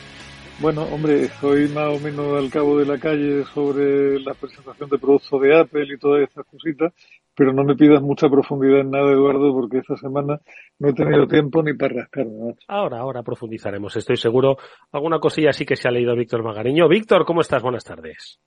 bueno, 0.61 0.83
hombre, 0.83 1.25
estoy 1.25 1.69
más 1.69 1.97
o 1.97 2.01
menos 2.01 2.37
al 2.37 2.51
cabo 2.51 2.79
de 2.79 2.85
la 2.85 2.99
calle 2.99 3.45
sobre 3.55 4.19
la 4.21 4.35
presentación 4.35 4.91
de 4.91 4.99
productos 4.99 5.41
de 5.41 5.57
Apple 5.57 5.87
y 5.95 5.99
todas 5.99 6.29
esas 6.29 6.45
cositas, 6.47 6.93
pero 7.35 7.53
no 7.53 7.63
me 7.63 7.77
pidas 7.77 8.03
mucha 8.03 8.29
profundidad 8.29 8.81
en 8.81 8.91
nada, 8.91 9.13
Eduardo, 9.13 9.53
porque 9.53 9.79
esta 9.79 9.97
semana 9.97 10.41
no 10.79 10.89
he 10.89 10.93
tenido 10.93 11.29
tiempo 11.29 11.63
ni 11.63 11.75
para 11.75 12.03
rascarme. 12.03 12.57
Ahora, 12.67 12.99
ahora 12.99 13.23
profundizaremos, 13.23 13.97
estoy 13.97 14.17
seguro. 14.17 14.57
Alguna 14.91 15.21
cosilla 15.21 15.53
sí 15.53 15.65
que 15.65 15.77
se 15.77 15.87
ha 15.87 15.93
leído 15.93 16.17
Víctor 16.17 16.43
Magariño. 16.43 16.89
Víctor, 16.89 17.25
¿cómo 17.25 17.41
estás? 17.41 17.63
Buenas 17.63 17.85
tardes. 17.85 18.41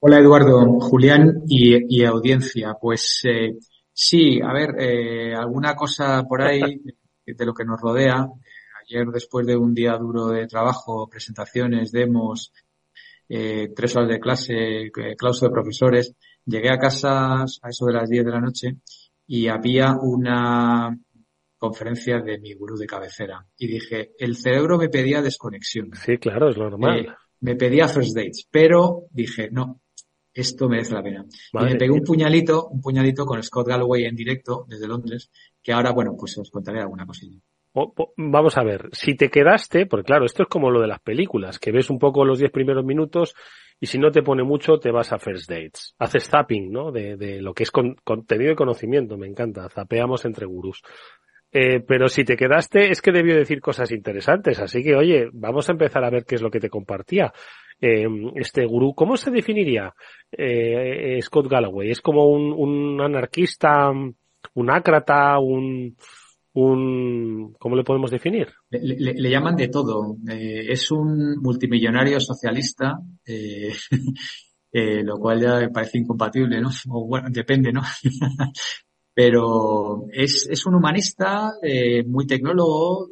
Hola, 0.00 0.18
Eduardo, 0.18 0.78
Julián 0.80 1.42
y, 1.46 2.04
audiencia. 2.04 2.74
Pues 2.78 3.22
eh, 3.24 3.56
sí, 3.92 4.40
a 4.42 4.52
ver, 4.52 4.70
eh, 4.78 5.34
alguna 5.34 5.74
cosa 5.74 6.22
por 6.28 6.42
ahí 6.42 6.60
de 7.26 7.46
lo 7.46 7.54
que 7.54 7.64
nos 7.64 7.80
rodea 7.80 8.26
ayer 8.90 9.06
después 9.08 9.46
de 9.46 9.56
un 9.56 9.74
día 9.74 9.96
duro 9.96 10.28
de 10.28 10.46
trabajo, 10.46 11.08
presentaciones, 11.08 11.92
demos, 11.92 12.52
eh, 13.28 13.68
tres 13.74 13.96
horas 13.96 14.08
de 14.08 14.20
clase, 14.20 14.54
eh, 14.86 15.16
claustro 15.16 15.48
de 15.48 15.52
profesores, 15.52 16.14
llegué 16.44 16.70
a 16.70 16.78
casa 16.78 17.42
a 17.42 17.68
eso 17.68 17.86
de 17.86 17.92
las 17.92 18.08
10 18.08 18.24
de 18.24 18.30
la 18.30 18.40
noche 18.40 18.76
y 19.26 19.46
había 19.46 19.94
una 20.00 20.96
conferencia 21.56 22.20
de 22.20 22.38
mi 22.38 22.54
gurú 22.54 22.76
de 22.76 22.86
cabecera 22.86 23.46
y 23.56 23.68
dije, 23.68 24.12
el 24.18 24.36
cerebro 24.36 24.78
me 24.78 24.88
pedía 24.88 25.22
desconexión. 25.22 25.90
Sí, 25.94 26.16
claro, 26.16 26.50
es 26.50 26.56
normal. 26.56 27.00
Eh, 27.00 27.08
me 27.40 27.54
pedía 27.54 27.88
first 27.88 28.16
dates, 28.16 28.46
pero 28.50 29.06
dije, 29.10 29.50
no, 29.50 29.80
esto 30.32 30.68
merece 30.68 30.94
la 30.94 31.02
pena. 31.02 31.24
y 31.52 31.64
me 31.64 31.76
pegué 31.76 31.92
un 31.92 32.02
puñalito, 32.02 32.68
un 32.68 32.80
puñalito 32.80 33.24
con 33.24 33.42
Scott 33.42 33.68
Galloway 33.68 34.04
en 34.04 34.16
directo 34.16 34.66
desde 34.68 34.88
Londres, 34.88 35.30
que 35.62 35.72
ahora, 35.72 35.92
bueno, 35.92 36.16
pues 36.18 36.36
os 36.38 36.50
contaré 36.50 36.80
alguna 36.80 37.06
cosilla 37.06 37.38
vamos 38.16 38.58
a 38.58 38.64
ver, 38.64 38.88
si 38.92 39.14
te 39.14 39.28
quedaste, 39.28 39.86
porque 39.86 40.06
claro, 40.06 40.24
esto 40.24 40.42
es 40.42 40.48
como 40.48 40.70
lo 40.70 40.80
de 40.80 40.88
las 40.88 41.00
películas, 41.00 41.58
que 41.58 41.72
ves 41.72 41.90
un 41.90 41.98
poco 41.98 42.24
los 42.24 42.38
10 42.38 42.50
primeros 42.50 42.84
minutos 42.84 43.34
y 43.80 43.86
si 43.86 43.98
no 43.98 44.10
te 44.10 44.22
pone 44.22 44.42
mucho 44.42 44.78
te 44.78 44.90
vas 44.90 45.12
a 45.12 45.18
First 45.18 45.48
Dates. 45.48 45.94
Haces 45.98 46.28
zapping, 46.28 46.70
¿no? 46.70 46.92
De, 46.92 47.16
de 47.16 47.40
lo 47.40 47.54
que 47.54 47.62
es 47.62 47.70
contenido 47.70 48.52
y 48.52 48.56
conocimiento, 48.56 49.16
me 49.16 49.26
encanta, 49.26 49.68
zapeamos 49.68 50.24
entre 50.24 50.46
gurús. 50.46 50.82
Eh, 51.52 51.80
pero 51.80 52.08
si 52.08 52.24
te 52.24 52.36
quedaste 52.36 52.90
es 52.90 53.02
que 53.02 53.10
debió 53.10 53.34
decir 53.34 53.60
cosas 53.60 53.90
interesantes, 53.90 54.60
así 54.60 54.84
que 54.84 54.94
oye, 54.94 55.28
vamos 55.32 55.68
a 55.68 55.72
empezar 55.72 56.04
a 56.04 56.10
ver 56.10 56.24
qué 56.24 56.36
es 56.36 56.42
lo 56.42 56.50
que 56.50 56.60
te 56.60 56.70
compartía. 56.70 57.32
Eh, 57.80 58.06
este 58.36 58.66
gurú, 58.66 58.94
¿cómo 58.94 59.16
se 59.16 59.30
definiría 59.30 59.94
eh, 60.30 61.18
Scott 61.22 61.48
Galloway? 61.48 61.90
¿Es 61.90 62.00
como 62.00 62.26
un, 62.26 62.52
un 62.52 63.00
anarquista, 63.00 63.90
un 63.90 64.70
ácrata, 64.70 65.38
un, 65.38 65.96
un, 66.54 67.54
¿cómo 67.58 67.76
le 67.76 67.84
podemos 67.84 68.10
definir? 68.10 68.48
Le, 68.70 69.30
llaman 69.30 69.56
de 69.56 69.68
todo. 69.68 70.16
Eh, 70.28 70.66
es 70.68 70.90
un 70.90 71.36
multimillonario 71.40 72.20
socialista, 72.20 72.98
eh, 73.24 73.72
eh, 74.72 75.02
lo 75.02 75.18
cual 75.18 75.40
ya 75.40 75.68
parece 75.72 75.98
incompatible, 75.98 76.60
¿no? 76.60 76.70
O 76.88 77.06
bueno, 77.06 77.28
depende, 77.30 77.72
¿no? 77.72 77.82
Pero 79.14 80.06
es, 80.12 80.48
es 80.50 80.66
un 80.66 80.76
humanista, 80.76 81.52
muy 82.06 82.26
tecnólogo, 82.26 83.08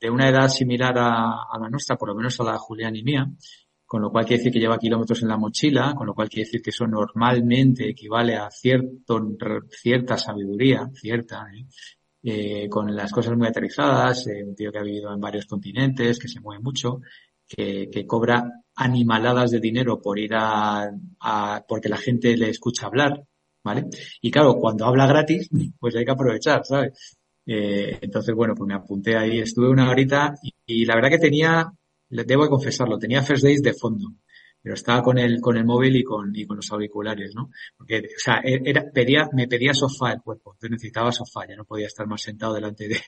de 0.00 0.10
una 0.10 0.28
edad 0.28 0.48
similar 0.48 0.94
a, 0.96 1.58
la 1.58 1.68
nuestra, 1.70 1.96
por 1.96 2.10
lo 2.10 2.14
menos 2.14 2.38
a 2.38 2.44
la 2.44 2.58
Julián 2.58 2.94
y 2.94 3.02
mía 3.02 3.26
con 3.86 4.02
lo 4.02 4.10
cual 4.10 4.24
quiere 4.24 4.38
decir 4.38 4.52
que 4.52 4.60
lleva 4.60 4.78
kilómetros 4.78 5.22
en 5.22 5.28
la 5.28 5.36
mochila, 5.36 5.94
con 5.94 6.06
lo 6.06 6.14
cual 6.14 6.28
quiere 6.28 6.46
decir 6.46 6.62
que 6.62 6.70
eso 6.70 6.86
normalmente 6.86 7.88
equivale 7.88 8.36
a 8.36 8.50
cierto, 8.50 9.20
cierta 9.70 10.16
sabiduría, 10.16 10.90
cierta, 10.94 11.46
¿eh? 11.54 11.66
Eh, 12.26 12.68
con 12.70 12.94
las 12.96 13.12
cosas 13.12 13.36
muy 13.36 13.46
aterrizadas, 13.46 14.26
eh, 14.28 14.42
un 14.42 14.54
tío 14.54 14.72
que 14.72 14.78
ha 14.78 14.82
vivido 14.82 15.12
en 15.12 15.20
varios 15.20 15.44
continentes, 15.44 16.18
que 16.18 16.28
se 16.28 16.40
mueve 16.40 16.62
mucho, 16.62 17.02
que, 17.46 17.90
que 17.92 18.06
cobra 18.06 18.50
animaladas 18.76 19.50
de 19.50 19.60
dinero 19.60 20.00
por 20.00 20.18
ir 20.18 20.30
a, 20.34 20.90
porque 21.68 21.90
la 21.90 21.98
gente 21.98 22.34
le 22.36 22.48
escucha 22.48 22.86
hablar, 22.86 23.22
¿vale? 23.62 23.88
Y 24.22 24.30
claro, 24.30 24.54
cuando 24.56 24.86
habla 24.86 25.06
gratis, 25.06 25.50
pues 25.78 25.94
hay 25.96 26.06
que 26.06 26.10
aprovechar, 26.12 26.64
¿sabes? 26.64 27.18
Eh, 27.46 27.98
entonces, 28.00 28.34
bueno, 28.34 28.54
pues 28.54 28.68
me 28.68 28.74
apunté 28.74 29.16
ahí, 29.16 29.40
estuve 29.40 29.68
una 29.68 29.90
horita 29.90 30.34
y 30.66 30.86
la 30.86 30.94
verdad 30.94 31.10
que 31.10 31.18
tenía 31.18 31.70
debo 32.22 32.48
confesarlo, 32.48 32.98
tenía 32.98 33.22
First 33.22 33.42
Days 33.42 33.62
de 33.62 33.74
fondo, 33.74 34.12
pero 34.62 34.74
estaba 34.74 35.02
con 35.02 35.18
el, 35.18 35.40
con 35.40 35.56
el 35.56 35.64
móvil 35.64 35.96
y 35.96 36.04
con, 36.04 36.34
y 36.34 36.46
con 36.46 36.56
los 36.56 36.70
auriculares, 36.70 37.34
¿no? 37.34 37.50
Porque, 37.76 37.98
o 37.98 38.18
sea, 38.18 38.40
e, 38.44 38.60
era, 38.64 38.84
pedía, 38.92 39.28
me 39.32 39.48
pedía 39.48 39.74
sofá 39.74 40.12
el 40.12 40.22
cuerpo, 40.22 40.52
entonces 40.52 40.70
necesitaba 40.70 41.12
sofá, 41.12 41.46
ya 41.48 41.56
no 41.56 41.64
podía 41.64 41.86
estar 41.86 42.06
más 42.06 42.22
sentado 42.22 42.54
delante 42.54 42.88
de, 42.88 43.00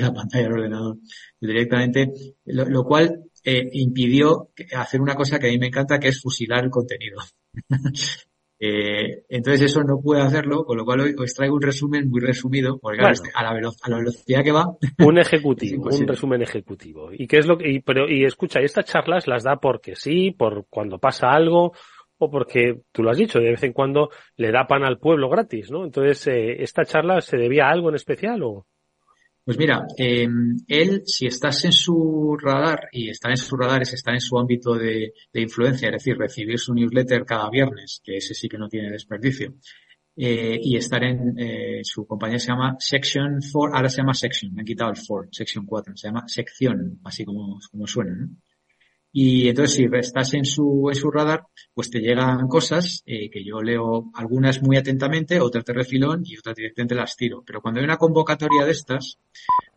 la 0.00 0.12
pantalla 0.12 0.44
del 0.44 0.52
ordenador 0.52 0.98
directamente, 1.40 2.12
lo, 2.44 2.64
lo 2.66 2.84
cual 2.84 3.24
eh, 3.42 3.68
impidió 3.72 4.50
hacer 4.76 5.00
una 5.00 5.14
cosa 5.14 5.38
que 5.38 5.48
a 5.48 5.50
mí 5.50 5.58
me 5.58 5.66
encanta, 5.66 5.98
que 5.98 6.08
es 6.08 6.20
fusilar 6.22 6.64
el 6.64 6.70
contenido. 6.70 7.18
Eh, 8.66 9.24
entonces 9.28 9.70
eso 9.70 9.82
no 9.82 10.00
puede 10.00 10.22
hacerlo, 10.22 10.64
con 10.64 10.78
lo 10.78 10.86
cual 10.86 11.00
hoy 11.00 11.14
os 11.18 11.34
traigo 11.34 11.56
un 11.56 11.60
resumen 11.60 12.08
muy 12.08 12.22
resumido, 12.22 12.78
porque 12.78 13.02
a, 13.02 13.10
la 13.10 13.14
a, 13.34 13.90
la 13.90 13.98
velocidad 13.98 14.42
que 14.42 14.52
va. 14.52 14.74
Un 15.04 15.18
ejecutivo, 15.18 15.84
un 15.90 16.06
resumen 16.08 16.40
ejecutivo. 16.40 17.10
¿Y 17.12 17.26
qué 17.26 17.38
es 17.38 17.46
lo 17.46 17.58
que, 17.58 17.70
y, 17.70 17.80
pero, 17.80 18.08
y 18.08 18.24
escucha, 18.24 18.62
y 18.62 18.64
estas 18.64 18.86
charlas 18.86 19.26
las 19.26 19.42
da 19.42 19.56
porque 19.56 19.96
sí, 19.96 20.30
por 20.30 20.64
cuando 20.70 20.98
pasa 20.98 21.30
algo, 21.30 21.72
o 22.16 22.30
porque, 22.30 22.80
tú 22.90 23.02
lo 23.02 23.10
has 23.10 23.18
dicho, 23.18 23.38
de 23.38 23.50
vez 23.50 23.62
en 23.64 23.74
cuando 23.74 24.08
le 24.36 24.50
da 24.50 24.66
pan 24.66 24.82
al 24.82 24.98
pueblo 24.98 25.28
gratis, 25.28 25.70
¿no? 25.70 25.84
Entonces, 25.84 26.26
eh, 26.28 26.62
¿esta 26.62 26.86
charla 26.86 27.20
se 27.20 27.36
debía 27.36 27.66
a 27.66 27.70
algo 27.70 27.90
en 27.90 27.96
especial 27.96 28.42
o...? 28.44 28.66
Pues 29.44 29.58
mira, 29.58 29.86
eh, 29.98 30.26
él, 30.68 31.02
si 31.04 31.26
estás 31.26 31.66
en 31.66 31.72
su 31.72 32.34
radar, 32.40 32.88
y 32.92 33.10
estar 33.10 33.30
en 33.30 33.36
su 33.36 33.54
radar 33.56 33.82
es 33.82 33.92
estar 33.92 34.14
en 34.14 34.20
su 34.20 34.38
ámbito 34.38 34.74
de, 34.74 35.12
influencia, 35.34 35.88
es 35.88 35.92
decir, 35.92 36.16
recibir 36.16 36.58
su 36.58 36.72
newsletter 36.72 37.26
cada 37.26 37.50
viernes, 37.50 38.00
que 38.02 38.16
ese 38.16 38.32
sí 38.32 38.48
que 38.48 38.56
no 38.56 38.68
tiene 38.70 38.90
desperdicio, 38.90 39.54
eh, 40.16 40.58
y 40.62 40.76
estar 40.76 41.04
en 41.04 41.38
eh, 41.38 41.80
su 41.82 42.06
compañía 42.06 42.38
se 42.38 42.48
llama 42.48 42.76
Section 42.78 43.38
4, 43.52 43.76
ahora 43.76 43.90
se 43.90 43.98
llama 43.98 44.14
Section, 44.14 44.54
me 44.54 44.62
han 44.62 44.66
quitado 44.66 44.90
el 44.92 44.98
4, 45.06 45.28
Section 45.30 45.66
4, 45.66 45.94
se 45.94 46.08
llama 46.08 46.26
Sección, 46.26 47.00
así 47.04 47.24
como, 47.26 47.58
como 47.70 47.86
suena, 47.86 48.14
¿no? 48.14 48.28
Y 49.16 49.48
entonces 49.48 49.76
si 49.76 49.86
estás 49.96 50.34
en 50.34 50.44
su, 50.44 50.88
en 50.88 50.96
su 50.96 51.08
radar, 51.08 51.46
pues 51.72 51.88
te 51.88 52.00
llegan 52.00 52.48
cosas 52.48 53.00
eh, 53.06 53.30
que 53.30 53.44
yo 53.44 53.62
leo 53.62 54.10
algunas 54.12 54.60
muy 54.60 54.76
atentamente, 54.76 55.38
otras 55.38 55.64
de 55.64 55.72
refilón 55.72 56.22
y 56.24 56.36
otras 56.36 56.56
directamente 56.56 56.96
las 56.96 57.14
tiro. 57.14 57.44
Pero 57.46 57.62
cuando 57.62 57.78
hay 57.78 57.84
una 57.84 57.96
convocatoria 57.96 58.64
de 58.64 58.72
estas, 58.72 59.20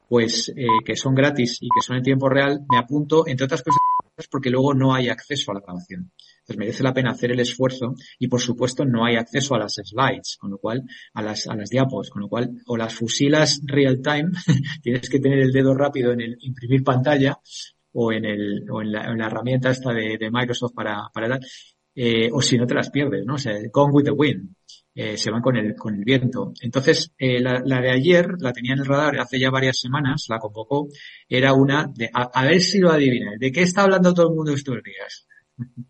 pues 0.09 0.51
eh, 0.55 0.65
que 0.83 0.95
son 0.95 1.13
gratis 1.13 1.59
y 1.61 1.67
que 1.67 1.85
son 1.85 1.97
en 1.97 2.03
tiempo 2.03 2.27
real, 2.27 2.61
me 2.67 2.79
apunto, 2.79 3.27
entre 3.27 3.45
otras 3.45 3.61
cosas, 3.61 4.27
porque 4.31 4.49
luego 4.49 4.73
no 4.73 4.95
hay 4.95 5.09
acceso 5.09 5.51
a 5.51 5.53
la 5.53 5.61
grabación. 5.61 6.11
Entonces 6.39 6.57
merece 6.57 6.81
la 6.81 6.93
pena 6.95 7.11
hacer 7.11 7.29
el 7.29 7.39
esfuerzo 7.39 7.93
y 8.17 8.29
por 8.29 8.41
supuesto 8.41 8.85
no 8.85 9.05
hay 9.05 9.17
acceso 9.17 9.53
a 9.53 9.59
las 9.59 9.75
slides, 9.75 10.37
con 10.39 10.49
lo 10.49 10.57
cual, 10.57 10.81
a 11.13 11.21
las, 11.21 11.45
a 11.45 11.55
las 11.55 11.69
diapos, 11.69 12.09
con 12.09 12.23
lo 12.23 12.27
cual, 12.27 12.49
o 12.65 12.75
las 12.75 12.95
fusilas 12.95 13.61
real 13.65 14.01
time, 14.01 14.31
tienes 14.81 15.07
que 15.11 15.19
tener 15.19 15.37
el 15.37 15.51
dedo 15.51 15.75
rápido 15.75 16.11
en 16.13 16.21
el 16.21 16.37
imprimir 16.39 16.83
pantalla, 16.83 17.39
o 17.99 18.11
en, 18.11 18.25
el, 18.25 18.63
o 18.69 18.81
en, 18.81 18.91
la, 18.91 19.05
en 19.05 19.17
la 19.17 19.25
herramienta 19.25 19.71
esta 19.71 19.91
de, 19.91 20.17
de 20.19 20.29
Microsoft 20.31 20.73
para, 20.75 21.09
para 21.11 21.39
eh, 21.95 22.29
o 22.31 22.41
si 22.43 22.55
no 22.57 22.67
te 22.67 22.75
las 22.75 22.91
pierdes, 22.91 23.25
¿no? 23.25 23.35
O 23.35 23.37
sea, 23.39 23.53
gone 23.73 23.91
with 23.91 24.05
the 24.05 24.11
wind. 24.11 24.55
Eh, 24.93 25.17
se 25.17 25.31
van 25.31 25.41
con 25.41 25.57
el, 25.57 25.75
con 25.75 25.95
el 25.95 26.03
viento. 26.03 26.53
Entonces, 26.61 27.11
eh, 27.17 27.39
la, 27.39 27.61
la, 27.65 27.81
de 27.81 27.91
ayer, 27.91 28.27
la 28.39 28.53
tenía 28.53 28.73
en 28.73 28.79
el 28.79 28.85
radar 28.85 29.19
hace 29.19 29.39
ya 29.39 29.49
varias 29.49 29.79
semanas, 29.79 30.25
la 30.29 30.37
convocó, 30.37 30.89
era 31.27 31.53
una 31.53 31.87
de, 31.95 32.09
a, 32.13 32.29
a 32.33 32.45
ver 32.45 32.61
si 32.61 32.79
lo 32.79 32.91
adivinas, 32.91 33.39
¿de 33.39 33.51
qué 33.51 33.61
está 33.61 33.83
hablando 33.83 34.13
todo 34.13 34.29
el 34.29 34.35
mundo 34.35 34.53
estos 34.53 34.77
días? 34.83 35.27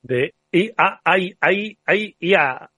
De 0.01 0.33
AI, 0.53 1.35
AI, 1.41 1.77
AI, 1.85 2.15
IA. 2.19 2.69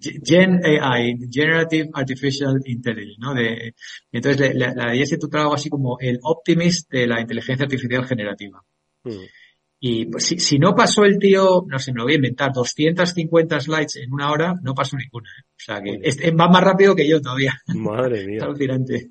Gen 0.00 0.60
AI, 0.64 1.16
Generative 1.30 1.90
Artificial 1.92 2.56
Intelligence, 2.64 3.18
¿no? 3.18 3.34
De, 3.34 3.74
entonces, 4.10 4.54
la, 4.54 4.72
la 4.74 5.06
se 5.06 5.18
algo 5.32 5.54
así 5.54 5.68
como 5.68 5.98
el 6.00 6.18
Optimist 6.22 6.90
de 6.90 7.06
la 7.06 7.20
inteligencia 7.20 7.64
artificial 7.64 8.06
generativa. 8.06 8.62
Mm. 9.04 9.24
Y 9.86 10.06
pues, 10.06 10.24
si, 10.24 10.38
si, 10.38 10.58
no 10.58 10.74
pasó 10.74 11.04
el 11.04 11.18
tío, 11.18 11.64
no 11.68 11.78
sé, 11.78 11.92
me 11.92 11.98
lo 11.98 12.04
voy 12.04 12.14
a 12.14 12.16
inventar, 12.16 12.52
250 12.52 13.60
slides 13.60 13.96
en 13.96 14.12
una 14.12 14.30
hora, 14.30 14.54
no 14.62 14.74
pasó 14.74 14.96
ninguna. 14.96 15.28
¿eh? 15.28 15.44
O 15.50 15.58
sea 15.58 15.82
que 15.82 15.98
es, 16.02 16.18
va 16.18 16.48
más 16.48 16.62
rápido 16.62 16.96
que 16.96 17.06
yo 17.06 17.20
todavía. 17.20 17.52
Madre 17.74 18.24
mía. 18.26 18.36
Está 18.36 18.46
alucinante. 18.46 19.08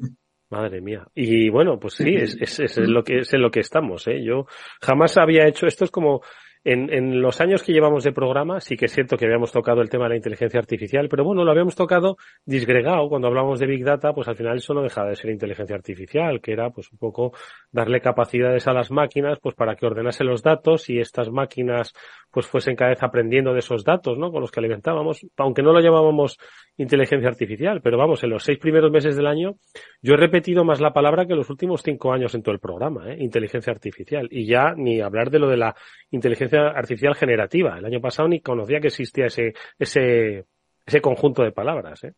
Madre 0.50 0.82
mía. 0.82 1.06
Y 1.14 1.50
bueno, 1.50 1.80
pues 1.80 1.94
sí, 1.96 2.16
es, 2.16 2.38
es, 2.40 2.60
es, 2.60 2.78
lo 2.78 3.04
que, 3.04 3.20
es 3.20 3.34
en 3.34 3.42
lo 3.44 3.52
que 3.52 3.60
estamos, 3.60 4.08
¿eh? 4.08 4.24
Yo 4.24 4.48
jamás 4.82 5.18
había 5.18 5.48
hecho, 5.48 5.68
esto 5.68 5.86
es 5.86 5.92
como, 5.92 6.22
en, 6.64 6.94
en, 6.94 7.22
los 7.22 7.42
años 7.42 7.62
que 7.62 7.74
llevamos 7.74 8.04
de 8.04 8.14
programa, 8.14 8.62
sí 8.62 8.78
que 8.78 8.86
es 8.86 8.94
cierto 8.94 9.18
que 9.18 9.26
habíamos 9.26 9.52
tocado 9.52 9.82
el 9.82 9.90
tema 9.90 10.06
de 10.06 10.12
la 10.12 10.16
inteligencia 10.16 10.60
artificial, 10.60 11.10
pero 11.10 11.24
bueno, 11.24 11.44
lo 11.44 11.52
habíamos 11.52 11.76
tocado 11.76 12.18
disgregado. 12.46 13.10
Cuando 13.10 13.28
hablamos 13.28 13.60
de 13.60 13.68
Big 13.68 13.84
Data, 13.84 14.14
pues 14.14 14.28
al 14.28 14.36
final 14.36 14.58
eso 14.58 14.74
no 14.74 14.82
dejaba 14.82 15.10
de 15.10 15.16
ser 15.16 15.32
inteligencia 15.32 15.76
artificial, 15.76 16.40
que 16.42 16.54
era 16.54 16.70
pues 16.70 16.92
un 16.92 16.98
poco 16.98 17.34
darle 17.72 18.00
capacidades 18.00 18.68
a 18.68 18.74
las 18.74 18.92
máquinas, 18.92 19.40
pues 19.42 19.56
para 19.56 19.76
que 19.76 19.86
ordenase 19.86 20.24
los 20.24 20.42
datos 20.42 20.90
y 20.90 21.00
estas 21.00 21.30
máquinas 21.30 21.94
pues 22.32 22.48
fuesen 22.48 22.76
cada 22.76 22.90
vez 22.90 23.04
aprendiendo 23.04 23.54
de 23.54 23.60
esos 23.60 23.84
datos, 23.84 24.18
¿no? 24.18 24.32
Con 24.32 24.42
los 24.42 24.50
que 24.50 24.60
alimentábamos, 24.60 25.26
aunque 25.38 25.62
no 25.62 25.72
lo 25.72 25.80
llamábamos 25.80 26.40
inteligencia 26.78 27.30
artificial, 27.30 27.82
pero 27.82 27.98
vamos, 27.98 28.24
en 28.24 28.32
los 28.32 28.44
seis 28.44 28.58
primeros 28.58 28.92
meses 28.92 29.16
del 29.16 29.28
año, 29.28 29.58
yo 30.02 30.16
he 30.16 30.18
repetido 30.18 30.64
más 30.64 30.82
la 30.82 30.94
palabra 30.94 31.28
que 31.28 31.36
los 31.36 31.50
últimos 31.52 31.84
cinco 31.84 32.12
años 32.12 32.34
en 32.34 32.42
todo 32.42 32.56
el 32.56 32.60
programa, 32.60 33.12
¿eh? 33.12 33.18
inteligencia 33.20 33.72
artificial. 33.72 34.28
Y 34.32 34.48
ya 34.48 34.74
ni 34.76 35.00
hablar 35.00 35.30
de 35.30 35.40
lo 35.40 35.48
de 35.48 35.58
la 35.58 35.76
inteligencia 36.10 36.53
artificial 36.58 37.16
generativa. 37.16 37.78
El 37.78 37.86
año 37.86 38.02
pasado 38.02 38.28
ni 38.28 38.42
conocía 38.42 38.80
que 38.80 38.88
existía 38.88 39.26
ese, 39.26 39.54
ese, 39.80 40.46
ese 40.86 41.02
conjunto 41.02 41.44
de 41.44 41.52
palabras. 41.52 42.04
¿eh? 42.04 42.14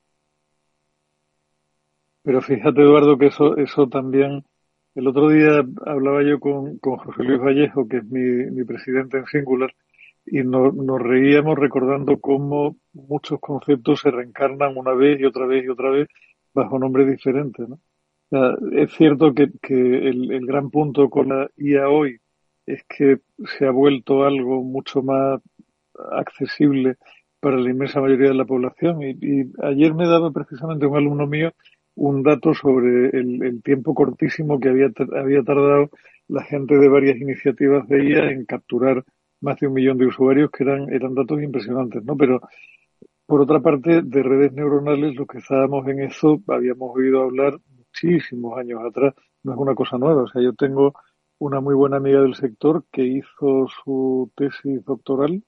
Pero 2.24 2.42
fíjate, 2.42 2.82
Eduardo, 2.82 3.18
que 3.18 3.28
eso, 3.28 3.58
eso 3.58 3.88
también. 3.88 4.44
El 4.96 5.08
otro 5.08 5.30
día 5.30 5.62
hablaba 5.86 6.24
yo 6.24 6.40
con, 6.40 6.78
con 6.78 6.98
José 6.98 7.24
Luis 7.24 7.42
Vallejo, 7.42 7.88
que 7.88 7.98
es 7.98 8.06
mi, 8.06 8.22
mi 8.52 8.64
presidente 8.64 9.18
en 9.18 9.26
Singular, 9.26 9.74
y 10.26 10.42
no, 10.44 10.72
nos 10.72 11.02
reíamos 11.02 11.58
recordando 11.58 12.20
cómo 12.20 12.78
muchos 12.94 13.40
conceptos 13.40 14.00
se 14.00 14.10
reencarnan 14.12 14.78
una 14.78 14.94
vez 14.94 15.20
y 15.20 15.26
otra 15.26 15.46
vez 15.46 15.66
y 15.66 15.70
otra 15.70 15.90
vez 15.90 16.08
bajo 16.54 16.80
nombres 16.80 17.08
diferentes. 17.08 17.68
es 18.72 18.92
cierto 18.94 19.34
que, 19.34 19.50
que 19.62 19.74
el, 19.74 20.32
el, 20.32 20.46
gran 20.46 20.70
punto 20.72 21.10
con 21.10 21.30
la 21.30 21.50
IA 21.58 21.90
hoy 21.90 22.18
es 22.66 22.84
que 22.90 23.20
se 23.58 23.66
ha 23.66 23.72
vuelto 23.72 24.24
algo 24.24 24.64
mucho 24.64 25.02
más 25.02 25.42
accesible 26.12 26.96
para 27.40 27.58
la 27.58 27.70
inmensa 27.70 28.02
mayoría 28.02 28.30
de 28.30 28.36
la 28.36 28.46
población. 28.46 29.02
Y, 29.04 29.12
y 29.22 29.52
ayer 29.62 29.94
me 29.94 30.08
daba 30.08 30.32
precisamente 30.32 30.86
un 30.86 30.98
alumno 30.98 31.28
mío 31.28 31.52
un 31.96 32.24
dato 32.24 32.54
sobre 32.54 33.10
el, 33.18 33.42
el 33.44 33.64
tiempo 33.64 33.94
cortísimo 33.94 34.60
que 34.60 34.70
había, 34.70 34.92
había 35.18 35.44
tardado 35.44 35.90
la 36.28 36.44
gente 36.44 36.78
de 36.78 36.90
varias 36.90 37.18
iniciativas 37.18 37.88
de 37.88 38.10
IA 38.10 38.32
en 38.32 38.46
capturar 38.46 39.04
más 39.42 39.60
de 39.60 39.68
un 39.68 39.74
millón 39.74 39.98
de 39.98 40.08
usuarios 40.08 40.50
que 40.52 40.64
eran, 40.64 40.92
eran 40.94 41.14
datos 41.14 41.42
impresionantes, 41.42 42.04
¿no? 42.04 42.18
Pero 42.18 42.42
por 43.26 43.42
otra 43.42 43.60
parte, 43.60 44.02
de 44.04 44.24
redes 44.24 44.54
neuronales, 44.54 45.16
lo 45.16 45.26
que 45.26 45.40
estábamos 45.40 45.88
en 45.88 46.02
eso, 46.02 46.42
habíamos 46.48 46.96
oído 46.96 47.24
hablar 47.24 47.58
muchísimos 47.76 48.58
años 48.58 48.82
atrás, 48.86 49.14
no 49.44 49.54
es 49.54 49.58
una 49.58 49.74
cosa 49.74 49.98
nueva. 49.98 50.24
O 50.24 50.28
sea, 50.28 50.42
yo 50.42 50.54
tengo 50.54 50.94
una 51.46 51.62
muy 51.62 51.76
buena 51.76 51.98
amiga 51.98 52.22
del 52.22 52.36
sector 52.36 52.86
que 52.92 53.04
hizo 53.04 53.68
su 53.68 54.32
tesis 54.36 54.84
doctoral 54.84 55.44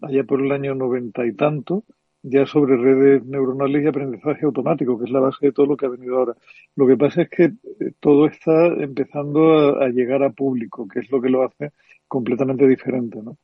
allá 0.00 0.24
por 0.24 0.40
el 0.40 0.52
año 0.52 0.74
noventa 0.74 1.26
y 1.26 1.32
tanto, 1.34 1.84
ya 2.22 2.46
sobre 2.46 2.76
redes 2.76 3.24
neuronales 3.24 3.84
y 3.84 3.88
aprendizaje 3.88 4.46
automático, 4.46 4.96
que 4.98 5.04
es 5.06 5.10
la 5.10 5.20
base 5.20 5.46
de 5.46 5.52
todo 5.52 5.66
lo 5.66 5.76
que 5.76 5.86
ha 5.86 5.88
venido 5.88 6.16
ahora. 6.16 6.34
Lo 6.76 6.86
que 6.86 6.96
pasa 6.96 7.22
es 7.22 7.30
que 7.30 7.44
eh, 7.44 7.92
todo 7.98 8.26
está 8.26 8.68
empezando 8.78 9.52
a, 9.52 9.84
a 9.84 9.88
llegar 9.88 10.22
a 10.22 10.30
público, 10.30 10.86
que 10.86 11.00
es 11.00 11.10
lo 11.10 11.20
que 11.20 11.28
lo 11.28 11.44
hace 11.44 11.72
completamente 12.06 12.66
diferente, 12.68 13.20
¿no? 13.22 13.36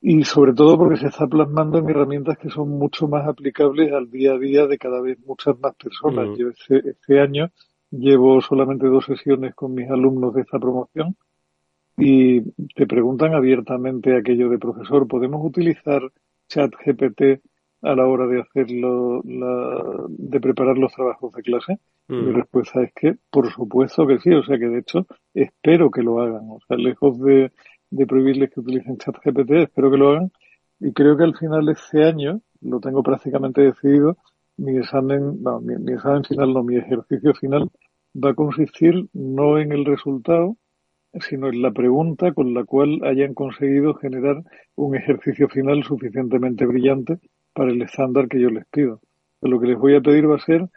Y 0.00 0.22
sobre 0.24 0.52
todo 0.52 0.78
porque 0.78 0.98
se 0.98 1.08
está 1.08 1.26
plasmando 1.26 1.78
en 1.78 1.88
herramientas 1.88 2.38
que 2.38 2.50
son 2.50 2.68
mucho 2.68 3.08
más 3.08 3.26
aplicables 3.26 3.92
al 3.92 4.08
día 4.08 4.34
a 4.34 4.38
día 4.38 4.66
de 4.66 4.78
cada 4.78 5.00
vez 5.00 5.18
muchas 5.26 5.58
más 5.58 5.74
personas. 5.74 6.28
Mm. 6.28 6.36
Yo 6.36 6.48
este, 6.50 6.90
este 6.90 7.18
año 7.18 7.50
llevo 7.98 8.40
solamente 8.40 8.86
dos 8.86 9.04
sesiones 9.04 9.54
con 9.54 9.74
mis 9.74 9.90
alumnos 9.90 10.34
de 10.34 10.42
esta 10.42 10.58
promoción 10.58 11.16
y 11.96 12.42
te 12.74 12.86
preguntan 12.86 13.34
abiertamente 13.34 14.16
aquello 14.16 14.50
de 14.50 14.58
profesor, 14.58 15.08
¿podemos 15.08 15.44
utilizar 15.44 16.02
chat 16.48 16.70
GPT 16.84 17.40
a 17.82 17.94
la 17.94 18.06
hora 18.06 18.26
de 18.26 18.40
hacerlo, 18.40 19.22
la, 19.24 20.04
de 20.08 20.40
preparar 20.40 20.76
los 20.76 20.92
trabajos 20.92 21.32
de 21.32 21.42
clase? 21.42 21.78
Mm. 22.08 22.26
Mi 22.26 22.32
respuesta 22.32 22.82
es 22.82 22.92
que, 22.94 23.16
por 23.30 23.50
supuesto 23.50 24.06
que 24.06 24.18
sí, 24.18 24.32
o 24.32 24.42
sea 24.42 24.58
que 24.58 24.68
de 24.68 24.80
hecho 24.80 25.06
espero 25.32 25.90
que 25.90 26.02
lo 26.02 26.20
hagan, 26.20 26.48
o 26.50 26.58
sea, 26.66 26.76
lejos 26.76 27.18
de, 27.20 27.50
de 27.90 28.06
prohibirles 28.06 28.50
que 28.50 28.60
utilicen 28.60 28.98
ChatGPT, 28.98 29.50
espero 29.52 29.90
que 29.90 29.96
lo 29.96 30.10
hagan 30.10 30.30
y 30.80 30.92
creo 30.92 31.16
que 31.16 31.24
al 31.24 31.36
final 31.36 31.64
de 31.64 31.72
este 31.72 32.04
año, 32.04 32.40
lo 32.60 32.80
tengo 32.80 33.02
prácticamente 33.02 33.62
decidido, 33.62 34.18
mi 34.58 34.76
examen, 34.78 35.42
no, 35.42 35.60
mi, 35.60 35.76
mi 35.76 35.92
examen 35.92 36.24
final, 36.24 36.52
no, 36.52 36.62
mi 36.62 36.76
ejercicio 36.76 37.34
final 37.34 37.70
va 38.22 38.30
a 38.30 38.34
consistir 38.34 39.08
no 39.12 39.58
en 39.58 39.72
el 39.72 39.84
resultado, 39.84 40.56
sino 41.20 41.48
en 41.48 41.62
la 41.62 41.70
pregunta 41.70 42.32
con 42.32 42.54
la 42.54 42.64
cual 42.64 43.00
hayan 43.04 43.34
conseguido 43.34 43.94
generar 43.94 44.42
un 44.74 44.96
ejercicio 44.96 45.48
final 45.48 45.82
suficientemente 45.84 46.66
brillante 46.66 47.18
para 47.54 47.70
el 47.70 47.82
estándar 47.82 48.28
que 48.28 48.40
yo 48.40 48.50
les 48.50 48.66
pido. 48.66 49.00
Lo 49.40 49.60
que 49.60 49.68
les 49.68 49.78
voy 49.78 49.94
a 49.94 50.00
pedir 50.00 50.28
va 50.28 50.36
a 50.36 50.40
ser 50.40 50.68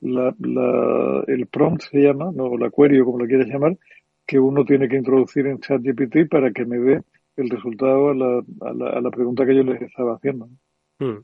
la, 0.00 0.34
la, 0.38 1.24
el 1.26 1.46
prompt 1.46 1.82
se 1.82 1.98
llama, 1.98 2.30
no 2.34 2.56
la 2.56 2.70
query 2.70 3.00
o 3.00 3.04
como 3.06 3.18
lo 3.18 3.26
quieras 3.26 3.48
llamar, 3.48 3.76
que 4.26 4.38
uno 4.38 4.64
tiene 4.64 4.88
que 4.88 4.96
introducir 4.96 5.46
en 5.46 5.60
ChatGPT 5.60 6.28
para 6.28 6.50
que 6.50 6.64
me 6.64 6.78
dé 6.78 7.02
el 7.36 7.50
resultado 7.50 8.10
a 8.10 8.14
la, 8.14 8.42
a 8.60 8.72
la, 8.72 8.90
a 8.90 9.00
la 9.00 9.10
pregunta 9.10 9.46
que 9.46 9.54
yo 9.54 9.62
les 9.62 9.80
estaba 9.80 10.16
haciendo. 10.16 10.48
Hmm. 10.98 11.20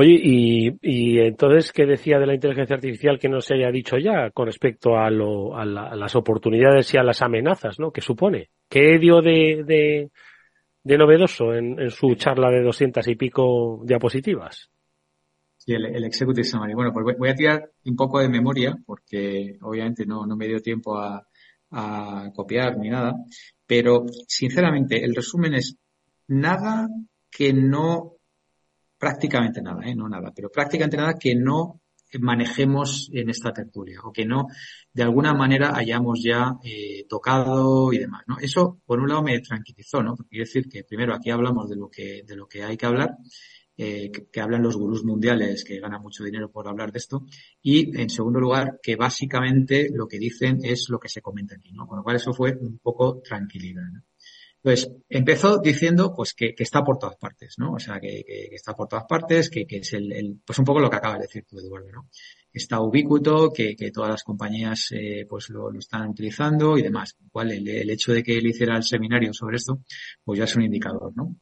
Oye, 0.00 0.16
y, 0.22 0.78
y, 0.80 1.18
entonces, 1.18 1.72
¿qué 1.72 1.84
decía 1.84 2.20
de 2.20 2.26
la 2.26 2.34
inteligencia 2.34 2.76
artificial 2.76 3.18
que 3.18 3.28
no 3.28 3.40
se 3.40 3.54
haya 3.54 3.72
dicho 3.72 3.98
ya 3.98 4.30
con 4.30 4.46
respecto 4.46 4.96
a, 4.96 5.10
lo, 5.10 5.56
a, 5.56 5.64
la, 5.64 5.88
a 5.88 5.96
las 5.96 6.14
oportunidades 6.14 6.94
y 6.94 6.98
a 6.98 7.02
las 7.02 7.20
amenazas, 7.20 7.80
¿no? 7.80 7.90
¿Qué 7.90 8.00
supone? 8.00 8.50
¿Qué 8.68 9.00
dio 9.00 9.20
de, 9.20 9.64
de, 9.66 10.12
de 10.84 10.98
novedoso 10.98 11.52
en, 11.52 11.80
en, 11.80 11.90
su 11.90 12.14
charla 12.14 12.48
de 12.48 12.62
doscientas 12.62 13.08
y 13.08 13.16
pico 13.16 13.82
diapositivas? 13.84 14.70
Sí, 15.56 15.72
el, 15.72 15.86
el 15.86 16.04
Executive 16.04 16.44
Summary. 16.44 16.74
Bueno, 16.74 16.92
pues 16.92 17.18
voy 17.18 17.30
a 17.30 17.34
tirar 17.34 17.68
un 17.84 17.96
poco 17.96 18.20
de 18.20 18.28
memoria 18.28 18.78
porque 18.86 19.58
obviamente 19.62 20.06
no, 20.06 20.24
no 20.26 20.36
me 20.36 20.46
dio 20.46 20.60
tiempo 20.60 20.96
a, 20.96 21.26
a 21.72 22.30
copiar 22.32 22.78
ni 22.78 22.88
nada, 22.88 23.14
pero 23.66 24.06
sinceramente 24.28 25.04
el 25.04 25.12
resumen 25.12 25.54
es 25.54 25.76
nada 26.28 26.86
que 27.28 27.52
no, 27.52 28.17
prácticamente 28.98 29.62
nada, 29.62 29.82
¿eh? 29.86 29.94
no 29.94 30.08
nada, 30.08 30.32
pero 30.34 30.50
prácticamente 30.50 30.96
nada 30.96 31.14
que 31.14 31.34
no 31.34 31.80
manejemos 32.20 33.10
en 33.12 33.28
esta 33.28 33.52
tertulia 33.52 34.00
o 34.02 34.12
que 34.12 34.24
no 34.24 34.46
de 34.92 35.02
alguna 35.02 35.34
manera 35.34 35.76
hayamos 35.76 36.20
ya 36.22 36.54
eh, 36.64 37.04
tocado 37.08 37.92
y 37.92 37.98
demás, 37.98 38.22
¿no? 38.26 38.38
Eso 38.40 38.80
por 38.86 39.00
un 39.00 39.08
lado 39.08 39.22
me 39.22 39.38
tranquilizó, 39.40 40.02
¿no? 40.02 40.14
Porque 40.16 40.30
quiere 40.30 40.44
decir 40.44 40.68
que 40.68 40.84
primero 40.84 41.14
aquí 41.14 41.30
hablamos 41.30 41.68
de 41.68 41.76
lo 41.76 41.90
que 41.90 42.22
de 42.26 42.36
lo 42.36 42.48
que 42.48 42.64
hay 42.64 42.76
que 42.78 42.86
hablar, 42.86 43.16
eh, 43.76 44.10
que, 44.10 44.26
que, 44.30 44.40
hablan 44.40 44.62
los 44.62 44.76
gurús 44.76 45.04
mundiales 45.04 45.64
que 45.64 45.78
ganan 45.78 46.02
mucho 46.02 46.24
dinero 46.24 46.50
por 46.50 46.66
hablar 46.66 46.90
de 46.90 46.98
esto 46.98 47.26
y 47.62 47.96
en 48.00 48.08
segundo 48.10 48.40
lugar 48.40 48.80
que 48.82 48.96
básicamente 48.96 49.90
lo 49.92 50.08
que 50.08 50.18
dicen 50.18 50.60
es 50.64 50.86
lo 50.88 50.98
que 50.98 51.08
se 51.08 51.20
comenta 51.20 51.56
aquí, 51.56 51.72
¿no? 51.72 51.86
Con 51.86 51.98
lo 51.98 52.02
cual 52.02 52.16
eso 52.16 52.32
fue 52.32 52.56
un 52.58 52.78
poco 52.78 53.20
tranquilidad. 53.20 53.84
¿no? 53.92 54.02
Entonces, 54.68 54.92
empezó 55.08 55.58
diciendo 55.58 56.12
pues 56.14 56.34
que, 56.34 56.54
está 56.58 56.84
por 56.84 56.98
todas 56.98 57.16
partes, 57.16 57.54
¿no? 57.56 57.72
O 57.72 57.78
sea, 57.78 57.98
que, 57.98 58.22
está 58.52 58.74
por 58.74 58.86
todas 58.86 59.06
partes, 59.08 59.48
que, 59.48 59.64
es 59.66 59.94
el, 59.94 60.40
pues 60.44 60.58
un 60.58 60.64
poco 60.66 60.80
lo 60.80 60.90
que 60.90 60.96
acabas 60.96 61.20
de 61.20 61.24
decir 61.24 61.46
tú, 61.48 61.58
Eduardo, 61.58 61.90
¿no? 61.90 62.08
Está 62.52 62.78
ubicuo, 62.80 63.50
que, 63.50 63.74
todas 63.94 64.10
las 64.10 64.24
compañías 64.24 64.88
eh, 64.90 65.24
pues 65.26 65.48
lo, 65.48 65.72
están 65.72 66.10
utilizando 66.10 66.76
y 66.76 66.82
demás. 66.82 67.16
Cual 67.32 67.52
el, 67.52 67.88
hecho 67.88 68.12
de 68.12 68.22
que 68.22 68.36
él 68.36 68.46
hiciera 68.46 68.76
el 68.76 68.82
seminario 68.82 69.32
sobre 69.32 69.56
esto, 69.56 69.80
pues 70.22 70.38
ya 70.38 70.44
es 70.44 70.54
un 70.54 70.64
indicador, 70.64 71.12
¿no? 71.16 71.36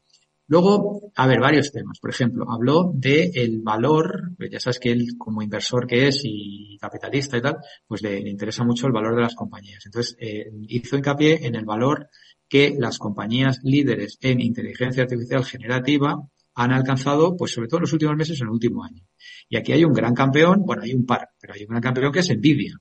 Luego, 0.49 1.11
a 1.13 1.27
ver, 1.27 1.41
varios 1.41 1.73
temas. 1.73 1.99
Por 1.99 2.09
ejemplo, 2.09 2.45
habló 2.49 2.91
de 2.93 3.29
el 3.35 3.59
valor, 3.59 4.31
pues 4.37 4.49
ya 4.49 4.61
sabes 4.61 4.79
que 4.79 4.91
él 4.91 5.17
como 5.17 5.41
inversor 5.41 5.85
que 5.85 6.07
es 6.07 6.21
y 6.23 6.77
capitalista 6.79 7.37
y 7.37 7.41
tal, 7.41 7.57
pues 7.85 8.01
le, 8.01 8.21
le 8.21 8.29
interesa 8.29 8.63
mucho 8.63 8.87
el 8.87 8.93
valor 8.93 9.15
de 9.15 9.23
las 9.23 9.35
compañías. 9.35 9.85
Entonces, 9.85 10.15
eh, 10.17 10.49
hizo 10.69 10.95
hincapié 10.95 11.45
en 11.45 11.55
el 11.55 11.65
valor 11.65 12.09
que 12.49 12.75
las 12.77 12.97
compañías 12.97 13.59
líderes 13.63 14.17
en 14.21 14.39
inteligencia 14.41 15.03
artificial 15.03 15.43
generativa 15.45 16.21
han 16.55 16.71
alcanzado, 16.71 17.35
pues 17.37 17.51
sobre 17.51 17.67
todo 17.67 17.79
en 17.79 17.83
los 17.83 17.93
últimos 17.93 18.15
meses, 18.15 18.39
en 18.41 18.47
el 18.47 18.53
último 18.53 18.83
año. 18.83 19.03
Y 19.47 19.57
aquí 19.57 19.73
hay 19.73 19.83
un 19.83 19.93
gran 19.93 20.13
campeón, 20.13 20.63
bueno, 20.65 20.83
hay 20.83 20.93
un 20.93 21.05
par, 21.05 21.29
pero 21.39 21.53
hay 21.53 21.61
un 21.61 21.69
gran 21.69 21.81
campeón 21.81 22.11
que 22.11 22.19
es 22.19 22.35
Nvidia. 22.35 22.79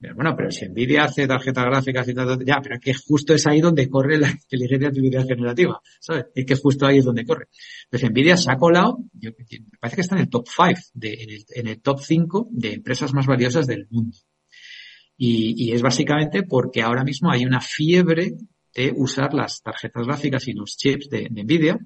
Pero 0.00 0.14
bueno, 0.14 0.34
pero 0.36 0.50
si 0.50 0.68
Nvidia 0.68 1.04
hace 1.04 1.26
tarjetas 1.26 1.64
gráficas 1.64 2.08
y 2.08 2.14
tal, 2.14 2.44
ya, 2.44 2.60
pero 2.62 2.76
es 2.76 2.80
que 2.80 2.94
justo 2.94 3.34
es 3.34 3.46
ahí 3.48 3.60
donde 3.60 3.88
corre 3.88 4.16
la 4.18 4.30
inteligencia 4.30 4.88
artificial 4.88 5.26
generativa, 5.26 5.80
¿sabes? 6.00 6.26
Es 6.34 6.46
que 6.46 6.54
justo 6.54 6.86
ahí 6.86 6.98
es 6.98 7.04
donde 7.04 7.24
corre. 7.24 7.48
Entonces 7.84 8.10
Nvidia 8.10 8.36
se 8.36 8.52
ha 8.52 8.56
colado, 8.56 8.98
me 9.20 9.32
parece 9.80 9.96
que 9.96 10.02
está 10.02 10.14
en 10.14 10.22
el 10.22 10.28
top 10.28 10.46
5, 10.46 10.80
en, 11.02 11.66
el, 11.66 11.80
top 11.80 12.00
5 12.00 12.48
de 12.52 12.74
empresas 12.74 13.12
más 13.12 13.26
valiosas 13.26 13.66
del 13.66 13.88
mundo. 13.90 14.16
Y, 15.16 15.72
es 15.72 15.82
básicamente 15.82 16.44
porque 16.44 16.80
ahora 16.80 17.02
mismo 17.02 17.32
hay 17.32 17.44
una 17.44 17.60
fiebre 17.60 18.34
de 18.78 18.92
usar 18.94 19.34
las 19.34 19.60
tarjetas 19.60 20.06
gráficas 20.06 20.46
y 20.46 20.52
los 20.52 20.76
chips 20.76 21.08
de, 21.10 21.28
Nvidia 21.28 21.76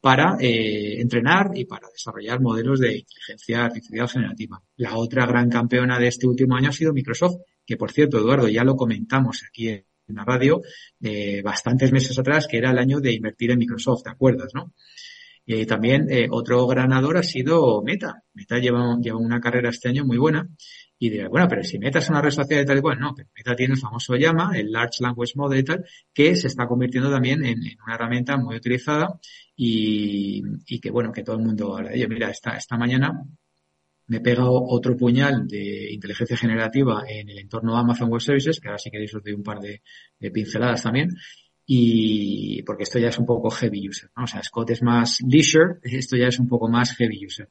para 0.00 0.38
eh, 0.40 0.98
entrenar 0.98 1.50
y 1.54 1.66
para 1.66 1.88
desarrollar 1.92 2.40
modelos 2.40 2.80
de 2.80 2.96
inteligencia 2.96 3.66
artificial 3.66 4.08
generativa. 4.08 4.62
La 4.76 4.96
otra 4.96 5.26
gran 5.26 5.50
campeona 5.50 5.98
de 5.98 6.08
este 6.08 6.26
último 6.26 6.56
año 6.56 6.70
ha 6.70 6.72
sido 6.72 6.94
Microsoft, 6.94 7.42
que 7.66 7.76
por 7.76 7.92
cierto, 7.92 8.16
Eduardo, 8.16 8.48
ya 8.48 8.64
lo 8.64 8.74
comentamos 8.74 9.42
aquí 9.46 9.68
en 9.68 9.84
la 10.06 10.24
radio 10.24 10.62
eh, 11.02 11.42
bastantes 11.42 11.92
meses 11.92 12.18
atrás, 12.18 12.46
que 12.48 12.56
era 12.56 12.70
el 12.70 12.78
año 12.78 13.00
de 13.00 13.12
invertir 13.12 13.50
en 13.50 13.58
Microsoft, 13.58 14.04
¿te 14.04 14.10
acuerdas, 14.10 14.52
no? 14.54 14.72
Eh, 15.46 15.66
también 15.66 16.06
eh, 16.10 16.28
otro 16.30 16.66
ganador 16.66 17.18
ha 17.18 17.22
sido 17.22 17.82
Meta. 17.82 18.22
Meta 18.34 18.58
lleva 18.58 18.94
una 18.94 19.40
carrera 19.40 19.70
este 19.70 19.88
año 19.88 20.04
muy 20.06 20.16
buena 20.16 20.48
y 21.02 21.08
dirá, 21.08 21.30
bueno, 21.30 21.48
pero 21.48 21.64
si 21.64 21.78
Meta 21.78 21.98
es 21.98 22.10
una 22.10 22.20
red 22.20 22.30
social 22.30 22.60
y 22.62 22.66
tal 22.66 22.76
y 22.76 22.80
cual, 22.82 23.00
no, 23.00 23.14
pero 23.14 23.30
Meta 23.34 23.56
tiene 23.56 23.72
el 23.72 23.80
famoso 23.80 24.16
llama, 24.16 24.52
el 24.54 24.70
Large 24.70 25.02
Language 25.02 25.32
Model 25.34 25.60
y 25.60 25.64
tal, 25.64 25.84
que 26.12 26.36
se 26.36 26.48
está 26.48 26.66
convirtiendo 26.66 27.10
también 27.10 27.42
en, 27.42 27.58
una 27.82 27.94
herramienta 27.94 28.36
muy 28.36 28.56
utilizada 28.56 29.18
y, 29.56 30.42
y, 30.66 30.78
que 30.78 30.90
bueno, 30.90 31.10
que 31.10 31.22
todo 31.22 31.36
el 31.36 31.42
mundo 31.42 31.74
habla 31.74 31.88
de 31.88 31.96
ello. 31.96 32.08
Mira, 32.10 32.28
esta, 32.28 32.50
esta 32.50 32.76
mañana 32.76 33.18
me 34.08 34.18
he 34.18 34.20
pegado 34.20 34.52
otro 34.52 34.94
puñal 34.94 35.48
de 35.48 35.90
inteligencia 35.90 36.36
generativa 36.36 37.02
en 37.08 37.30
el 37.30 37.38
entorno 37.38 37.78
Amazon 37.78 38.10
Web 38.10 38.20
Services, 38.20 38.60
que 38.60 38.68
ahora 38.68 38.78
sí 38.78 38.90
queréis 38.90 39.14
os 39.14 39.22
doy 39.22 39.32
un 39.32 39.42
par 39.42 39.58
de, 39.58 39.80
de 40.18 40.30
pinceladas 40.30 40.82
también, 40.82 41.16
y 41.64 42.62
porque 42.64 42.82
esto 42.82 42.98
ya 42.98 43.08
es 43.08 43.18
un 43.18 43.24
poco 43.24 43.48
heavy 43.48 43.88
user. 43.88 44.10
O 44.22 44.26
sea, 44.26 44.42
Scott 44.42 44.68
es 44.68 44.82
más 44.82 45.22
leisure, 45.26 45.76
esto 45.82 46.18
ya 46.18 46.26
es 46.26 46.38
un 46.38 46.46
poco 46.46 46.68
más 46.68 46.94
heavy 46.94 47.24
user 47.24 47.48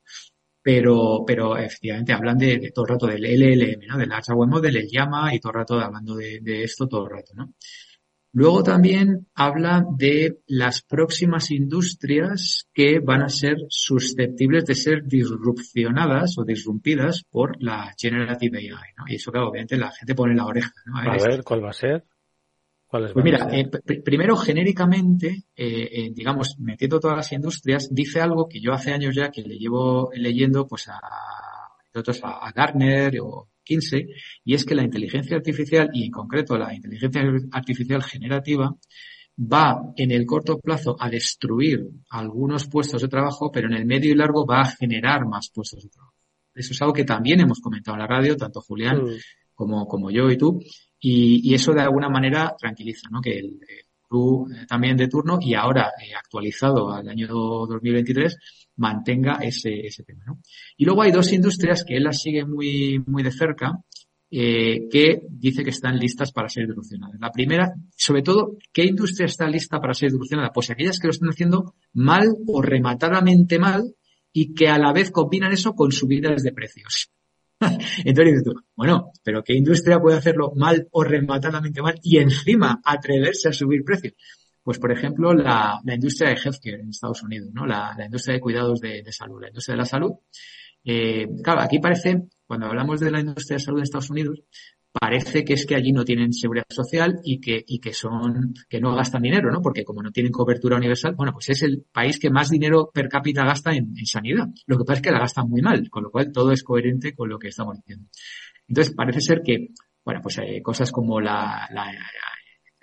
pero, 0.61 1.23
pero 1.25 1.57
efectivamente 1.57 2.13
hablan 2.13 2.37
de, 2.37 2.57
de, 2.57 2.71
todo 2.71 2.85
el 2.85 2.89
rato 2.91 3.07
del 3.07 3.23
LLM, 3.23 3.87
¿no? 3.87 3.97
Del 3.97 4.09
Large 4.09 4.33
Web 4.33 4.49
Model, 4.49 4.75
el 4.75 4.87
llama 4.87 5.33
y 5.33 5.39
todo 5.39 5.51
el 5.51 5.59
rato 5.59 5.79
hablando 5.79 6.15
de, 6.15 6.39
de, 6.41 6.63
esto 6.63 6.87
todo 6.87 7.05
el 7.05 7.11
rato, 7.11 7.33
¿no? 7.35 7.53
Luego 8.31 8.61
también 8.61 9.27
habla 9.33 9.83
de 9.97 10.41
las 10.45 10.83
próximas 10.83 11.49
industrias 11.49 12.67
que 12.71 12.99
van 12.99 13.23
a 13.23 13.29
ser 13.29 13.57
susceptibles 13.69 14.65
de 14.65 14.75
ser 14.75 15.03
disrupcionadas 15.03 16.37
o 16.37 16.43
disrumpidas 16.43 17.23
por 17.23 17.55
la 17.59 17.91
Generative 17.97 18.59
AI, 18.59 18.93
¿no? 18.97 19.05
Y 19.07 19.15
eso, 19.15 19.31
claro, 19.31 19.49
obviamente 19.49 19.77
la 19.77 19.91
gente 19.91 20.13
pone 20.13 20.35
la 20.35 20.45
oreja, 20.45 20.71
¿no? 20.85 20.97
A 20.97 21.11
ver, 21.11 21.21
a 21.21 21.27
ver 21.27 21.43
¿cuál 21.43 21.63
va 21.65 21.71
a 21.71 21.73
ser? 21.73 22.05
Pues 22.89 23.23
mira, 23.23 23.47
eh, 23.51 23.67
pr 23.69 24.01
primero 24.03 24.35
genéricamente, 24.35 25.43
eh, 25.55 25.89
eh, 25.91 26.11
digamos, 26.11 26.57
metiendo 26.59 26.99
todas 26.99 27.17
las 27.17 27.31
industrias, 27.31 27.87
dice 27.91 28.19
algo 28.19 28.49
que 28.49 28.59
yo 28.59 28.73
hace 28.73 28.91
años 28.91 29.13
ya 29.15 29.29
que 29.29 29.43
le 29.43 29.57
llevo 29.57 30.09
leyendo 30.15 30.65
pues 30.65 30.87
a, 30.87 30.95
a, 30.97 32.47
a 32.47 32.51
Gartner 32.51 33.19
o 33.21 33.49
Kinsey, 33.63 34.07
y 34.43 34.55
es 34.55 34.65
que 34.65 34.73
la 34.73 34.83
inteligencia 34.83 35.37
artificial 35.37 35.91
y 35.93 36.05
en 36.05 36.11
concreto 36.11 36.57
la 36.57 36.73
inteligencia 36.73 37.21
artificial 37.51 38.01
generativa 38.01 38.75
va 39.39 39.93
en 39.95 40.11
el 40.11 40.25
corto 40.25 40.59
plazo 40.59 40.95
a 40.99 41.09
destruir 41.09 41.87
algunos 42.09 42.67
puestos 42.67 43.03
de 43.03 43.07
trabajo, 43.07 43.51
pero 43.51 43.67
en 43.67 43.75
el 43.75 43.85
medio 43.85 44.11
y 44.11 44.15
largo 44.15 44.47
va 44.47 44.61
a 44.61 44.71
generar 44.71 45.27
más 45.27 45.51
puestos 45.53 45.83
de 45.83 45.89
trabajo. 45.89 46.15
Eso 46.55 46.73
es 46.73 46.81
algo 46.81 46.93
que 46.93 47.05
también 47.05 47.39
hemos 47.39 47.59
comentado 47.59 47.95
en 47.95 48.01
la 48.01 48.07
radio, 48.07 48.35
tanto 48.35 48.61
Julián 48.61 49.03
mm. 49.03 49.17
como, 49.53 49.87
como 49.87 50.09
yo 50.09 50.29
y 50.31 50.37
tú. 50.37 50.59
Y, 50.99 51.53
eso 51.53 51.73
de 51.73 51.81
alguna 51.81 52.09
manera 52.09 52.53
tranquiliza, 52.59 53.09
¿no? 53.09 53.21
Que 53.21 53.39
el, 53.39 53.45
el 53.45 53.85
club 54.09 54.51
también 54.67 54.97
de 54.97 55.07
turno 55.07 55.37
y 55.39 55.53
ahora 55.53 55.91
eh, 56.01 56.13
actualizado 56.15 56.91
al 56.91 57.07
año 57.07 57.27
2023 57.27 58.37
mantenga 58.77 59.39
ese, 59.41 59.89
tema, 60.05 60.23
¿no? 60.25 60.41
Y 60.77 60.85
luego 60.85 61.03
hay 61.03 61.11
dos 61.11 61.31
industrias 61.31 61.83
que 61.83 61.97
él 61.97 62.03
las 62.03 62.21
sigue 62.21 62.45
muy, 62.45 63.01
muy 63.05 63.23
de 63.23 63.31
cerca, 63.31 63.77
eh, 64.31 64.87
que 64.89 65.21
dice 65.29 65.63
que 65.63 65.69
están 65.71 65.97
listas 65.97 66.31
para 66.31 66.49
ser 66.49 66.67
disrupcionadas. 66.67 67.19
La 67.19 67.31
primera, 67.31 67.73
sobre 67.95 68.21
todo, 68.21 68.57
¿qué 68.71 68.85
industria 68.85 69.25
está 69.25 69.47
lista 69.47 69.79
para 69.79 69.93
ser 69.93 70.09
disrupcionada? 70.09 70.51
Pues 70.51 70.69
aquellas 70.69 70.99
que 70.99 71.07
lo 71.07 71.11
están 71.11 71.29
haciendo 71.29 71.75
mal 71.93 72.35
o 72.47 72.61
rematadamente 72.61 73.59
mal 73.59 73.95
y 74.31 74.53
que 74.53 74.69
a 74.69 74.77
la 74.77 74.93
vez 74.93 75.11
combinan 75.11 75.51
eso 75.51 75.73
con 75.73 75.91
subidas 75.91 76.43
de 76.43 76.53
precios. 76.53 77.11
Entonces 78.05 78.25
dices 78.25 78.43
tú, 78.43 78.53
bueno, 78.75 79.11
pero 79.23 79.43
¿qué 79.43 79.53
industria 79.53 79.99
puede 79.99 80.17
hacerlo 80.17 80.53
mal 80.55 80.87
o 80.91 81.03
rematadamente 81.03 81.81
mal 81.81 81.95
y 82.01 82.17
encima 82.17 82.79
atreverse 82.83 83.49
a 83.49 83.53
subir 83.53 83.83
precios? 83.83 84.13
Pues, 84.63 84.77
por 84.77 84.91
ejemplo, 84.91 85.33
la, 85.33 85.81
industria 85.85 86.29
de 86.29 86.35
healthcare 86.35 86.79
en 86.81 86.89
Estados 86.89 87.23
Unidos, 87.23 87.49
¿no? 87.53 87.65
La, 87.65 87.93
la 87.97 88.05
industria 88.05 88.35
de 88.35 88.41
cuidados 88.41 88.79
de, 88.79 89.01
de, 89.01 89.11
salud, 89.11 89.41
la 89.41 89.47
industria 89.47 89.73
de 89.73 89.79
la 89.79 89.85
salud. 89.85 90.11
Eh, 90.83 91.27
claro, 91.43 91.61
aquí 91.61 91.79
parece, 91.79 92.27
cuando 92.45 92.67
hablamos 92.67 92.99
de 92.99 93.11
la 93.11 93.19
industria 93.19 93.57
de 93.57 93.63
salud 93.63 93.79
en 93.79 93.83
Estados 93.83 94.09
Unidos, 94.09 94.41
parece 94.91 95.43
que 95.43 95.53
es 95.53 95.65
que 95.65 95.75
allí 95.75 95.91
no 95.91 96.03
tienen 96.03 96.33
seguridad 96.33 96.65
social 96.69 97.19
y 97.23 97.39
que, 97.39 97.63
y 97.65 97.79
que 97.79 97.93
son, 97.93 98.53
que 98.67 98.79
no 98.79 98.95
gastan 98.95 99.21
dinero, 99.21 99.51
¿no? 99.51 99.61
Porque 99.61 99.83
como 99.83 100.01
no 100.01 100.11
tienen 100.11 100.31
cobertura 100.31 100.77
universal, 100.77 101.15
bueno, 101.15 101.33
pues 101.33 101.49
es 101.49 101.63
el 101.63 101.85
país 101.91 102.19
que 102.19 102.29
más 102.29 102.49
dinero 102.49 102.89
per 102.93 103.07
cápita 103.07 103.45
gasta 103.45 103.73
en, 103.73 103.95
sanidad. 104.05 104.47
Lo 104.65 104.77
que 104.77 104.83
pasa 104.83 104.97
es 104.97 105.01
que 105.03 105.11
la 105.11 105.19
gastan 105.19 105.49
muy 105.49 105.61
mal, 105.61 105.89
con 105.89 106.03
lo 106.03 106.11
cual 106.11 106.31
todo 106.31 106.51
es 106.51 106.63
coherente 106.63 107.13
con 107.13 107.29
lo 107.29 107.37
que 107.37 107.49
estamos 107.49 107.77
diciendo. 107.77 108.09
Entonces, 108.67 108.93
parece 108.95 109.21
ser 109.21 109.41
que, 109.43 109.69
bueno, 110.03 110.21
pues 110.21 110.37
eh, 110.39 110.61
cosas 110.61 110.91
como 110.91 111.19
la, 111.19 111.67
la 111.71 111.91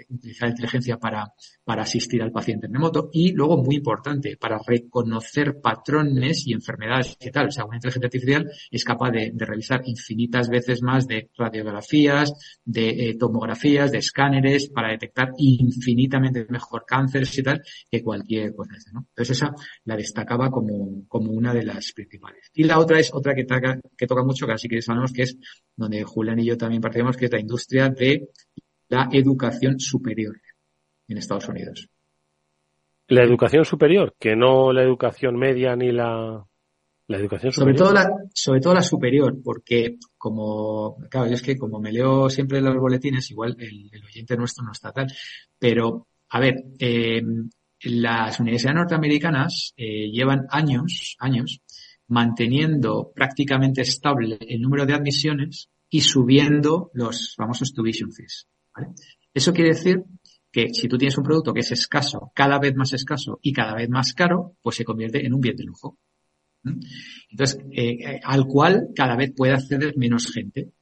utilizar 0.08 0.48
inteligencia 0.48 0.98
para, 0.98 1.32
para 1.64 1.82
asistir 1.82 2.22
al 2.22 2.32
paciente 2.32 2.66
en 2.66 2.74
remoto 2.74 3.10
y 3.12 3.32
luego, 3.32 3.62
muy 3.62 3.76
importante, 3.76 4.36
para 4.36 4.58
reconocer 4.66 5.60
patrones 5.60 6.46
y 6.46 6.52
enfermedades 6.52 7.16
y 7.20 7.30
tal. 7.30 7.48
O 7.48 7.50
sea, 7.50 7.64
una 7.64 7.76
inteligencia 7.76 8.06
artificial 8.06 8.50
es 8.70 8.84
capaz 8.84 9.10
de, 9.10 9.30
de 9.32 9.44
realizar 9.44 9.82
infinitas 9.84 10.48
veces 10.48 10.82
más 10.82 11.06
de 11.06 11.30
radiografías, 11.36 12.32
de 12.64 12.88
eh, 12.88 13.16
tomografías, 13.18 13.92
de 13.92 13.98
escáneres 13.98 14.68
para 14.68 14.90
detectar 14.90 15.30
infinitamente 15.38 16.46
mejor 16.48 16.84
cánceres 16.86 17.36
y 17.38 17.42
tal 17.42 17.62
que 17.90 18.02
cualquier 18.02 18.54
cosa. 18.54 18.74
¿no? 18.92 19.06
Entonces 19.08 19.36
esa 19.36 19.54
la 19.84 19.96
destacaba 19.96 20.50
como, 20.50 21.06
como 21.08 21.32
una 21.32 21.52
de 21.52 21.64
las 21.64 21.92
principales. 21.92 22.50
Y 22.54 22.64
la 22.64 22.78
otra 22.78 22.98
es 22.98 23.12
otra 23.12 23.34
que, 23.34 23.44
toca, 23.44 23.80
que 23.96 24.06
toca 24.06 24.22
mucho, 24.22 24.46
que 24.46 24.52
así 24.52 24.68
que 24.68 24.82
sabemos 24.82 25.12
que 25.12 25.22
es 25.22 25.36
donde 25.74 26.02
Julián 26.04 26.38
y 26.38 26.46
yo 26.46 26.56
también 26.56 26.82
participamos, 26.82 27.16
que 27.16 27.26
es 27.26 27.32
la 27.32 27.40
industria 27.40 27.88
de 27.88 28.28
la 28.88 29.08
educación 29.12 29.78
superior 29.78 30.36
en 31.08 31.18
Estados 31.18 31.48
Unidos. 31.48 31.88
La 33.08 33.22
educación 33.22 33.64
superior, 33.64 34.14
que 34.18 34.34
no 34.34 34.72
la 34.72 34.82
educación 34.82 35.36
media 35.36 35.76
ni 35.76 35.92
la, 35.92 36.44
la 37.06 37.16
educación 37.16 37.52
superior. 37.52 37.78
Sobre 37.78 37.90
todo 37.90 37.94
la, 37.94 38.10
sobre 38.34 38.60
todo 38.60 38.74
la 38.74 38.82
superior, 38.82 39.36
porque 39.42 39.96
como, 40.18 40.96
claro, 41.08 41.26
es 41.26 41.42
que 41.42 41.56
como 41.56 41.80
me 41.80 41.92
leo 41.92 42.28
siempre 42.28 42.60
los 42.60 42.76
boletines, 42.76 43.30
igual 43.30 43.56
el, 43.58 43.88
el 43.92 44.04
oyente 44.04 44.36
nuestro 44.36 44.64
no 44.64 44.72
está 44.72 44.92
tal, 44.92 45.06
pero, 45.58 46.08
a 46.30 46.40
ver, 46.40 46.64
eh, 46.78 47.22
las 47.82 48.40
universidades 48.40 48.76
norteamericanas 48.76 49.72
eh, 49.76 50.10
llevan 50.10 50.46
años, 50.50 51.16
años, 51.20 51.60
manteniendo 52.08 53.12
prácticamente 53.14 53.82
estable 53.82 54.38
el 54.40 54.60
número 54.60 54.86
de 54.86 54.94
admisiones 54.94 55.70
y 55.88 56.00
subiendo 56.00 56.90
los 56.94 57.34
famosos 57.36 57.72
tuition 57.72 58.12
fees. 58.12 58.48
Eso 59.32 59.52
quiere 59.52 59.70
decir 59.70 60.02
que 60.50 60.72
si 60.72 60.88
tú 60.88 60.96
tienes 60.96 61.18
un 61.18 61.24
producto 61.24 61.52
que 61.52 61.60
es 61.60 61.70
escaso, 61.72 62.32
cada 62.34 62.58
vez 62.58 62.74
más 62.74 62.92
escaso 62.92 63.38
y 63.42 63.52
cada 63.52 63.74
vez 63.74 63.88
más 63.90 64.14
caro, 64.14 64.56
pues 64.62 64.76
se 64.76 64.84
convierte 64.84 65.24
en 65.24 65.34
un 65.34 65.40
bien 65.40 65.56
de 65.56 65.64
lujo. 65.64 65.98
Entonces, 67.30 67.60
eh, 67.72 67.98
eh, 68.00 68.20
al 68.24 68.46
cual 68.46 68.88
cada 68.94 69.16
vez 69.16 69.32
puede 69.36 69.52
acceder 69.52 69.96
menos 69.96 70.32
gente. 70.32 70.72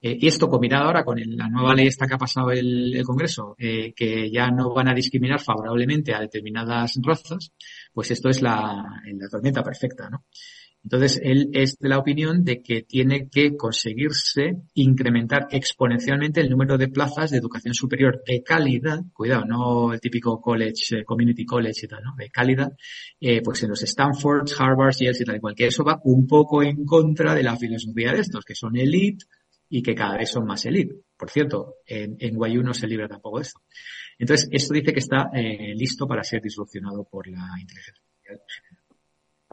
Eh, 0.00 0.18
y 0.20 0.26
esto 0.26 0.48
combinado 0.48 0.86
ahora 0.86 1.04
con 1.04 1.20
la 1.20 1.48
nueva 1.48 1.74
ley 1.74 1.86
esta 1.86 2.06
que 2.06 2.14
ha 2.14 2.18
pasado 2.18 2.50
el, 2.50 2.94
el 2.94 3.04
Congreso, 3.04 3.54
que 3.58 4.30
ya 4.32 4.50
no 4.50 4.74
van 4.74 4.88
a 4.88 4.94
discriminar 4.94 5.40
favorablemente 5.40 6.12
a 6.12 6.20
determinadas 6.20 6.98
razas, 7.02 7.52
pues 7.92 8.10
esto 8.10 8.28
es 8.28 8.42
la, 8.42 8.82
la 9.04 9.28
tormenta 9.28 9.62
perfecta, 9.62 10.10
¿no? 10.10 10.24
Entonces, 10.84 11.20
él 11.22 11.50
es 11.52 11.78
de 11.78 11.88
la 11.88 11.98
opinión 11.98 12.44
de 12.44 12.60
que 12.60 12.82
tiene 12.82 13.28
que 13.28 13.56
conseguirse 13.56 14.62
incrementar 14.74 15.46
exponencialmente 15.50 16.40
el 16.40 16.50
número 16.50 16.76
de 16.76 16.88
plazas 16.88 17.30
de 17.30 17.38
educación 17.38 17.72
superior 17.72 18.22
de 18.26 18.42
calidad, 18.42 19.00
cuidado, 19.12 19.44
no 19.44 19.92
el 19.92 20.00
típico 20.00 20.40
college, 20.40 20.98
eh, 20.98 21.04
community 21.04 21.44
college 21.46 21.86
y 21.86 21.88
tal, 21.88 22.02
¿no? 22.02 22.14
De 22.16 22.30
calidad, 22.30 22.72
eh, 23.20 23.40
pues 23.42 23.62
en 23.62 23.70
los 23.70 23.82
Stanford, 23.82 24.48
Harvard, 24.58 24.94
Yale 24.98 25.18
y 25.20 25.24
tal 25.24 25.36
y 25.36 25.40
cual, 25.40 25.54
que 25.54 25.66
eso 25.66 25.84
va 25.84 26.00
un 26.04 26.26
poco 26.26 26.62
en 26.62 26.84
contra 26.84 27.34
de 27.34 27.44
la 27.44 27.56
filosofía 27.56 28.12
de 28.12 28.20
estos, 28.20 28.44
que 28.44 28.54
son 28.54 28.76
elite 28.76 29.24
y 29.68 29.82
que 29.82 29.94
cada 29.94 30.18
vez 30.18 30.30
son 30.30 30.44
más 30.46 30.66
elite. 30.66 30.96
Por 31.16 31.30
cierto, 31.30 31.76
en, 31.86 32.16
en 32.18 32.34
Guayú 32.34 32.62
no 32.62 32.74
se 32.74 32.88
libra 32.88 33.08
tampoco 33.08 33.38
de 33.38 33.42
esto. 33.44 33.60
Entonces, 34.18 34.48
esto 34.50 34.74
dice 34.74 34.92
que 34.92 35.00
está 35.00 35.30
eh, 35.32 35.74
listo 35.74 36.06
para 36.06 36.24
ser 36.24 36.42
disrupcionado 36.42 37.04
por 37.04 37.28
la 37.28 37.46
inteligencia 37.60 38.02
artificial. 38.28 38.71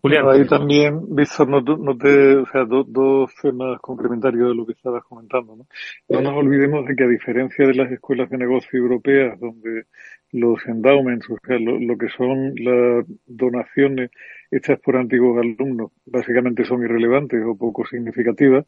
Julián. 0.01 0.29
Ahí 0.29 0.47
también, 0.47 1.15
Víctor, 1.15 1.49
no, 1.49 1.61
no 1.61 1.97
te, 1.97 2.37
o 2.37 2.45
sea, 2.45 2.63
dos 2.65 3.31
temas 3.41 3.79
complementarios 3.81 4.49
de 4.49 4.55
lo 4.55 4.65
que 4.65 4.73
estabas 4.73 5.03
comentando. 5.03 5.55
¿no? 5.55 5.65
no 6.09 6.21
nos 6.21 6.33
olvidemos 6.33 6.85
de 6.85 6.95
que 6.95 7.03
a 7.03 7.07
diferencia 7.07 7.67
de 7.67 7.73
las 7.73 7.91
escuelas 7.91 8.29
de 8.29 8.37
negocio 8.37 8.79
europeas, 8.79 9.39
donde 9.39 9.85
los 10.31 10.65
endowments, 10.67 11.29
o 11.29 11.37
sea, 11.45 11.59
lo, 11.59 11.79
lo 11.79 11.97
que 11.97 12.07
son 12.09 12.53
las 12.55 13.05
donaciones 13.25 14.11
hechas 14.51 14.79
por 14.79 14.95
antiguos 14.95 15.37
alumnos, 15.37 15.91
básicamente 16.05 16.63
son 16.65 16.83
irrelevantes 16.83 17.43
o 17.45 17.57
poco 17.57 17.85
significativas, 17.85 18.65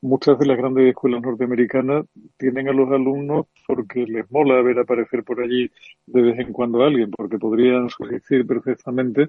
muchas 0.00 0.38
de 0.38 0.46
las 0.46 0.56
grandes 0.56 0.88
escuelas 0.88 1.22
norteamericanas 1.22 2.06
tienen 2.36 2.68
a 2.68 2.72
los 2.72 2.90
alumnos 2.90 3.46
porque 3.66 4.04
les 4.06 4.30
mola 4.30 4.62
ver 4.62 4.78
aparecer 4.78 5.24
por 5.24 5.40
allí 5.40 5.70
de 6.06 6.22
vez 6.22 6.38
en 6.38 6.52
cuando 6.52 6.82
a 6.82 6.86
alguien, 6.86 7.10
porque 7.10 7.38
podrían 7.38 7.88
subsistir 7.88 8.46
perfectamente 8.46 9.28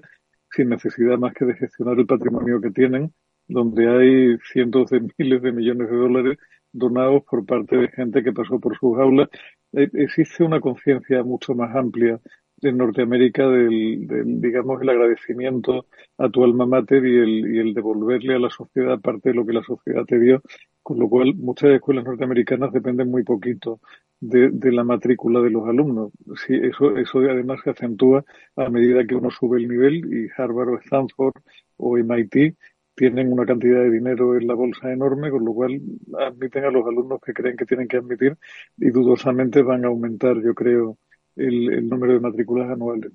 sin 0.50 0.68
necesidad 0.68 1.18
más 1.18 1.34
que 1.34 1.44
de 1.44 1.54
gestionar 1.54 1.98
el 1.98 2.06
patrimonio 2.06 2.60
que 2.60 2.70
tienen, 2.70 3.12
donde 3.48 3.88
hay 3.88 4.38
cientos 4.52 4.90
de 4.90 5.00
miles 5.18 5.42
de 5.42 5.52
millones 5.52 5.90
de 5.90 5.96
dólares 5.96 6.38
donados 6.72 7.22
por 7.24 7.44
parte 7.44 7.76
de 7.76 7.88
gente 7.88 8.22
que 8.22 8.32
pasó 8.32 8.60
por 8.60 8.76
sus 8.78 8.98
aulas. 8.98 9.28
Eh, 9.72 9.88
existe 9.94 10.44
una 10.44 10.60
conciencia 10.60 11.22
mucho 11.22 11.54
más 11.54 11.74
amplia 11.74 12.20
en 12.62 12.76
Norteamérica 12.76 13.48
del, 13.48 14.06
digamos, 14.40 14.80
el 14.82 14.88
agradecimiento 14.88 15.86
a 16.18 16.28
tu 16.28 16.44
alma 16.44 16.66
mater 16.66 17.04
y 17.04 17.18
el, 17.18 17.54
y 17.54 17.58
el 17.58 17.74
devolverle 17.74 18.34
a 18.34 18.38
la 18.38 18.50
sociedad 18.50 19.00
parte 19.00 19.30
de 19.30 19.34
lo 19.34 19.46
que 19.46 19.52
la 19.52 19.62
sociedad 19.62 20.04
te 20.04 20.18
dio, 20.18 20.42
con 20.82 20.98
lo 20.98 21.08
cual 21.08 21.34
muchas 21.34 21.70
escuelas 21.70 22.04
norteamericanas 22.04 22.72
dependen 22.72 23.10
muy 23.10 23.22
poquito 23.22 23.80
de, 24.20 24.50
de 24.50 24.72
la 24.72 24.84
matrícula 24.84 25.40
de 25.40 25.50
los 25.50 25.66
alumnos. 25.68 26.12
Sí, 26.46 26.54
eso, 26.54 26.96
eso 26.96 27.18
además 27.20 27.60
se 27.64 27.70
acentúa 27.70 28.24
a 28.56 28.68
medida 28.68 29.06
que 29.06 29.14
uno 29.14 29.30
sube 29.30 29.58
el 29.58 29.68
nivel 29.68 29.96
y 30.12 30.28
Harvard 30.36 30.68
o 30.70 30.78
Stanford 30.78 31.34
o 31.76 31.96
MIT 31.98 32.56
tienen 32.94 33.32
una 33.32 33.46
cantidad 33.46 33.80
de 33.80 33.90
dinero 33.90 34.36
en 34.36 34.46
la 34.46 34.52
bolsa 34.54 34.92
enorme, 34.92 35.30
con 35.30 35.44
lo 35.44 35.54
cual 35.54 35.80
admiten 36.18 36.64
a 36.64 36.70
los 36.70 36.86
alumnos 36.86 37.20
que 37.24 37.32
creen 37.32 37.56
que 37.56 37.64
tienen 37.64 37.88
que 37.88 37.96
admitir 37.96 38.36
y 38.76 38.90
dudosamente 38.90 39.62
van 39.62 39.86
a 39.86 39.88
aumentar, 39.88 40.38
yo 40.42 40.54
creo, 40.54 40.98
el, 41.36 41.88
número 41.88 42.14
de 42.14 42.20
matrículas 42.20 42.70
anuales. 42.70 43.12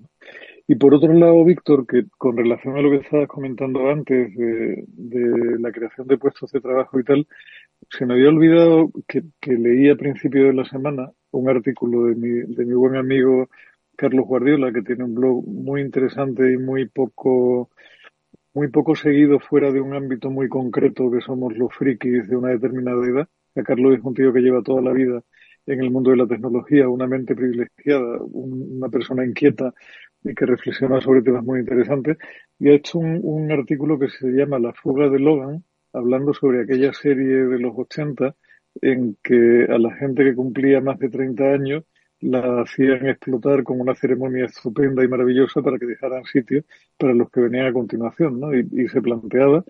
Y 0.68 0.76
por 0.76 0.94
otro 0.96 1.14
lado, 1.14 1.44
Víctor, 1.46 1.86
que 1.86 2.06
con 2.18 2.38
relación 2.38 2.76
a 2.78 2.82
lo 2.82 2.90
que 2.90 2.98
estabas 2.98 3.28
comentando 3.28 3.90
antes 3.90 4.36
de, 4.36 4.86
la 5.60 5.72
creación 5.72 6.08
de 6.08 6.18
puestos 6.18 6.52
de 6.52 6.62
trabajo 6.62 7.00
y 7.00 7.04
tal, 7.04 7.28
se 7.90 8.06
me 8.06 8.16
había 8.16 8.30
olvidado 8.30 8.90
que, 9.08 9.24
que 9.40 9.54
leí 9.54 9.90
a 9.90 9.96
principio 9.96 10.46
de 10.46 10.54
la 10.54 10.66
semana 10.66 11.12
un 11.32 11.50
artículo 11.50 12.06
de 12.06 12.16
mi, 12.16 12.56
de 12.56 12.66
mi 12.66 12.74
buen 12.74 12.96
amigo 12.96 13.48
Carlos 13.96 14.26
Guardiola, 14.26 14.72
que 14.74 14.82
tiene 14.82 15.04
un 15.04 15.16
blog 15.16 15.46
muy 15.48 15.82
interesante 15.82 16.52
y 16.52 16.58
muy 16.58 16.88
poco, 16.88 17.70
muy 18.54 18.70
poco 18.70 18.96
seguido 18.96 19.40
fuera 19.40 19.72
de 19.72 19.82
un 19.82 19.94
ámbito 19.94 20.30
muy 20.30 20.50
concreto 20.50 21.12
que 21.12 21.22
somos 21.22 21.56
los 21.58 21.74
frikis 21.74 22.28
de 22.28 22.36
una 22.36 22.50
determinada 22.50 23.06
edad. 23.06 23.30
A 23.56 23.64
Carlos 23.64 23.98
es 23.98 24.04
un 24.04 24.14
tío 24.14 24.34
que 24.34 24.42
lleva 24.42 24.62
toda 24.64 24.82
la 24.82 24.92
vida 24.92 25.24
en 25.66 25.82
el 25.82 25.92
mundo 25.92 26.12
de 26.12 26.18
la 26.18 26.28
tecnología, 26.28 26.88
una 26.88 27.08
mente 27.08 27.36
privilegiada, 27.36 28.20
una 28.22 28.90
persona 28.90 29.26
inquieta 29.26 29.74
y 30.24 30.34
que 30.34 30.46
reflexiona 30.46 31.02
sobre 31.02 31.22
temas 31.22 31.44
muy 31.44 31.60
interesantes, 31.60 32.18
y 32.60 32.70
ha 32.70 32.74
hecho 32.74 33.00
un, 33.00 33.52
artículo 33.52 34.00
que 34.00 34.10
se 34.10 34.28
llama 34.30 34.60
La 34.60 34.74
fuga 34.74 35.10
de 35.10 35.20
Logan, 35.20 35.64
hablando 35.94 36.34
sobre 36.34 36.64
aquella 36.64 36.94
serie 36.94 37.46
de 37.46 37.60
los 37.60 37.74
80 37.78 38.36
en 38.82 39.18
que 39.24 39.66
a 39.70 39.78
la 39.78 39.96
gente 39.96 40.24
que 40.24 40.36
cumplía 40.36 40.82
más 40.82 41.00
de 41.00 41.10
30 41.10 41.44
años 41.46 41.84
la 42.20 42.62
hacían 42.62 43.08
explotar 43.08 43.64
con 43.64 43.80
una 43.80 43.96
ceremonia 43.96 44.46
estupenda 44.46 45.04
y 45.04 45.08
maravillosa 45.08 45.62
para 45.62 45.78
que 45.78 45.86
dejaran 45.86 46.24
sitio 46.26 46.64
para 46.98 47.14
los 47.14 47.30
que 47.30 47.42
venían 47.42 47.68
a 47.68 47.74
continuación, 47.74 48.40
¿no? 48.40 48.54
Y 48.54 48.88
se 48.90 49.02
planteaba 49.02 49.64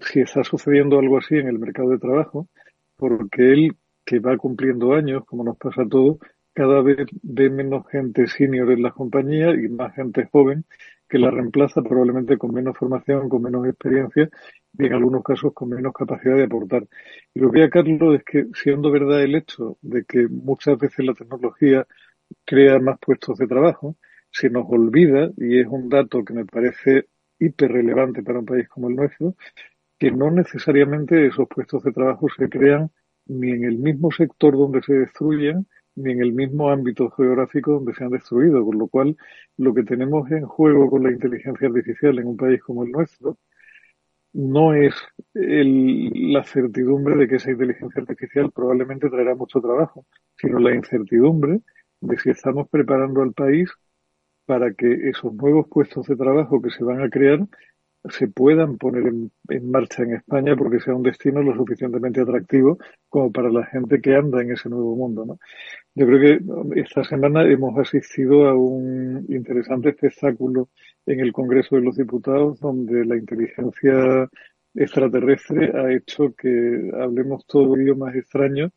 si 0.00 0.20
está 0.20 0.44
sucediendo 0.44 0.98
algo 0.98 1.18
así 1.18 1.36
en 1.36 1.48
el 1.48 1.58
mercado 1.58 1.90
de 1.90 1.98
trabajo, 1.98 2.48
porque 2.96 3.52
él 3.52 3.76
que 4.06 4.20
va 4.20 4.36
cumpliendo 4.38 4.94
años, 4.94 5.24
como 5.26 5.44
nos 5.44 5.58
pasa 5.58 5.82
a 5.82 5.88
todos, 5.88 6.18
cada 6.54 6.80
vez 6.80 7.06
ve 7.22 7.50
menos 7.50 7.86
gente 7.90 8.26
senior 8.28 8.70
en 8.72 8.82
la 8.82 8.92
compañía 8.92 9.50
y 9.50 9.68
más 9.68 9.94
gente 9.94 10.26
joven 10.32 10.64
que 11.08 11.18
la 11.18 11.30
reemplaza 11.30 11.82
probablemente 11.82 12.38
con 12.38 12.54
menos 12.54 12.76
formación, 12.78 13.28
con 13.28 13.42
menos 13.42 13.66
experiencia 13.66 14.28
y 14.78 14.86
en 14.86 14.92
algunos 14.94 15.22
casos 15.22 15.52
con 15.52 15.68
menos 15.70 15.92
capacidad 15.92 16.36
de 16.36 16.44
aportar. 16.44 16.86
Y 17.34 17.40
lo 17.40 17.50
que 17.52 17.64
a 17.64 17.70
Carlos 17.70 18.16
es 18.16 18.24
que, 18.24 18.46
siendo 18.54 18.90
verdad 18.90 19.22
el 19.22 19.34
hecho 19.34 19.78
de 19.82 20.04
que 20.04 20.26
muchas 20.28 20.78
veces 20.78 21.04
la 21.04 21.14
tecnología 21.14 21.86
crea 22.44 22.78
más 22.80 22.98
puestos 23.00 23.38
de 23.38 23.46
trabajo, 23.46 23.96
se 24.30 24.50
nos 24.50 24.66
olvida, 24.68 25.30
y 25.36 25.60
es 25.60 25.66
un 25.68 25.88
dato 25.88 26.24
que 26.24 26.34
me 26.34 26.44
parece 26.44 27.06
hiper 27.38 27.72
relevante 27.72 28.22
para 28.22 28.40
un 28.40 28.46
país 28.46 28.68
como 28.68 28.88
el 28.88 28.96
nuestro, 28.96 29.36
que 29.98 30.10
no 30.10 30.30
necesariamente 30.30 31.26
esos 31.26 31.48
puestos 31.48 31.82
de 31.82 31.92
trabajo 31.92 32.26
se 32.36 32.48
crean 32.48 32.90
ni 33.26 33.50
en 33.50 33.64
el 33.64 33.78
mismo 33.78 34.10
sector 34.10 34.56
donde 34.56 34.82
se 34.82 34.94
destruyen, 34.94 35.66
ni 35.96 36.12
en 36.12 36.20
el 36.20 36.32
mismo 36.32 36.70
ámbito 36.70 37.10
geográfico 37.10 37.72
donde 37.72 37.94
se 37.94 38.04
han 38.04 38.10
destruido, 38.10 38.64
con 38.64 38.78
lo 38.78 38.88
cual 38.88 39.16
lo 39.56 39.74
que 39.74 39.82
tenemos 39.82 40.30
en 40.30 40.46
juego 40.46 40.90
con 40.90 41.02
la 41.04 41.10
inteligencia 41.10 41.68
artificial 41.68 42.18
en 42.18 42.26
un 42.28 42.36
país 42.36 42.62
como 42.62 42.84
el 42.84 42.92
nuestro 42.92 43.38
no 44.36 44.74
es 44.74 44.94
el, 45.32 46.10
la 46.32 46.44
certidumbre 46.44 47.16
de 47.16 47.26
que 47.26 47.36
esa 47.36 47.50
inteligencia 47.50 48.02
artificial 48.02 48.52
probablemente 48.52 49.08
traerá 49.08 49.34
mucho 49.34 49.62
trabajo, 49.62 50.04
sino 50.36 50.58
la 50.58 50.74
incertidumbre 50.74 51.60
de 52.00 52.18
si 52.18 52.30
estamos 52.30 52.68
preparando 52.68 53.22
al 53.22 53.32
país 53.32 53.70
para 54.44 54.74
que 54.74 55.08
esos 55.08 55.32
nuevos 55.32 55.66
puestos 55.68 56.06
de 56.06 56.16
trabajo 56.16 56.60
que 56.60 56.70
se 56.70 56.84
van 56.84 57.00
a 57.00 57.08
crear 57.08 57.40
se 58.10 58.28
puedan 58.28 58.78
poner 58.78 59.06
en, 59.06 59.70
marcha 59.70 60.02
en 60.02 60.14
España 60.14 60.56
porque 60.56 60.80
sea 60.80 60.94
un 60.94 61.02
destino 61.02 61.42
lo 61.42 61.54
suficientemente 61.54 62.20
atractivo 62.20 62.78
como 63.08 63.32
para 63.32 63.50
la 63.50 63.64
gente 63.66 64.00
que 64.00 64.14
anda 64.14 64.42
en 64.42 64.52
ese 64.52 64.68
nuevo 64.68 64.96
mundo. 64.96 65.24
¿no? 65.24 65.38
Yo 65.94 66.06
creo 66.06 66.20
que 66.20 66.80
esta 66.80 67.04
semana 67.04 67.44
hemos 67.44 67.78
asistido 67.78 68.46
a 68.46 68.54
un 68.54 69.26
interesante 69.28 69.90
espectáculo 69.90 70.68
en 71.06 71.20
el 71.20 71.32
Congreso 71.32 71.76
de 71.76 71.82
los 71.82 71.96
Diputados 71.96 72.60
donde 72.60 73.04
la 73.04 73.16
inteligencia 73.16 74.28
extraterrestre 74.74 75.72
ha 75.74 75.92
hecho 75.92 76.34
que 76.34 76.90
hablemos 77.00 77.46
todos 77.46 77.78
idiomas 77.78 78.14
extraños 78.14 78.72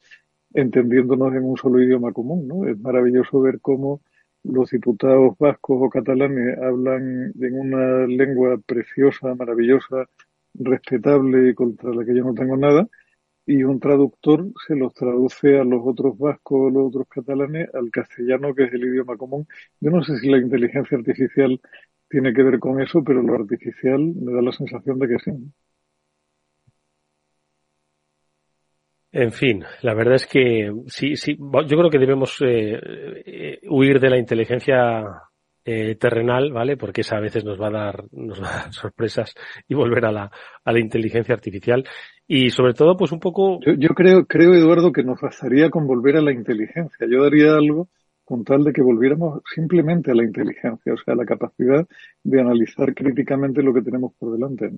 entendiéndonos 0.54 1.34
en 1.36 1.44
un 1.44 1.58
solo 1.58 1.82
idioma 1.82 2.12
común. 2.12 2.48
¿no? 2.48 2.68
Es 2.68 2.80
maravilloso 2.80 3.42
ver 3.42 3.60
cómo 3.62 4.02
los 4.44 4.70
diputados 4.70 5.38
vascos 5.38 5.78
o 5.82 5.90
catalanes 5.90 6.58
hablan 6.58 7.34
en 7.40 7.60
una 7.60 8.08
lengua 8.08 8.58
preciosa, 8.66 9.36
maravillosa, 9.36 10.08
respetable 10.54 11.50
y 11.50 11.54
contra 11.54 11.92
la 11.92 12.06
que 12.06 12.16
yo 12.16 12.24
no 12.24 12.34
tengo 12.34 12.58
nada, 12.58 12.88
y 13.46 13.64
un 13.64 13.80
traductor 13.80 14.46
se 14.68 14.76
los 14.76 14.94
traduce 14.94 15.58
a 15.60 15.64
los 15.64 15.82
otros 15.84 16.18
vascos 16.18 16.60
o 16.62 16.70
los 16.70 16.88
otros 16.90 17.08
catalanes 17.08 17.68
al 17.74 17.90
castellano, 17.92 18.54
que 18.54 18.66
es 18.66 18.74
el 18.74 18.84
idioma 18.84 19.18
común. 19.18 19.48
Yo 19.80 19.90
no 19.92 20.04
sé 20.04 20.18
si 20.20 20.30
la 20.30 20.38
inteligencia 20.38 20.98
artificial 20.98 21.60
tiene 22.10 22.34
que 22.34 22.44
ver 22.44 22.60
con 22.60 22.82
eso, 22.82 23.04
pero 23.04 23.22
lo 23.24 23.36
artificial 23.36 24.00
me 24.16 24.34
da 24.34 24.42
la 24.42 24.52
sensación 24.52 25.00
de 25.00 25.08
que 25.08 25.20
sí. 25.20 25.32
En 29.12 29.32
fin, 29.32 29.64
la 29.82 29.96
verdad 29.96 30.16
es 30.16 30.28
que 30.28 30.72
sí, 30.88 31.16
sí, 31.16 31.36
yo 31.38 31.78
creo 31.78 31.90
que 31.90 31.98
debemos 31.98 32.38
eh, 32.42 32.80
eh, 33.26 33.60
huir 33.68 34.00
de 34.00 34.10
la 34.10 34.20
inteligencia 34.20 35.04
eh, 35.66 35.96
terrenal, 35.96 36.52
¿vale? 36.52 36.78
Porque 36.78 37.02
esa 37.02 37.18
a 37.18 37.20
veces 37.20 37.44
nos 37.44 37.60
va 37.60 37.68
a 37.68 37.72
dar, 37.72 38.04
nos 38.12 38.40
va 38.44 38.50
a 38.50 38.64
dar 38.64 38.74
sorpresas 38.74 39.34
y 39.68 39.74
volver 39.74 40.06
a 40.06 40.12
la, 40.12 40.32
a 40.64 40.72
la 40.72 40.80
inteligencia 40.80 41.34
artificial. 41.34 41.84
Y 42.28 42.52
sobre 42.52 42.74
todo, 42.74 42.96
pues 42.96 43.12
un 43.12 43.20
poco. 43.20 43.60
Yo, 43.66 43.74
yo 43.74 43.90
creo, 43.90 44.26
creo, 44.26 44.54
Eduardo, 44.54 44.92
que 44.92 45.04
nos 45.04 45.20
bastaría 45.20 45.72
con 45.72 45.88
volver 45.88 46.18
a 46.18 46.22
la 46.22 46.32
inteligencia. 46.32 47.08
Yo 47.10 47.24
daría 47.24 47.54
algo 47.54 47.90
con 48.24 48.44
tal 48.44 48.64
de 48.64 48.72
que 48.72 48.84
volviéramos 48.84 49.42
simplemente 49.56 50.12
a 50.12 50.14
la 50.16 50.24
inteligencia, 50.24 50.94
o 50.94 50.98
sea, 50.98 51.16
a 51.16 51.18
la 51.18 51.26
capacidad 51.26 51.88
de 52.24 52.40
analizar 52.40 52.94
críticamente 52.94 53.64
lo 53.64 53.74
que 53.74 53.82
tenemos 53.82 54.14
por 54.20 54.32
delante. 54.34 54.70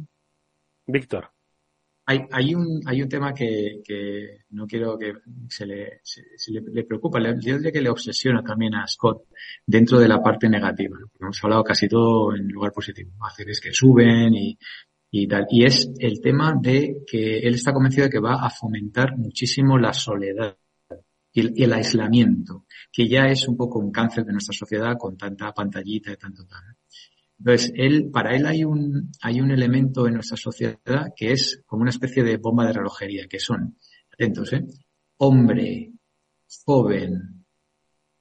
Víctor. 0.87 1.31
Hay, 2.05 2.21
hay, 2.31 2.55
un, 2.55 2.81
hay 2.85 3.01
un 3.01 3.09
tema 3.09 3.33
que, 3.33 3.81
no 4.49 4.65
quiero 4.65 4.97
que 4.97 5.13
se 5.47 5.65
le, 5.65 6.01
se, 6.03 6.51
le, 6.51 6.61
le, 6.61 6.83
preocupa, 6.83 7.19
yo 7.39 7.57
diría 7.57 7.71
que 7.71 7.81
le 7.81 7.89
obsesiona 7.89 8.43
también 8.43 8.75
a 8.75 8.87
Scott 8.87 9.27
dentro 9.65 9.99
de 9.99 10.07
la 10.07 10.21
parte 10.21 10.49
negativa. 10.49 10.97
Hemos 11.19 11.43
hablado 11.43 11.63
casi 11.63 11.87
todo 11.87 12.35
en 12.35 12.47
lugar 12.47 12.71
positivo. 12.71 13.11
Hacer 13.25 13.49
es 13.49 13.61
que 13.61 13.71
suben 13.71 14.33
y, 14.33 14.57
y 15.11 15.27
tal. 15.27 15.45
Y 15.49 15.65
es 15.65 15.91
el 15.99 16.19
tema 16.21 16.55
de 16.59 17.03
que 17.05 17.39
él 17.39 17.53
está 17.55 17.73
convencido 17.73 18.05
de 18.05 18.11
que 18.11 18.19
va 18.19 18.45
a 18.45 18.49
fomentar 18.49 19.17
muchísimo 19.17 19.77
la 19.77 19.93
soledad 19.93 20.57
y 21.33 21.41
el, 21.41 21.53
el 21.55 21.73
aislamiento, 21.73 22.65
que 22.91 23.07
ya 23.07 23.27
es 23.27 23.47
un 23.47 23.55
poco 23.55 23.79
un 23.79 23.91
cáncer 23.91 24.25
de 24.25 24.33
nuestra 24.33 24.53
sociedad 24.53 24.97
con 24.97 25.17
tanta 25.17 25.53
pantallita 25.53 26.11
y 26.11 26.17
tanto 26.17 26.45
tal. 26.45 26.63
Entonces, 27.43 27.73
él, 27.75 28.11
para 28.13 28.35
él 28.35 28.45
hay 28.45 28.63
un, 28.63 29.11
hay 29.19 29.41
un 29.41 29.49
elemento 29.49 30.05
en 30.05 30.13
nuestra 30.13 30.37
sociedad 30.37 31.11
que 31.15 31.31
es 31.31 31.63
como 31.65 31.81
una 31.81 31.89
especie 31.89 32.23
de 32.23 32.37
bomba 32.37 32.67
de 32.67 32.73
relojería, 32.73 33.25
que 33.27 33.39
son, 33.39 33.77
atentos, 34.13 34.53
¿eh? 34.53 34.63
Hombre, 35.17 35.91
joven, 36.63 37.43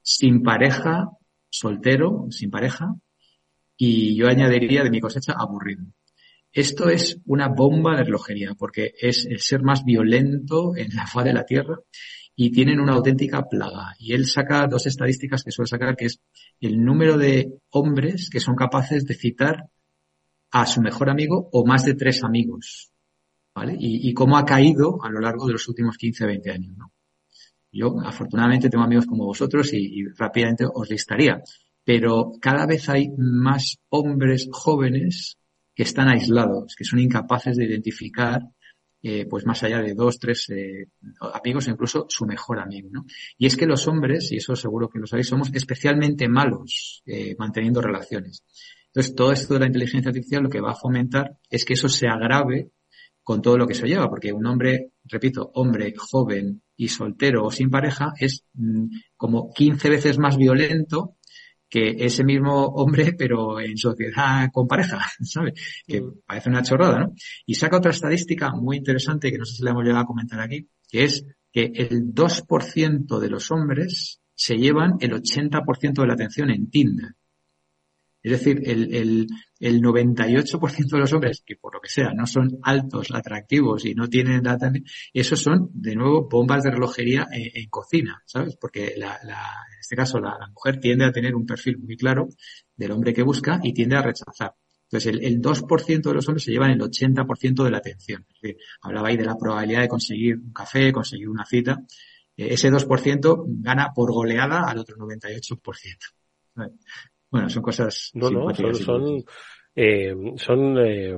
sin 0.01 0.43
pareja, 0.43 1.11
soltero, 1.51 2.29
sin 2.31 2.51
pareja, 2.51 2.95
y 3.77 4.16
yo 4.16 4.27
añadiría 4.27 4.83
de 4.83 4.91
mi 4.91 5.01
cosecha 5.01 5.35
aburrido. 5.39 5.85
Esto 6.51 6.89
es 6.89 7.21
una 7.27 7.49
bomba 7.49 7.99
de 7.99 8.05
relojería, 8.05 8.55
porque 8.59 8.95
es 8.99 9.27
el 9.27 9.41
ser 9.41 9.62
más 9.62 9.85
violento 9.85 10.75
en 10.77 10.97
la 10.97 11.07
faz 11.07 11.27
de 11.27 11.35
la 11.35 11.45
Tierra 11.45 11.77
y 12.43 12.51
tienen 12.51 12.80
una 12.80 12.95
auténtica 12.95 13.47
plaga. 13.47 13.95
Y 13.99 14.14
él 14.14 14.24
saca 14.24 14.66
dos 14.66 14.86
estadísticas 14.86 15.45
que 15.45 15.51
suele 15.51 15.68
sacar, 15.68 15.95
que 15.95 16.07
es 16.07 16.22
el 16.59 16.82
número 16.82 17.18
de 17.18 17.53
hombres 17.68 18.30
que 18.30 18.41
son 18.41 18.57
capaces 18.57 19.05
de 19.05 19.12
citar 19.12 19.68
a 20.51 20.64
su 20.64 20.80
mejor 20.80 21.11
amigo 21.11 21.51
o 21.53 21.66
más 21.66 21.84
de 21.84 21.93
tres 21.93 22.24
amigos. 22.24 22.93
¿Vale? 23.55 23.76
Y, 23.78 24.14
cómo 24.14 24.38
ha 24.38 24.47
caído 24.47 25.05
a 25.05 25.11
lo 25.11 25.20
largo 25.20 25.47
de 25.47 25.53
los 25.53 25.68
últimos 25.68 25.99
15, 25.99 26.24
20 26.24 26.51
años, 26.51 26.78
¿no? 26.78 26.93
Yo, 27.72 28.01
afortunadamente, 28.03 28.70
tengo 28.70 28.84
amigos 28.84 29.05
como 29.05 29.26
vosotros 29.26 29.74
y 29.74 30.07
rápidamente 30.16 30.64
os 30.72 30.88
listaría. 30.88 31.43
Pero 31.84 32.32
cada 32.41 32.64
vez 32.64 32.88
hay 32.88 33.11
más 33.18 33.76
hombres 33.91 34.49
jóvenes 34.51 35.36
que 35.74 35.82
están 35.82 36.09
aislados, 36.09 36.74
que 36.74 36.84
son 36.84 37.01
incapaces 37.01 37.59
de 37.59 37.66
identificar 37.66 38.41
eh, 39.03 39.27
pues 39.29 39.47
más 39.47 39.63
allá 39.63 39.81
de 39.81 39.95
dos, 39.95 40.19
tres 40.19 40.51
eh, 40.51 40.89
amigos, 41.33 41.69
incluso 41.69 42.07
su 42.09 42.27
mejor 42.27 42.61
amigo, 42.61 42.91
¿no? 42.93 43.07
Y 43.39 43.47
es 43.47 43.57
que 43.57 43.67
los 43.67 43.89
hombres, 43.89 44.31
y 44.33 44.37
eso 44.37 44.55
seguro 44.55 44.89
que 44.89 44.99
lo 44.99 45.07
sabéis, 45.07 45.29
somos 45.29 45.51
especialmente 45.55 46.29
malos 46.29 47.03
eh, 47.07 47.35
manteniendo 47.39 47.81
relaciones. 47.81 48.45
Entonces, 48.87 49.15
todo 49.15 49.33
esto 49.33 49.55
de 49.55 49.61
la 49.61 49.67
inteligencia 49.67 50.11
artificial 50.11 50.43
lo 50.43 50.51
que 50.51 50.61
va 50.61 50.73
a 50.73 50.77
fomentar 50.77 51.39
es 51.49 51.65
que 51.65 51.75
eso 51.75 51.89
se 51.89 52.09
agrave 52.09 52.71
con 53.23 53.41
todo 53.41 53.57
lo 53.57 53.67
que 53.67 53.75
se 53.75 53.87
lleva, 53.87 54.09
porque 54.09 54.33
un 54.33 54.45
hombre, 54.47 54.93
repito, 55.05 55.51
hombre 55.55 55.95
joven 55.97 56.63
y 56.77 56.89
soltero 56.89 57.45
o 57.45 57.51
sin 57.51 57.71
pareja 57.71 58.13
es 58.19 58.45
mm, 58.55 58.87
como 59.17 59.53
15 59.53 59.89
veces 59.89 60.19
más 60.19 60.37
violento 60.37 61.17
que 61.71 61.95
ese 61.99 62.25
mismo 62.25 62.66
hombre, 62.66 63.14
pero 63.16 63.61
en 63.61 63.79
sociedad 63.79 64.51
con 64.53 64.66
pareja, 64.66 64.99
¿sabes? 65.23 65.55
Que 65.87 66.03
parece 66.27 66.51
una 66.51 66.62
chorrada, 66.62 66.99
¿no? 66.99 67.14
Y 67.47 67.55
saca 67.55 67.79
otra 67.79 67.93
estadística 67.93 68.51
muy 68.53 68.79
interesante 68.79 69.31
que 69.31 69.39
no 69.39 69.45
sé 69.45 69.57
si 69.57 69.62
la 69.62 69.71
hemos 69.71 69.85
llegado 69.85 70.03
a 70.03 70.07
comentar 70.07 70.41
aquí, 70.41 70.68
que 70.89 71.05
es 71.05 71.25
que 71.53 71.71
el 71.75 72.12
2% 72.12 73.18
de 73.18 73.31
los 73.31 73.51
hombres 73.51 74.21
se 74.35 74.57
llevan 74.57 74.97
el 75.01 75.12
80% 75.12 76.01
de 76.01 76.07
la 76.07 76.14
atención 76.14 76.51
en 76.51 76.68
Tinder. 76.71 77.14
Es 78.23 78.33
decir, 78.33 78.61
el, 78.66 78.95
el, 78.95 79.27
el 79.59 79.81
98% 79.81 80.91
de 80.91 80.99
los 80.99 81.12
hombres, 81.12 81.43
que 81.45 81.57
por 81.57 81.75
lo 81.75 81.81
que 81.81 81.89
sea 81.89 82.12
no 82.12 82.27
son 82.27 82.59
altos, 82.62 83.09
atractivos 83.12 83.85
y 83.87 83.95
no 83.95 84.09
tienen 84.09 84.43
data, 84.43 84.71
esos 85.12 85.41
son, 85.41 85.71
de 85.73 85.97
nuevo, 85.97 86.29
bombas 86.29 86.62
de 86.62 86.71
relojería 86.71 87.27
en, 87.33 87.51
en 87.55 87.68
cocina, 87.71 88.23
¿sabes? 88.27 88.57
Porque 88.57 88.95
la, 88.97 89.18
la, 89.25 89.39
en 89.73 89.81
este 89.81 89.97
caso 89.97 90.21
la, 90.21 90.37
mujer 90.53 90.79
tiende 90.81 91.07
a 91.07 91.12
tener 91.12 91.35
un 91.35 91.47
perfil 91.47 91.79
muy 91.79 91.97
claro 91.97 92.29
del 92.77 92.91
hombre 92.91 93.14
que 93.14 93.23
busca 93.23 93.59
y 93.62 93.73
tiende 93.73 93.97
a 93.97 94.03
rechazar. 94.03 94.55
Entonces, 94.85 95.14
el, 95.14 95.25
el 95.25 95.41
2% 95.41 96.03
de 96.03 96.14
los 96.14 96.29
hombres 96.29 96.45
se 96.45 96.51
llevan 96.51 96.73
el 96.73 96.81
80% 96.81 97.64
de 97.64 97.71
la 97.71 97.79
atención. 97.79 98.27
Es 98.29 98.41
decir, 98.41 98.59
hablaba 98.83 99.09
ahí 99.09 99.16
de 99.16 99.25
la 99.25 99.37
probabilidad 99.37 99.83
de 99.83 99.89
conseguir 99.89 100.37
un 100.37 100.53
café, 100.53 100.93
conseguir 100.93 101.29
una 101.29 101.47
cita. 101.47 101.81
Eh, 102.37 102.49
ese 102.55 102.71
2% 102.71 103.45
gana 103.47 103.93
por 103.95 104.12
goleada 104.12 104.68
al 104.68 104.79
otro 104.79 104.97
98%. 104.97 105.61
Bueno, 107.31 107.49
son 107.49 107.62
cosas. 107.62 108.11
No, 108.14 108.31
no, 108.31 108.53
son, 108.55 108.74
son, 108.74 109.24
eh, 109.76 110.14
son 110.37 110.78
eh, 110.78 111.16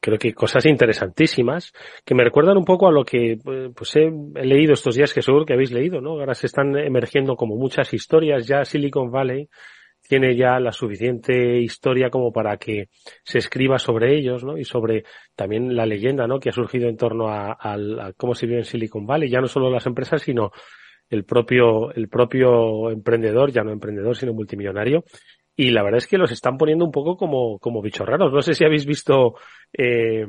creo 0.00 0.18
que 0.18 0.34
cosas 0.34 0.66
interesantísimas 0.66 1.72
que 2.04 2.14
me 2.14 2.24
recuerdan 2.24 2.56
un 2.56 2.64
poco 2.64 2.88
a 2.88 2.92
lo 2.92 3.04
que 3.04 3.38
pues 3.74 3.96
he, 3.96 4.10
he, 4.34 4.44
leído 4.44 4.72
estos 4.72 4.96
días 4.96 5.14
que 5.14 5.22
seguro 5.22 5.46
que 5.46 5.52
habéis 5.52 5.70
leído, 5.70 6.00
¿no? 6.00 6.10
Ahora 6.10 6.34
se 6.34 6.46
están 6.46 6.76
emergiendo 6.76 7.36
como 7.36 7.56
muchas 7.56 7.94
historias, 7.94 8.46
ya 8.46 8.64
Silicon 8.64 9.10
Valley 9.10 9.48
tiene 10.06 10.36
ya 10.36 10.60
la 10.60 10.72
suficiente 10.72 11.60
historia 11.60 12.10
como 12.10 12.30
para 12.32 12.58
que 12.58 12.88
se 13.22 13.38
escriba 13.38 13.78
sobre 13.78 14.18
ellos, 14.18 14.44
¿no? 14.44 14.58
Y 14.58 14.64
sobre 14.64 15.04
también 15.34 15.74
la 15.74 15.86
leyenda, 15.86 16.26
¿no? 16.26 16.40
Que 16.40 16.50
ha 16.50 16.52
surgido 16.52 16.88
en 16.88 16.96
torno 16.96 17.28
a, 17.28 17.52
a, 17.52 17.74
a 17.74 18.12
cómo 18.14 18.34
se 18.34 18.46
vive 18.46 18.58
en 18.58 18.64
Silicon 18.64 19.06
Valley, 19.06 19.30
ya 19.30 19.40
no 19.40 19.46
solo 19.46 19.70
las 19.70 19.86
empresas, 19.86 20.20
sino 20.20 20.50
el 21.08 21.24
propio, 21.24 21.92
el 21.92 22.08
propio 22.08 22.90
emprendedor, 22.90 23.50
ya 23.50 23.62
no 23.62 23.72
emprendedor, 23.72 24.16
sino 24.16 24.34
multimillonario, 24.34 25.04
y 25.56 25.70
la 25.70 25.82
verdad 25.82 25.98
es 25.98 26.06
que 26.06 26.18
los 26.18 26.32
están 26.32 26.56
poniendo 26.56 26.84
un 26.84 26.90
poco 26.90 27.16
como, 27.16 27.58
como 27.58 27.80
bichos 27.80 28.06
raros. 28.06 28.32
No 28.32 28.42
sé 28.42 28.54
si 28.54 28.64
habéis 28.64 28.86
visto 28.86 29.34
eh, 29.72 30.26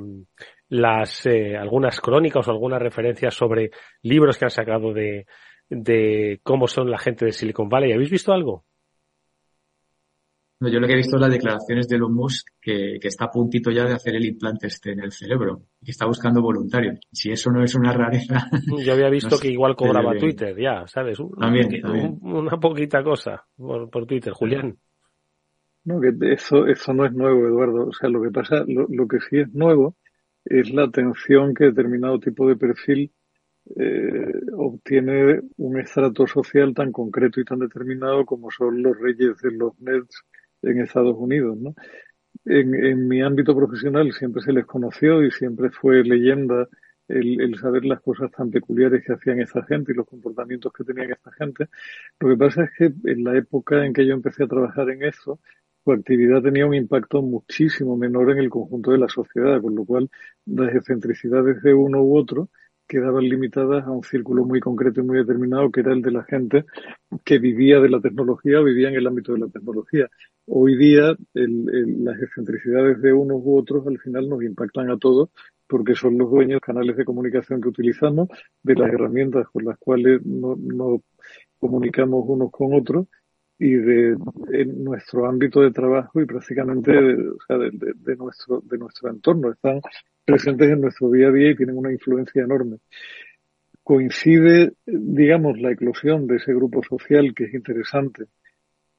las 0.69 1.25
eh, 1.25 1.57
algunas 1.57 1.99
crónicas 1.99 2.47
o 2.47 2.51
algunas 2.51 2.81
referencias 2.81 3.33
sobre 3.33 3.71
libros 4.03 4.37
que 4.37 4.45
han 4.45 4.51
sacado 4.51 4.93
de, 4.93 5.25
de 5.69 6.39
cómo 6.43 6.67
son 6.67 6.91
la 6.91 6.99
gente 6.99 7.25
de 7.25 7.31
Silicon 7.31 7.69
Valley. 7.69 7.93
¿Habéis 7.93 8.11
visto 8.11 8.33
algo? 8.33 8.65
No, 10.57 10.69
yo 10.69 10.79
lo 10.79 10.87
que 10.87 10.93
he 10.93 10.97
visto 10.97 11.17
es 11.17 11.21
las 11.21 11.31
declaraciones 11.31 11.87
de 11.89 11.97
Elon 11.97 12.13
Musk 12.13 12.47
que, 12.61 12.97
que, 13.01 13.09
está 13.09 13.25
a 13.25 13.29
puntito 13.29 13.71
ya 13.71 13.83
de 13.83 13.93
hacer 13.93 14.15
el 14.15 14.25
implante 14.25 14.67
este 14.67 14.93
en 14.93 15.01
el 15.01 15.11
cerebro 15.11 15.63
y 15.81 15.85
que 15.85 15.91
está 15.91 16.05
buscando 16.05 16.41
voluntarios. 16.41 16.99
Si 17.11 17.29
eso 17.29 17.51
no 17.51 17.61
es 17.61 17.75
una 17.75 17.91
rareza. 17.91 18.47
Yo 18.85 18.93
había 18.93 19.09
visto 19.09 19.35
no 19.35 19.37
que 19.37 19.49
igual 19.49 19.75
cobraba. 19.75 20.15
Twitter, 20.17 20.55
ya, 20.57 20.87
¿sabes? 20.87 21.19
Un, 21.19 21.31
también, 21.31 21.67
un, 21.67 21.81
también. 21.81 22.19
Una 22.21 22.57
poquita 22.57 23.03
cosa 23.03 23.45
por, 23.57 23.89
por 23.89 24.05
Twitter, 24.05 24.31
Julián. 24.31 24.77
No, 25.85 26.01
que 26.01 26.11
eso, 26.33 26.65
eso 26.67 26.93
no 26.93 27.05
es 27.05 27.13
nuevo, 27.13 27.47
Eduardo. 27.47 27.87
O 27.87 27.93
sea, 27.93 28.09
lo 28.09 28.21
que 28.21 28.31
pasa, 28.31 28.63
lo, 28.67 29.07
que 29.07 29.19
sí 29.19 29.39
es 29.39 29.53
nuevo 29.53 29.95
es 30.43 30.71
la 30.71 30.85
atención 30.85 31.53
que 31.53 31.65
determinado 31.65 32.19
tipo 32.19 32.47
de 32.47 32.55
perfil 32.55 33.13
eh, 33.75 34.33
obtiene 34.53 35.41
un 35.57 35.79
estrato 35.79 36.27
social 36.27 36.73
tan 36.73 36.91
concreto 36.91 37.39
y 37.39 37.45
tan 37.45 37.59
determinado 37.59 38.25
como 38.25 38.49
son 38.51 38.81
los 38.81 38.99
reyes 38.99 39.37
de 39.41 39.51
los 39.51 39.79
nerds 39.79 40.23
en 40.63 40.81
Estados 40.81 41.15
Unidos, 41.17 41.57
¿no? 41.57 41.75
En, 42.45 42.73
en 42.75 43.07
mi 43.07 43.21
ámbito 43.21 43.55
profesional 43.55 44.11
siempre 44.11 44.41
se 44.41 44.53
les 44.53 44.65
conoció 44.65 45.23
y 45.23 45.31
siempre 45.31 45.69
fue 45.69 46.03
leyenda 46.03 46.67
el, 47.07 47.41
el, 47.41 47.57
saber 47.59 47.85
las 47.85 48.01
cosas 48.01 48.31
tan 48.31 48.49
peculiares 48.51 49.03
que 49.05 49.13
hacían 49.13 49.39
esta 49.39 49.63
gente 49.63 49.91
y 49.91 49.95
los 49.95 50.07
comportamientos 50.07 50.73
que 50.73 50.83
tenían 50.83 51.11
esta 51.11 51.31
gente. 51.31 51.69
Lo 52.19 52.29
que 52.29 52.37
pasa 52.37 52.63
es 52.63 52.71
que 52.77 52.85
en 53.11 53.23
la 53.23 53.37
época 53.37 53.85
en 53.85 53.93
que 53.93 54.05
yo 54.05 54.13
empecé 54.13 54.43
a 54.43 54.47
trabajar 54.47 54.89
en 54.89 55.03
eso, 55.03 55.39
su 55.85 55.91
actividad 55.91 56.41
tenía 56.41 56.65
un 56.65 56.73
impacto 56.73 57.21
muchísimo 57.21 57.95
menor 57.95 58.31
en 58.31 58.39
el 58.39 58.49
conjunto 58.49 58.91
de 58.91 58.97
la 58.97 59.07
sociedad, 59.07 59.61
con 59.61 59.75
lo 59.75 59.85
cual 59.85 60.09
las 60.47 60.73
excentricidades 60.73 61.61
de 61.61 61.75
uno 61.75 62.01
u 62.01 62.17
otro 62.17 62.49
quedaban 62.87 63.23
limitadas 63.23 63.85
a 63.85 63.91
un 63.91 64.03
círculo 64.03 64.45
muy 64.45 64.59
concreto 64.59 65.01
y 65.01 65.03
muy 65.03 65.17
determinado, 65.19 65.71
que 65.71 65.81
era 65.81 65.93
el 65.93 66.01
de 66.01 66.11
la 66.11 66.23
gente 66.23 66.65
que 67.23 67.37
vivía 67.37 67.79
de 67.79 67.89
la 67.89 68.01
tecnología 68.01 68.59
o 68.59 68.63
vivía 68.63 68.89
en 68.89 68.95
el 68.95 69.05
ámbito 69.05 69.33
de 69.33 69.39
la 69.39 69.47
tecnología. 69.47 70.09
Hoy 70.47 70.75
día 70.75 71.15
el, 71.35 72.03
las 72.03 72.19
excentricidades 72.19 72.99
de 73.01 73.13
unos 73.13 73.41
u 73.43 73.57
otros 73.57 73.85
al 73.85 73.99
final 73.99 74.27
nos 74.27 74.43
impactan 74.43 74.89
a 74.89 74.97
todos 74.97 75.29
porque 75.67 75.95
son 75.95 76.17
los 76.17 76.29
dueños 76.31 76.61
canales 76.61 76.97
de 76.97 77.05
comunicación 77.05 77.61
que 77.61 77.69
utilizamos, 77.69 78.29
de 78.63 78.75
las 78.75 78.91
herramientas 78.91 79.47
con 79.51 79.65
las 79.65 79.77
cuales 79.77 80.23
nos 80.25 80.57
no 80.59 81.01
comunicamos 81.59 82.23
unos 82.27 82.51
con 82.51 82.73
otros 82.73 83.07
y 83.57 83.71
de, 83.71 84.17
nuestro 84.65 85.27
ámbito 85.27 85.61
de 85.61 85.71
trabajo 85.71 86.21
y 86.21 86.25
prácticamente 86.25 86.91
de, 86.91 87.29
o 87.29 87.37
sea, 87.47 87.57
de, 87.57 87.71
de, 87.71 88.15
nuestro 88.15 88.61
de 88.65 88.77
nuestro 88.77 89.09
entorno 89.09 89.51
están 89.51 89.79
presentes 90.25 90.69
en 90.69 90.81
nuestro 90.81 91.09
día 91.11 91.29
a 91.29 91.31
día 91.31 91.51
y 91.51 91.55
tienen 91.55 91.77
una 91.77 91.91
influencia 91.91 92.43
enorme 92.43 92.77
coincide 93.83 94.73
digamos 94.85 95.59
la 95.61 95.71
eclosión 95.71 96.27
de 96.27 96.37
ese 96.37 96.53
grupo 96.53 96.83
social 96.83 97.33
que 97.33 97.45
es 97.45 97.53
interesante 97.53 98.25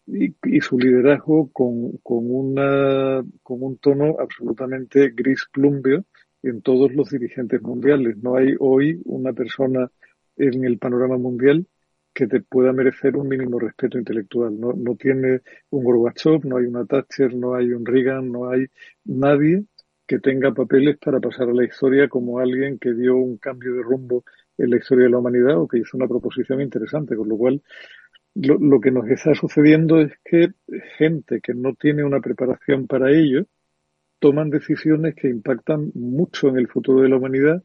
y, 0.06 0.34
y 0.44 0.60
su 0.60 0.78
liderazgo 0.78 1.50
con, 1.52 1.98
con, 1.98 2.30
una, 2.30 3.24
con 3.42 3.62
un 3.62 3.76
tono 3.78 4.16
absolutamente 4.18 5.10
gris 5.10 5.46
plumbio 5.52 6.04
en 6.42 6.62
todos 6.62 6.92
los 6.92 7.10
dirigentes 7.10 7.60
mundiales. 7.60 8.16
No 8.18 8.36
hay 8.36 8.54
hoy 8.60 9.00
una 9.04 9.32
persona 9.32 9.90
en 10.36 10.64
el 10.64 10.78
panorama 10.78 11.18
mundial 11.18 11.66
que 12.16 12.26
te 12.26 12.40
pueda 12.40 12.72
merecer 12.72 13.14
un 13.14 13.28
mínimo 13.28 13.58
respeto 13.58 13.98
intelectual. 13.98 14.58
No, 14.58 14.72
no 14.72 14.96
tiene 14.96 15.42
un 15.68 15.84
Gorbachev, 15.84 16.46
no 16.46 16.56
hay 16.56 16.64
una 16.64 16.86
Thatcher, 16.86 17.34
no 17.34 17.54
hay 17.54 17.72
un 17.72 17.84
Reagan, 17.84 18.32
no 18.32 18.48
hay 18.48 18.68
nadie 19.04 19.66
que 20.06 20.18
tenga 20.18 20.54
papeles 20.54 20.96
para 20.96 21.20
pasar 21.20 21.50
a 21.50 21.52
la 21.52 21.64
historia 21.64 22.08
como 22.08 22.38
alguien 22.38 22.78
que 22.78 22.94
dio 22.94 23.16
un 23.16 23.36
cambio 23.36 23.74
de 23.74 23.82
rumbo 23.82 24.24
en 24.56 24.70
la 24.70 24.78
historia 24.78 25.04
de 25.04 25.10
la 25.10 25.18
humanidad 25.18 25.58
o 25.60 25.68
que 25.68 25.78
hizo 25.78 25.98
una 25.98 26.08
proposición 26.08 26.62
interesante, 26.62 27.16
con 27.16 27.28
lo 27.28 27.36
cual 27.36 27.62
lo, 28.34 28.58
lo 28.58 28.80
que 28.80 28.90
nos 28.90 29.06
está 29.10 29.34
sucediendo 29.34 30.00
es 30.00 30.12
que 30.24 30.54
gente 30.96 31.42
que 31.42 31.52
no 31.52 31.74
tiene 31.74 32.02
una 32.02 32.20
preparación 32.20 32.86
para 32.86 33.10
ello 33.10 33.44
toman 34.20 34.48
decisiones 34.48 35.14
que 35.16 35.28
impactan 35.28 35.90
mucho 35.94 36.48
en 36.48 36.56
el 36.56 36.68
futuro 36.68 37.02
de 37.02 37.10
la 37.10 37.18
humanidad 37.18 37.62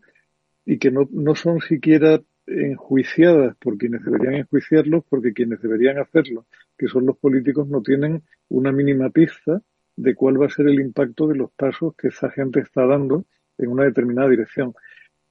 y 0.66 0.78
que 0.78 0.92
no, 0.92 1.08
no 1.10 1.36
son 1.36 1.62
siquiera 1.62 2.22
enjuiciadas 2.52 3.56
por 3.58 3.78
quienes 3.78 4.04
deberían 4.04 4.36
enjuiciarlos, 4.36 5.04
porque 5.10 5.34
quienes 5.34 5.62
deberían 5.62 5.98
hacerlo, 6.00 6.46
que 6.78 6.88
son 6.88 7.06
los 7.06 7.18
políticos, 7.18 7.68
no 7.68 7.82
tienen 7.82 8.24
una 8.50 8.72
mínima 8.72 9.10
pista 9.10 9.62
de 9.96 10.16
cuál 10.16 10.42
va 10.42 10.48
a 10.48 10.50
ser 10.50 10.68
el 10.68 10.80
impacto 10.80 11.28
de 11.28 11.36
los 11.36 11.52
pasos 11.52 11.96
que 11.96 12.10
esa 12.10 12.30
gente 12.32 12.60
está 12.60 12.86
dando 12.86 13.26
en 13.58 13.70
una 13.70 13.84
determinada 13.84 14.30
dirección. 14.30 14.74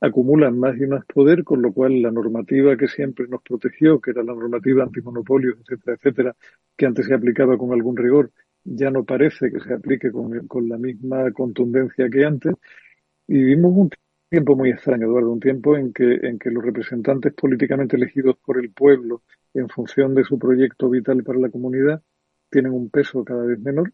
Acumulan 0.00 0.58
más 0.58 0.76
y 0.78 0.86
más 0.86 1.04
poder, 1.04 1.44
con 1.44 1.60
lo 1.60 1.72
cual 1.72 2.00
la 2.00 2.10
normativa 2.10 2.76
que 2.76 2.88
siempre 2.88 3.26
nos 3.28 3.42
protegió, 3.42 4.00
que 4.00 4.12
era 4.12 4.22
la 4.22 4.32
normativa 4.32 4.82
antimonopolios, 4.82 5.58
etcétera, 5.60 5.96
etcétera, 5.96 6.36
que 6.76 6.86
antes 6.86 7.06
se 7.06 7.14
aplicaba 7.14 7.58
con 7.58 7.72
algún 7.72 7.96
rigor, 7.96 8.30
ya 8.64 8.90
no 8.90 9.04
parece 9.04 9.50
que 9.50 9.60
se 9.60 9.74
aplique 9.74 10.10
con, 10.10 10.46
con 10.46 10.68
la 10.68 10.78
misma 10.78 11.30
contundencia 11.32 12.08
que 12.08 12.24
antes. 12.24 12.54
Y 13.26 13.34
vivimos 13.34 13.72
un 13.76 13.90
tiempo 14.30 14.54
muy 14.54 14.70
extraño, 14.70 15.06
Eduardo, 15.06 15.32
un 15.32 15.40
tiempo 15.40 15.76
en 15.76 15.92
que, 15.92 16.14
en 16.22 16.38
que 16.38 16.50
los 16.50 16.64
representantes 16.64 17.34
políticamente 17.34 17.96
elegidos 17.96 18.36
por 18.38 18.58
el 18.58 18.70
pueblo 18.70 19.22
en 19.52 19.68
función 19.68 20.14
de 20.14 20.22
su 20.22 20.38
proyecto 20.38 20.88
vital 20.88 21.24
para 21.24 21.40
la 21.40 21.50
comunidad 21.50 22.00
tienen 22.48 22.72
un 22.72 22.90
peso 22.90 23.24
cada 23.24 23.44
vez 23.44 23.58
menor 23.58 23.92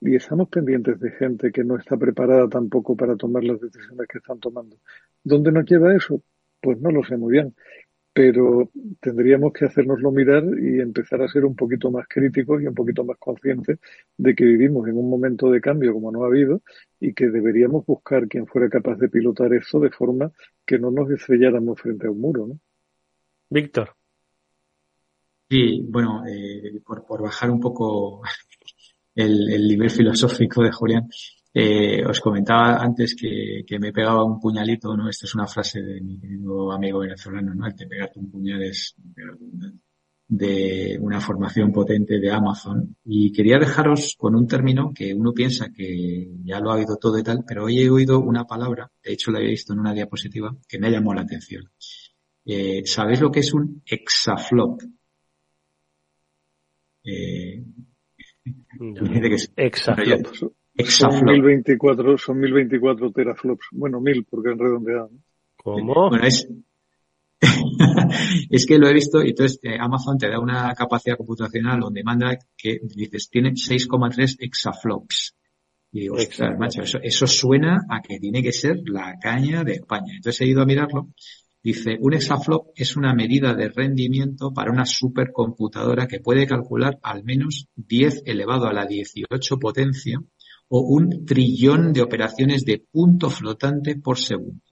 y 0.00 0.16
estamos 0.16 0.48
pendientes 0.48 0.98
de 0.98 1.12
gente 1.12 1.52
que 1.52 1.62
no 1.62 1.76
está 1.76 1.96
preparada 1.96 2.48
tampoco 2.48 2.96
para 2.96 3.16
tomar 3.16 3.44
las 3.44 3.60
decisiones 3.60 4.08
que 4.08 4.18
están 4.18 4.40
tomando. 4.40 4.76
¿Dónde 5.22 5.52
nos 5.52 5.64
lleva 5.66 5.94
eso? 5.94 6.20
Pues 6.60 6.80
no 6.80 6.90
lo 6.90 7.04
sé 7.04 7.16
muy 7.16 7.32
bien, 7.34 7.54
pero 8.22 8.70
tendríamos 9.00 9.50
que 9.54 9.64
hacernoslo 9.64 10.10
mirar 10.10 10.44
y 10.44 10.78
empezar 10.78 11.22
a 11.22 11.28
ser 11.28 11.46
un 11.46 11.56
poquito 11.56 11.90
más 11.90 12.06
críticos 12.06 12.60
y 12.60 12.66
un 12.66 12.74
poquito 12.74 13.02
más 13.02 13.16
conscientes 13.18 13.78
de 14.14 14.34
que 14.34 14.44
vivimos 14.44 14.86
en 14.88 14.98
un 14.98 15.08
momento 15.08 15.50
de 15.50 15.58
cambio 15.58 15.94
como 15.94 16.12
no 16.12 16.22
ha 16.22 16.26
habido 16.26 16.60
y 17.00 17.14
que 17.14 17.30
deberíamos 17.30 17.86
buscar 17.86 18.28
quien 18.28 18.46
fuera 18.46 18.68
capaz 18.68 18.96
de 18.96 19.08
pilotar 19.08 19.54
eso 19.54 19.80
de 19.80 19.88
forma 19.88 20.30
que 20.66 20.78
no 20.78 20.90
nos 20.90 21.10
estrelláramos 21.10 21.80
frente 21.80 22.08
a 22.08 22.10
un 22.10 22.20
muro, 22.20 22.46
¿no? 22.46 22.60
Víctor. 23.48 23.96
Sí, 25.48 25.86
bueno, 25.88 26.22
eh, 26.26 26.78
por, 26.84 27.06
por 27.06 27.22
bajar 27.22 27.50
un 27.50 27.58
poco 27.58 28.20
el, 29.14 29.50
el 29.50 29.66
nivel 29.66 29.88
filosófico 29.88 30.62
de 30.62 30.72
Julián. 30.72 31.08
Eh, 31.52 32.04
os 32.06 32.20
comentaba 32.20 32.76
antes 32.76 33.16
que, 33.16 33.64
que, 33.66 33.78
me 33.78 33.92
pegaba 33.92 34.24
un 34.24 34.38
puñalito, 34.38 34.96
¿no? 34.96 35.08
Esta 35.08 35.26
es 35.26 35.34
una 35.34 35.48
frase 35.48 35.82
de 35.82 36.00
mi 36.00 36.18
querido 36.18 36.70
amigo 36.70 37.00
venezolano, 37.00 37.54
¿no? 37.54 37.66
El 37.66 37.74
que 37.74 37.86
pegarte 37.86 38.20
un 38.20 38.30
puñal 38.30 38.62
es 38.62 38.94
de 40.30 40.96
una 41.00 41.20
formación 41.20 41.72
potente 41.72 42.20
de 42.20 42.30
Amazon. 42.30 42.96
Y 43.04 43.32
quería 43.32 43.58
dejaros 43.58 44.14
con 44.16 44.36
un 44.36 44.46
término 44.46 44.92
que 44.94 45.12
uno 45.12 45.32
piensa 45.32 45.70
que 45.74 46.28
ya 46.44 46.60
lo 46.60 46.70
ha 46.70 46.76
oído 46.76 46.96
todo 46.96 47.18
y 47.18 47.24
tal, 47.24 47.44
pero 47.46 47.64
hoy 47.64 47.80
he 47.80 47.90
oído 47.90 48.20
una 48.20 48.44
palabra, 48.46 48.92
de 49.02 49.12
hecho 49.12 49.32
la 49.32 49.40
he 49.40 49.46
visto 49.46 49.72
en 49.72 49.80
una 49.80 49.92
diapositiva, 49.92 50.56
que 50.68 50.78
me 50.78 50.90
llamó 50.90 51.12
la 51.14 51.22
atención. 51.22 51.64
Eh, 52.46 52.82
¿Sabéis 52.86 53.20
lo 53.20 53.32
que 53.32 53.40
es 53.40 53.52
un 53.52 53.82
exaflop? 53.84 54.80
Eh, 57.02 57.64
Exaflop. 60.80 61.18
Son 61.18 61.26
1024, 61.26 62.18
son 62.18 62.40
1024 62.40 63.12
teraflops. 63.12 63.66
Bueno, 63.72 64.00
1000 64.00 64.24
porque 64.24 64.50
han 64.50 64.58
redondeado. 64.58 65.10
¿Cómo? 65.56 66.08
Bueno, 66.10 66.24
es, 66.26 66.48
es 68.50 68.66
que 68.66 68.78
lo 68.78 68.88
he 68.88 68.94
visto 68.94 69.22
y 69.22 69.30
entonces 69.30 69.60
eh, 69.62 69.76
Amazon 69.78 70.18
te 70.18 70.28
da 70.28 70.38
una 70.38 70.74
capacidad 70.74 71.16
computacional 71.16 71.80
donde 71.80 72.02
manda 72.02 72.36
que 72.56 72.80
dices 72.82 73.28
tiene 73.30 73.52
6,3 73.52 74.36
exaflops. 74.40 75.36
Y 75.92 76.00
digo, 76.00 76.16
macho, 76.58 76.82
eso, 76.82 77.00
eso 77.02 77.26
suena 77.26 77.80
a 77.88 78.00
que 78.00 78.20
tiene 78.20 78.42
que 78.42 78.52
ser 78.52 78.80
la 78.86 79.18
caña 79.20 79.64
de 79.64 79.72
España. 79.72 80.14
Entonces 80.14 80.40
he 80.42 80.46
ido 80.46 80.62
a 80.62 80.66
mirarlo 80.66 81.08
Dice, 81.62 81.98
un 82.00 82.14
exaflop 82.14 82.68
es 82.74 82.96
una 82.96 83.14
medida 83.14 83.52
de 83.52 83.68
rendimiento 83.68 84.50
para 84.54 84.72
una 84.72 84.86
supercomputadora 84.86 86.06
que 86.06 86.20
puede 86.20 86.46
calcular 86.46 86.98
al 87.02 87.22
menos 87.22 87.68
10 87.76 88.22
elevado 88.24 88.66
a 88.66 88.72
la 88.72 88.86
18 88.86 89.58
potencia 89.58 90.22
o 90.72 90.80
un 90.80 91.26
trillón 91.26 91.92
de 91.92 92.00
operaciones 92.00 92.64
de 92.64 92.82
punto 92.90 93.28
flotante 93.28 93.96
por 93.96 94.18
segundo. 94.18 94.62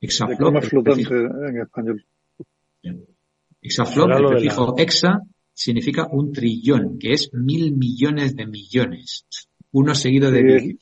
Exaflop. 0.00 0.62
flotante 0.62 1.14
en 1.14 1.60
español. 1.60 2.04
Exaflop, 3.60 4.10
el 4.10 4.26
prefijo 4.26 4.74
exa, 4.78 5.22
significa 5.52 6.06
un 6.10 6.32
trillón, 6.32 6.98
que 7.00 7.14
es 7.14 7.34
mil 7.34 7.76
millones 7.76 8.36
de 8.36 8.46
millones. 8.46 9.26
Uno 9.72 9.92
seguido 9.94 10.30
de 10.30 10.76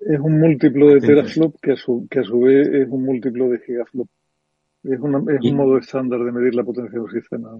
Es 0.00 0.20
un 0.20 0.40
múltiplo 0.40 0.88
de 0.88 1.00
teraflop 1.00 1.56
que 1.62 1.72
a, 1.72 1.76
su, 1.76 2.08
que 2.10 2.20
a 2.20 2.24
su 2.24 2.40
vez 2.40 2.66
es 2.68 2.88
un 2.88 3.04
múltiplo 3.04 3.48
de 3.50 3.60
gigaflop. 3.60 4.08
Es, 4.82 4.98
un 4.98 5.56
modo 5.56 5.78
estándar 5.78 6.24
de 6.24 6.32
medir 6.32 6.56
la 6.56 6.64
potencia 6.64 6.98
de 6.98 7.04
un 7.04 7.10
sistema. 7.10 7.50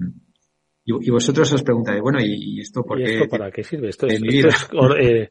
Y, 0.84 1.10
vosotros 1.10 1.52
os 1.52 1.62
preguntáis, 1.62 2.00
bueno, 2.00 2.18
¿y, 2.20 2.60
esto 2.60 2.82
por 2.82 2.98
qué? 2.98 3.14
esto 3.14 3.28
para 3.28 3.50
qué 3.50 3.62
sirve? 3.62 3.90
Esto 3.90 4.06
es, 4.06 4.20
eh, 5.00 5.28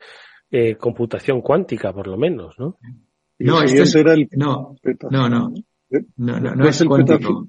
eh, 0.52 0.76
computación 0.76 1.42
cuántica, 1.42 1.94
por 1.94 2.08
lo 2.08 2.18
menos, 2.18 2.58
¿no? 2.58 2.78
No, 3.40 3.62
es, 3.62 3.96
era 3.96 4.14
el 4.14 4.28
no, 4.32 4.76
no, 5.12 5.30
no, 5.30 5.54
no, 5.90 6.40
no, 6.40 6.56
no, 6.56 6.68
es, 6.68 6.82
el 6.82 6.88
cuántico. 6.88 7.48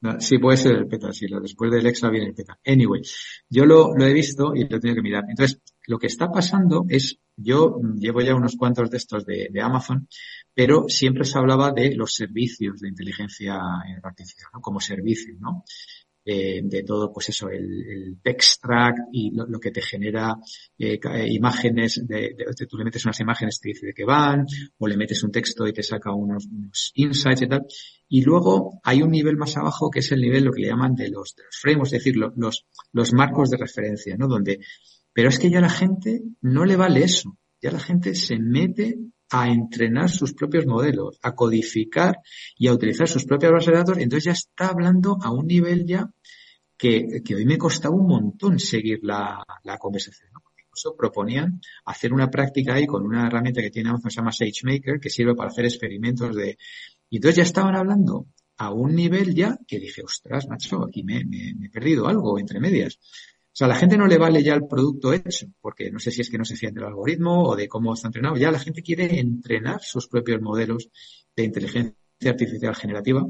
No, 0.00 0.20
sí, 0.20 0.38
puede 0.38 0.56
ser 0.56 0.76
el 0.76 0.86
petasilo. 0.86 1.40
Después 1.40 1.70
del 1.70 1.86
extra 1.86 2.10
viene 2.10 2.28
el 2.28 2.34
peta. 2.34 2.58
Anyway, 2.66 3.02
yo 3.48 3.64
lo, 3.64 3.94
lo 3.96 4.04
he 4.04 4.12
visto 4.12 4.54
y 4.54 4.68
lo 4.68 4.76
he 4.76 4.80
tenido 4.80 4.96
que 4.96 5.02
mirar. 5.02 5.24
Entonces, 5.28 5.60
lo 5.86 5.98
que 5.98 6.06
está 6.06 6.30
pasando 6.30 6.84
es, 6.88 7.18
yo 7.36 7.80
llevo 7.96 8.20
ya 8.20 8.34
unos 8.34 8.56
cuantos 8.56 8.90
de 8.90 8.96
estos 8.96 9.24
de, 9.24 9.48
de 9.50 9.60
Amazon 9.60 10.08
pero 10.58 10.88
siempre 10.88 11.22
se 11.22 11.38
hablaba 11.38 11.70
de 11.70 11.94
los 11.94 12.16
servicios 12.16 12.80
de 12.80 12.88
inteligencia 12.88 13.60
artificial, 14.02 14.50
¿no? 14.54 14.60
Como 14.60 14.80
servicio, 14.80 15.36
¿no? 15.38 15.62
Eh, 16.30 16.60
de 16.62 16.82
todo, 16.82 17.10
pues 17.10 17.30
eso, 17.30 17.48
el, 17.48 17.64
el 17.64 18.18
text 18.22 18.60
track 18.60 18.96
y 19.10 19.30
lo, 19.34 19.58
que 19.58 19.70
te 19.70 19.80
genera 19.80 20.36
eh, 20.76 21.00
imágenes, 21.30 22.06
de, 22.06 22.34
de, 22.36 22.66
tú 22.68 22.76
le 22.76 22.84
metes 22.84 23.06
unas 23.06 23.18
imágenes 23.20 23.58
te 23.58 23.70
dice 23.70 23.86
de 23.86 23.94
qué 23.94 24.04
van, 24.04 24.44
o 24.76 24.86
le 24.86 24.98
metes 24.98 25.22
un 25.22 25.32
texto 25.32 25.66
y 25.66 25.72
te 25.72 25.82
saca 25.82 26.12
unos, 26.12 26.46
insights 26.92 27.40
y 27.40 27.48
tal. 27.48 27.64
Y 28.08 28.20
luego 28.24 28.78
hay 28.84 29.00
un 29.00 29.10
nivel 29.10 29.38
más 29.38 29.56
abajo 29.56 29.88
que 29.88 30.00
es 30.00 30.12
el 30.12 30.20
nivel, 30.20 30.44
lo 30.44 30.52
que 30.52 30.60
le 30.60 30.68
llaman 30.68 30.94
de 30.94 31.08
los, 31.08 31.34
los 31.34 31.56
frames, 31.62 31.94
es 31.94 32.04
decir, 32.04 32.14
los, 32.18 32.66
los 32.92 33.12
marcos 33.14 33.48
de 33.48 33.56
referencia, 33.56 34.14
¿no? 34.18 34.28
Donde, 34.28 34.60
pero 35.14 35.30
es 35.30 35.38
que 35.38 35.48
ya 35.48 35.62
la 35.62 35.70
gente 35.70 36.20
no 36.42 36.66
le 36.66 36.76
vale 36.76 37.04
eso. 37.04 37.38
Ya 37.62 37.70
la 37.70 37.80
gente 37.80 38.14
se 38.14 38.38
mete 38.38 38.98
a 39.30 39.48
entrenar 39.48 40.10
sus 40.10 40.32
propios 40.32 40.66
modelos, 40.66 41.18
a 41.22 41.34
codificar 41.34 42.18
y 42.56 42.68
a 42.68 42.72
utilizar 42.72 43.08
sus 43.08 43.24
propias 43.24 43.52
bases 43.52 43.72
de 43.72 43.78
datos, 43.78 43.98
entonces 43.98 44.24
ya 44.24 44.32
está 44.32 44.68
hablando 44.68 45.18
a 45.22 45.30
un 45.30 45.46
nivel 45.46 45.86
ya 45.86 46.10
que, 46.76 47.22
que 47.24 47.34
hoy 47.34 47.44
me 47.44 47.58
costaba 47.58 47.94
un 47.94 48.06
montón 48.06 48.58
seguir 48.58 49.00
la, 49.02 49.44
conversación. 49.78 50.30
¿no? 50.32 50.42
Incluso 50.56 50.96
proponían 50.96 51.60
hacer 51.84 52.12
una 52.12 52.30
práctica 52.30 52.74
ahí 52.74 52.86
con 52.86 53.04
una 53.04 53.26
herramienta 53.26 53.60
que 53.60 53.70
tiene 53.70 53.90
Amazon, 53.90 54.10
se 54.10 54.16
llama 54.16 54.32
SageMaker, 54.32 55.00
que 55.00 55.10
sirve 55.10 55.34
para 55.34 55.50
hacer 55.50 55.64
experimentos 55.64 56.34
de... 56.34 56.56
Y 57.10 57.16
entonces 57.16 57.36
ya 57.36 57.42
estaban 57.42 57.74
hablando 57.74 58.26
a 58.58 58.72
un 58.72 58.94
nivel 58.94 59.34
ya 59.34 59.58
que 59.66 59.78
dije, 59.78 60.02
ostras, 60.02 60.46
macho, 60.48 60.84
aquí 60.84 61.02
me 61.02 61.20
he 61.20 61.70
perdido 61.70 62.06
algo 62.06 62.38
entre 62.38 62.60
medias. 62.60 62.98
O 63.58 63.62
sea, 63.66 63.66
a 63.66 63.70
la 63.70 63.74
gente 63.74 63.96
no 63.96 64.06
le 64.06 64.18
vale 64.18 64.40
ya 64.40 64.54
el 64.54 64.68
producto 64.68 65.12
hecho, 65.12 65.48
porque 65.60 65.90
no 65.90 65.98
sé 65.98 66.12
si 66.12 66.20
es 66.20 66.30
que 66.30 66.38
no 66.38 66.44
se 66.44 66.54
fían 66.54 66.74
del 66.74 66.84
algoritmo 66.84 67.42
o 67.42 67.56
de 67.56 67.66
cómo 67.66 67.92
está 67.92 68.06
entrenado. 68.06 68.36
Ya 68.36 68.52
la 68.52 68.60
gente 68.60 68.84
quiere 68.84 69.18
entrenar 69.18 69.80
sus 69.82 70.06
propios 70.06 70.40
modelos 70.40 70.88
de 71.34 71.42
inteligencia 71.42 71.96
artificial 72.24 72.76
generativa 72.76 73.26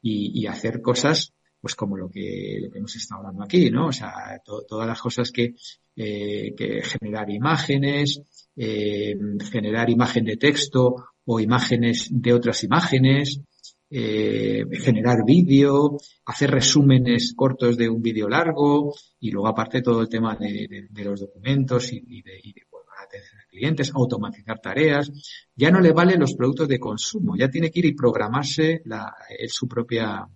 y, 0.00 0.46
hacer 0.46 0.80
cosas 0.80 1.34
pues 1.60 1.74
como 1.74 1.98
lo 1.98 2.08
que, 2.08 2.60
lo 2.62 2.70
que 2.70 2.78
hemos 2.78 2.96
estado 2.96 3.20
hablando 3.20 3.44
aquí, 3.44 3.70
¿no? 3.70 3.88
O 3.88 3.92
sea, 3.92 4.40
to, 4.42 4.64
todas 4.66 4.86
las 4.88 5.02
cosas 5.02 5.30
que, 5.30 5.54
eh, 5.94 6.54
generar 6.82 7.28
imágenes, 7.28 8.22
eh, 8.56 9.14
generar 9.52 9.90
imagen 9.90 10.24
de 10.24 10.38
texto 10.38 10.94
o 11.26 11.40
imágenes 11.40 12.08
de 12.10 12.32
otras 12.32 12.64
imágenes, 12.64 13.42
eh, 13.90 14.64
generar 14.72 15.24
vídeo, 15.24 15.96
hacer 16.26 16.50
resúmenes 16.50 17.32
cortos 17.34 17.76
de 17.76 17.88
un 17.88 18.02
vídeo 18.02 18.28
largo 18.28 18.94
y 19.20 19.30
luego 19.30 19.48
aparte 19.48 19.82
todo 19.82 20.02
el 20.02 20.08
tema 20.08 20.36
de, 20.36 20.88
los 21.04 21.20
documentos 21.20 21.92
y, 21.92 22.22
de, 22.22 22.38
y 22.42 22.52
de 22.52 22.62
atención 23.08 23.40
a 23.40 23.46
clientes, 23.48 23.92
automatizar 23.94 24.60
tareas. 24.60 25.10
Ya 25.54 25.70
no 25.70 25.80
le 25.80 25.92
valen 25.92 26.20
los 26.20 26.34
productos 26.34 26.68
de 26.68 26.78
consumo, 26.78 27.36
ya 27.36 27.48
tiene 27.48 27.70
que 27.70 27.80
ir 27.80 27.86
y 27.86 27.94
programarse 27.94 28.82
la, 28.84 29.14
su 29.48 29.66
propia 29.66 30.28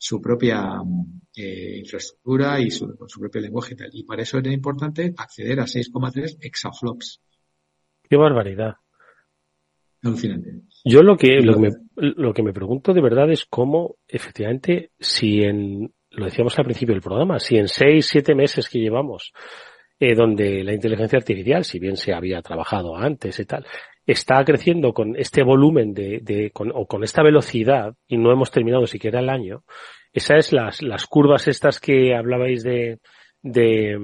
su 0.00 0.20
propia 0.20 0.80
eh, 1.34 1.78
infraestructura 1.80 2.60
y 2.60 2.70
su, 2.70 2.96
su, 3.08 3.18
propio 3.18 3.40
lenguaje 3.40 3.74
y 3.74 3.76
tal. 3.76 3.90
Y 3.92 4.04
para 4.04 4.22
eso 4.22 4.38
era 4.38 4.52
importante 4.52 5.12
acceder 5.16 5.58
a 5.58 5.64
6,3 5.64 6.38
exaflops. 6.40 7.20
Qué 8.08 8.16
barbaridad. 8.16 8.76
Alucinante. 10.08 10.50
Yo 10.84 11.02
lo 11.02 11.16
que, 11.16 11.40
lo 11.40 11.54
que, 11.54 11.60
me, 11.60 11.68
lo 11.96 12.32
que 12.32 12.42
me 12.42 12.52
pregunto 12.52 12.94
de 12.94 13.00
verdad 13.00 13.30
es 13.30 13.44
cómo, 13.44 13.96
efectivamente, 14.06 14.90
si 14.98 15.40
en, 15.42 15.92
lo 16.10 16.24
decíamos 16.24 16.58
al 16.58 16.64
principio 16.64 16.94
del 16.94 17.02
programa, 17.02 17.38
si 17.38 17.56
en 17.56 17.68
seis, 17.68 18.06
siete 18.06 18.34
meses 18.34 18.68
que 18.68 18.78
llevamos, 18.78 19.32
eh, 20.00 20.14
donde 20.14 20.62
la 20.62 20.72
inteligencia 20.72 21.18
artificial, 21.18 21.64
si 21.64 21.78
bien 21.78 21.96
se 21.96 22.12
había 22.12 22.40
trabajado 22.42 22.96
antes 22.96 23.38
y 23.40 23.44
tal, 23.44 23.66
está 24.06 24.42
creciendo 24.44 24.92
con 24.92 25.16
este 25.16 25.42
volumen 25.42 25.92
de, 25.92 26.20
de 26.22 26.50
con, 26.50 26.70
o 26.72 26.86
con 26.86 27.04
esta 27.04 27.22
velocidad 27.22 27.94
y 28.06 28.16
no 28.16 28.32
hemos 28.32 28.50
terminado 28.50 28.86
siquiera 28.86 29.20
el 29.20 29.28
año, 29.28 29.64
esas 30.12 30.46
es 30.46 30.52
las, 30.52 30.82
las 30.82 31.06
curvas 31.06 31.48
estas 31.48 31.80
que 31.80 32.14
hablabais 32.14 32.62
de, 32.62 33.00
de 33.42 33.98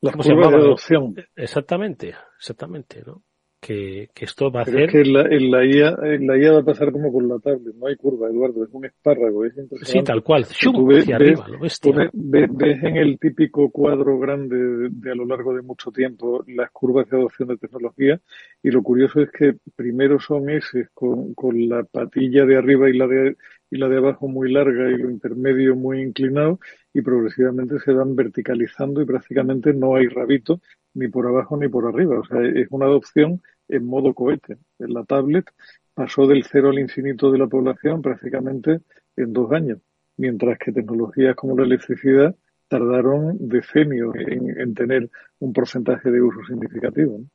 las 0.00 0.16
curvas 0.16 0.50
de 0.50 0.56
adopción. 0.56 1.14
Exactamente, 1.36 2.14
exactamente, 2.38 3.02
¿no? 3.04 3.22
Que, 3.60 4.08
que 4.14 4.24
esto 4.24 4.50
va 4.50 4.62
a 4.62 4.64
Pero 4.64 4.78
hacer. 4.78 4.88
Es 4.88 4.92
que 4.92 5.00
en 5.02 5.12
la, 5.12 5.22
en 5.22 5.50
la, 5.50 5.64
IA, 5.64 6.14
en 6.14 6.26
la 6.26 6.38
IA 6.38 6.52
va 6.52 6.58
a 6.60 6.64
pasar 6.64 6.90
como 6.92 7.12
con 7.12 7.28
la 7.28 7.38
tablet, 7.38 7.74
no 7.74 7.86
hay 7.86 7.96
curva, 7.96 8.28
Eduardo, 8.28 8.64
es 8.64 8.70
un 8.72 8.86
espárrago, 8.86 9.44
es 9.44 9.56
impresionante. 9.56 9.92
Sí, 9.92 10.02
tal 10.02 10.22
cual, 10.22 10.46
Tú 10.60 10.86
ves, 10.86 11.02
hacia 11.02 11.16
arriba, 11.16 11.46
lo 11.48 11.60
ves, 11.60 11.80
ves, 12.12 12.48
ves, 12.52 12.82
en 12.82 12.96
el 12.96 13.18
típico 13.18 13.70
cuadro 13.70 14.18
grande 14.18 14.56
de, 14.56 14.88
de, 14.90 15.12
a 15.12 15.14
lo 15.14 15.26
largo 15.26 15.54
de 15.54 15.62
mucho 15.62 15.90
tiempo 15.90 16.42
las 16.46 16.70
curvas 16.70 17.08
de 17.10 17.18
adopción 17.18 17.48
de 17.48 17.58
tecnología 17.58 18.20
y 18.62 18.70
lo 18.70 18.82
curioso 18.82 19.20
es 19.20 19.30
que 19.30 19.56
primero 19.76 20.18
son 20.18 20.48
S 20.48 20.88
con, 20.94 21.34
con 21.34 21.68
la 21.68 21.84
patilla 21.84 22.44
de 22.46 22.56
arriba 22.56 22.88
y 22.88 22.96
la 22.96 23.06
de, 23.06 23.36
y 23.70 23.78
la 23.78 23.88
de 23.88 23.98
abajo 23.98 24.26
muy 24.26 24.50
larga 24.50 24.90
y 24.90 24.96
lo 24.96 25.10
intermedio 25.10 25.76
muy 25.76 26.00
inclinado 26.00 26.60
y 26.92 27.02
progresivamente 27.02 27.78
se 27.78 27.92
van 27.92 28.16
verticalizando 28.16 29.00
y 29.00 29.06
prácticamente 29.06 29.72
no 29.72 29.94
hay 29.94 30.08
rabito 30.08 30.60
ni 30.94 31.08
por 31.08 31.26
abajo 31.26 31.56
ni 31.56 31.68
por 31.68 31.86
arriba. 31.86 32.20
O 32.20 32.24
sea, 32.24 32.40
es 32.42 32.68
una 32.70 32.86
adopción 32.86 33.42
en 33.68 33.86
modo 33.86 34.14
cohete. 34.14 34.58
En 34.78 34.94
la 34.94 35.04
tablet 35.04 35.46
pasó 35.94 36.26
del 36.26 36.44
cero 36.44 36.70
al 36.70 36.78
infinito 36.78 37.30
de 37.30 37.38
la 37.38 37.46
población 37.46 38.02
prácticamente 38.02 38.80
en 39.16 39.32
dos 39.32 39.52
años, 39.52 39.78
mientras 40.16 40.58
que 40.58 40.72
tecnologías 40.72 41.36
como 41.36 41.56
la 41.56 41.64
electricidad 41.64 42.34
tardaron 42.68 43.36
decenios 43.40 44.14
en, 44.14 44.60
en 44.60 44.74
tener 44.74 45.10
un 45.40 45.52
porcentaje 45.52 46.10
de 46.10 46.22
uso 46.22 46.38
significativo. 46.46 47.18
¿no? 47.18 47.26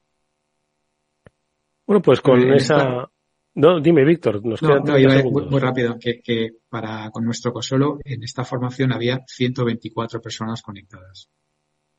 Bueno, 1.85 2.01
pues 2.01 2.21
con 2.21 2.41
eh, 2.41 2.55
esa... 2.55 3.09
No, 3.55 3.79
dime, 3.79 4.03
Víctor, 4.03 4.45
nos 4.45 4.61
no, 4.61 4.79
no, 4.79 4.97
iba 4.97 5.21
muy, 5.23 5.45
muy, 5.45 5.59
rápido, 5.61 5.97
que, 5.97 6.21
que, 6.21 6.51
para 6.67 7.09
con 7.09 7.23
nuestro 7.23 7.53
consolo 7.53 7.99
en 8.03 8.21
esta 8.23 8.43
formación 8.43 8.91
había 8.91 9.23
124 9.25 10.21
personas 10.21 10.61
conectadas. 10.61 11.29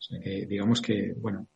O 0.07 0.15
sea 0.15 0.21
que 0.21 0.47
digamos 0.47 0.81
que, 0.81 1.15
bueno, 1.17 1.49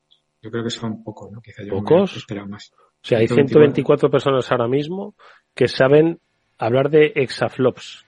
yo 0.43 0.51
creo 0.51 0.65
que 0.65 0.71
son 0.71 1.05
pocos, 1.05 1.31
¿no? 1.31 1.41
Quizá 1.41 1.63
yo 1.63 1.75
¿Pocos? 1.75 2.17
esperaba 2.17 2.49
más. 2.49 2.73
O 2.73 3.07
sea, 3.07 3.19
hay 3.19 3.29
124 3.29 4.11
personas 4.11 4.51
ahora 4.51 4.67
mismo 4.69 5.15
que 5.55 5.69
saben 5.69 6.21
hablar 6.59 6.91
de 6.91 7.13
exaflops. 7.15 8.05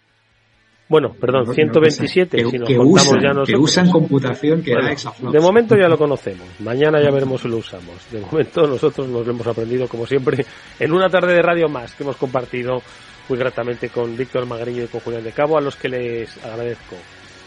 Bueno, 0.88 1.14
perdón, 1.14 1.45
no, 1.47 1.55
127 1.55 2.43
no 2.43 2.51
si 2.51 2.59
nos 2.59 2.68
que 2.68 2.76
contamos 2.76 3.07
usan, 3.07 3.22
ya 3.22 3.28
nosotros. 3.28 3.49
Que 3.49 3.57
usan 3.57 3.90
computación 3.90 4.62
que 4.62 4.72
bueno, 4.72 4.86
era 4.86 4.93
exaflops. 4.93 5.32
De 5.32 5.40
momento 5.40 5.76
ya 5.76 5.88
lo 5.88 5.97
conocemos. 5.97 6.49
Mañana 6.61 7.03
ya 7.03 7.11
veremos 7.11 7.40
si 7.40 7.49
lo 7.49 7.59
usamos. 7.59 8.11
De 8.11 8.20
momento 8.20 8.66
nosotros 8.66 9.09
nos 9.09 9.24
lo 9.24 9.32
hemos 9.32 9.47
aprendido, 9.47 9.88
como 9.88 10.07
siempre, 10.07 10.45
en 10.78 10.93
una 10.93 11.09
tarde 11.09 11.34
de 11.34 11.43
radio 11.43 11.68
más 11.68 11.95
que 11.95 12.03
hemos 12.03 12.16
compartido 12.16 12.82
muy 13.28 13.38
gratamente 13.38 13.88
con 13.88 14.16
Víctor 14.16 14.45
Magariño 14.47 14.84
y 14.84 14.88
con 14.88 15.01
Julián 15.01 15.24
de 15.24 15.32
Cabo, 15.32 15.57
a 15.57 15.61
los 15.61 15.76
que 15.76 15.88
les 15.88 16.45
agradezco, 16.45 16.97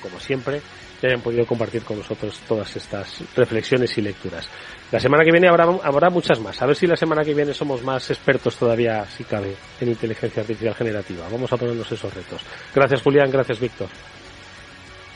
como 0.01 0.19
siempre, 0.19 0.61
que 0.99 1.07
hayan 1.07 1.21
podido 1.21 1.45
compartir 1.45 1.83
con 1.83 1.97
nosotros 1.97 2.39
todas 2.47 2.75
estas 2.75 3.21
reflexiones 3.35 3.97
y 3.97 4.01
lecturas. 4.01 4.47
La 4.91 4.99
semana 4.99 5.23
que 5.23 5.31
viene 5.31 5.47
habrá, 5.47 5.65
habrá 5.83 6.09
muchas 6.09 6.39
más. 6.39 6.61
A 6.61 6.65
ver 6.65 6.75
si 6.75 6.87
la 6.87 6.95
semana 6.95 7.23
que 7.23 7.33
viene 7.33 7.53
somos 7.53 7.83
más 7.83 8.09
expertos 8.09 8.55
todavía, 8.55 9.05
si 9.05 9.23
cabe, 9.23 9.55
en 9.81 9.89
inteligencia 9.89 10.41
artificial 10.41 10.75
generativa. 10.75 11.27
Vamos 11.31 11.51
a 11.51 11.57
ponernos 11.57 11.91
esos 11.91 12.13
retos. 12.13 12.41
Gracias, 12.73 13.01
Julián. 13.01 13.29
Gracias, 13.31 13.59
Víctor. 13.59 13.87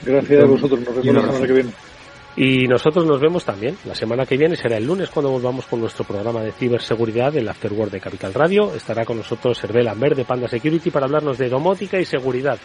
Gracias 0.03 0.43
a 0.43 0.45
vosotros. 0.45 0.79
Nos 0.79 0.95
vemos 0.95 1.15
la 1.15 1.21
semana 1.21 1.47
que 1.47 1.53
viene. 1.53 1.71
Y 2.35 2.67
nosotros 2.67 3.05
nos 3.05 3.19
vemos 3.19 3.43
también 3.43 3.77
la 3.85 3.95
semana 3.95 4.25
que 4.25 4.37
viene, 4.37 4.55
será 4.55 4.77
el 4.77 4.85
lunes 4.85 5.09
cuando 5.09 5.31
volvamos 5.31 5.65
con 5.65 5.81
nuestro 5.81 6.05
programa 6.05 6.41
de 6.41 6.51
ciberseguridad, 6.51 7.35
el 7.35 7.49
Afterword 7.49 7.91
de 7.91 7.99
Capital 7.99 8.33
Radio. 8.33 8.73
Estará 8.73 9.03
con 9.03 9.17
nosotros 9.17 9.61
Hervé 9.63 9.83
Lambert 9.83 10.15
de 10.15 10.25
Panda 10.25 10.47
Security 10.47 10.89
para 10.89 11.05
hablarnos 11.05 11.37
de 11.37 11.49
domótica 11.49 11.99
y 11.99 12.05
seguridad. 12.05 12.57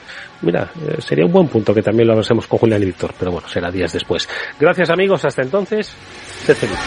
Mira, 0.43 0.71
eh, 0.87 1.01
sería 1.01 1.25
un 1.25 1.33
buen 1.33 1.49
punto 1.49 1.75
que 1.75 1.83
también 1.83 2.07
lo 2.07 2.12
avancemos 2.12 2.47
con 2.47 2.59
Julián 2.59 2.83
y 2.83 2.87
Víctor, 2.87 3.15
pero 3.19 3.33
bueno, 3.33 3.49
será 3.49 3.71
días 3.71 3.93
después. 3.93 4.29
Gracias 4.61 4.91
amigos, 4.91 5.25
hasta 5.25 5.43
entonces, 5.43 5.89
sed 6.45 6.55
felices. 6.55 6.79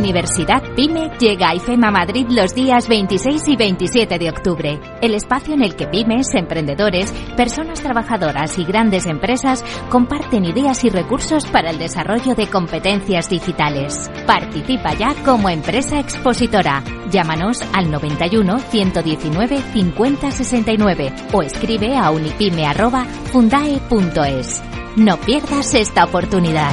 Universidad 0.00 0.62
PyME 0.74 1.10
llega 1.18 1.50
a 1.50 1.54
IFEMA 1.54 1.90
Madrid 1.90 2.26
los 2.30 2.54
días 2.54 2.88
26 2.88 3.48
y 3.48 3.56
27 3.56 4.18
de 4.18 4.30
octubre, 4.30 4.80
el 5.02 5.14
espacio 5.14 5.52
en 5.52 5.62
el 5.62 5.76
que 5.76 5.88
pymes, 5.88 6.34
emprendedores, 6.34 7.12
personas 7.36 7.82
trabajadoras 7.82 8.58
y 8.58 8.64
grandes 8.64 9.04
empresas 9.04 9.62
comparten 9.90 10.46
ideas 10.46 10.84
y 10.84 10.88
recursos 10.88 11.44
para 11.44 11.68
el 11.68 11.78
desarrollo 11.78 12.34
de 12.34 12.48
competencias 12.48 13.28
digitales. 13.28 14.10
Participa 14.26 14.94
ya 14.94 15.14
como 15.22 15.50
empresa 15.50 16.00
expositora. 16.00 16.82
Llámanos 17.10 17.60
al 17.74 17.90
91 17.90 18.58
119 18.58 19.60
50 19.60 20.30
69 20.30 21.12
o 21.32 21.42
escribe 21.42 21.98
a 21.98 22.10
unipyme@fundae.es. 22.10 24.62
No 24.96 25.18
pierdas 25.18 25.74
esta 25.74 26.04
oportunidad. 26.04 26.72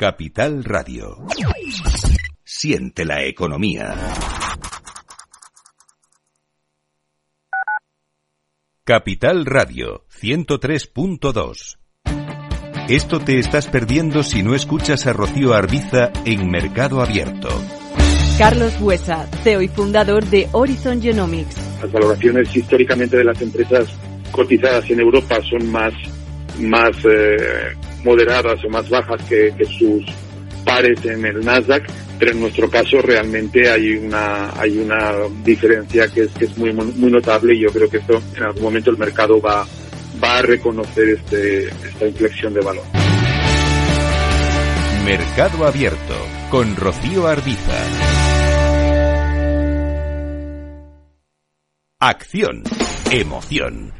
Capital 0.00 0.64
Radio. 0.64 1.26
Siente 2.42 3.04
la 3.04 3.22
economía. 3.22 3.94
Capital 8.82 9.44
Radio 9.44 10.06
103.2. 10.18 11.76
Esto 12.88 13.20
te 13.20 13.38
estás 13.38 13.66
perdiendo 13.66 14.22
si 14.22 14.42
no 14.42 14.54
escuchas 14.54 15.06
a 15.06 15.12
Rocío 15.12 15.52
Arbiza 15.52 16.10
en 16.24 16.50
Mercado 16.50 17.02
Abierto. 17.02 17.50
Carlos 18.38 18.80
Huesa, 18.80 19.26
CEO 19.42 19.60
y 19.60 19.68
fundador 19.68 20.24
de 20.24 20.48
Horizon 20.52 21.02
Genomics. 21.02 21.58
Las 21.82 21.92
valoraciones 21.92 22.56
históricamente 22.56 23.18
de 23.18 23.24
las 23.24 23.42
empresas 23.42 23.86
cotizadas 24.32 24.88
en 24.88 25.00
Europa 25.00 25.42
son 25.42 25.70
más 25.70 25.92
más 26.60 26.90
eh, 27.04 27.36
moderadas 28.04 28.64
o 28.64 28.68
más 28.68 28.88
bajas 28.88 29.22
que, 29.24 29.52
sus 29.78 30.04
pares 30.64 31.04
en 31.04 31.24
el 31.24 31.44
Nasdaq, 31.44 31.84
pero 32.18 32.32
en 32.32 32.40
nuestro 32.40 32.68
caso 32.68 33.00
realmente 33.00 33.70
hay 33.70 33.96
una 33.96 34.50
hay 34.60 34.78
una 34.78 35.14
diferencia 35.42 36.06
que 36.08 36.22
es, 36.22 36.30
que 36.32 36.44
es 36.44 36.58
muy 36.58 36.72
muy 36.72 37.10
notable 37.10 37.54
y 37.54 37.60
yo 37.60 37.70
creo 37.70 37.88
que 37.88 37.96
esto 37.96 38.20
en 38.36 38.42
algún 38.42 38.62
momento 38.62 38.90
el 38.90 38.98
mercado 38.98 39.40
va 39.40 39.66
va 40.22 40.38
a 40.38 40.42
reconocer 40.42 41.08
este, 41.08 41.68
esta 41.68 42.06
inflexión 42.06 42.52
de 42.52 42.60
valor. 42.60 42.84
Mercado 45.04 45.66
Abierto 45.66 46.14
con 46.50 46.76
Rocío 46.76 47.26
Arbiza. 47.26 48.20
Acción, 51.98 52.62
emoción, 53.10 53.92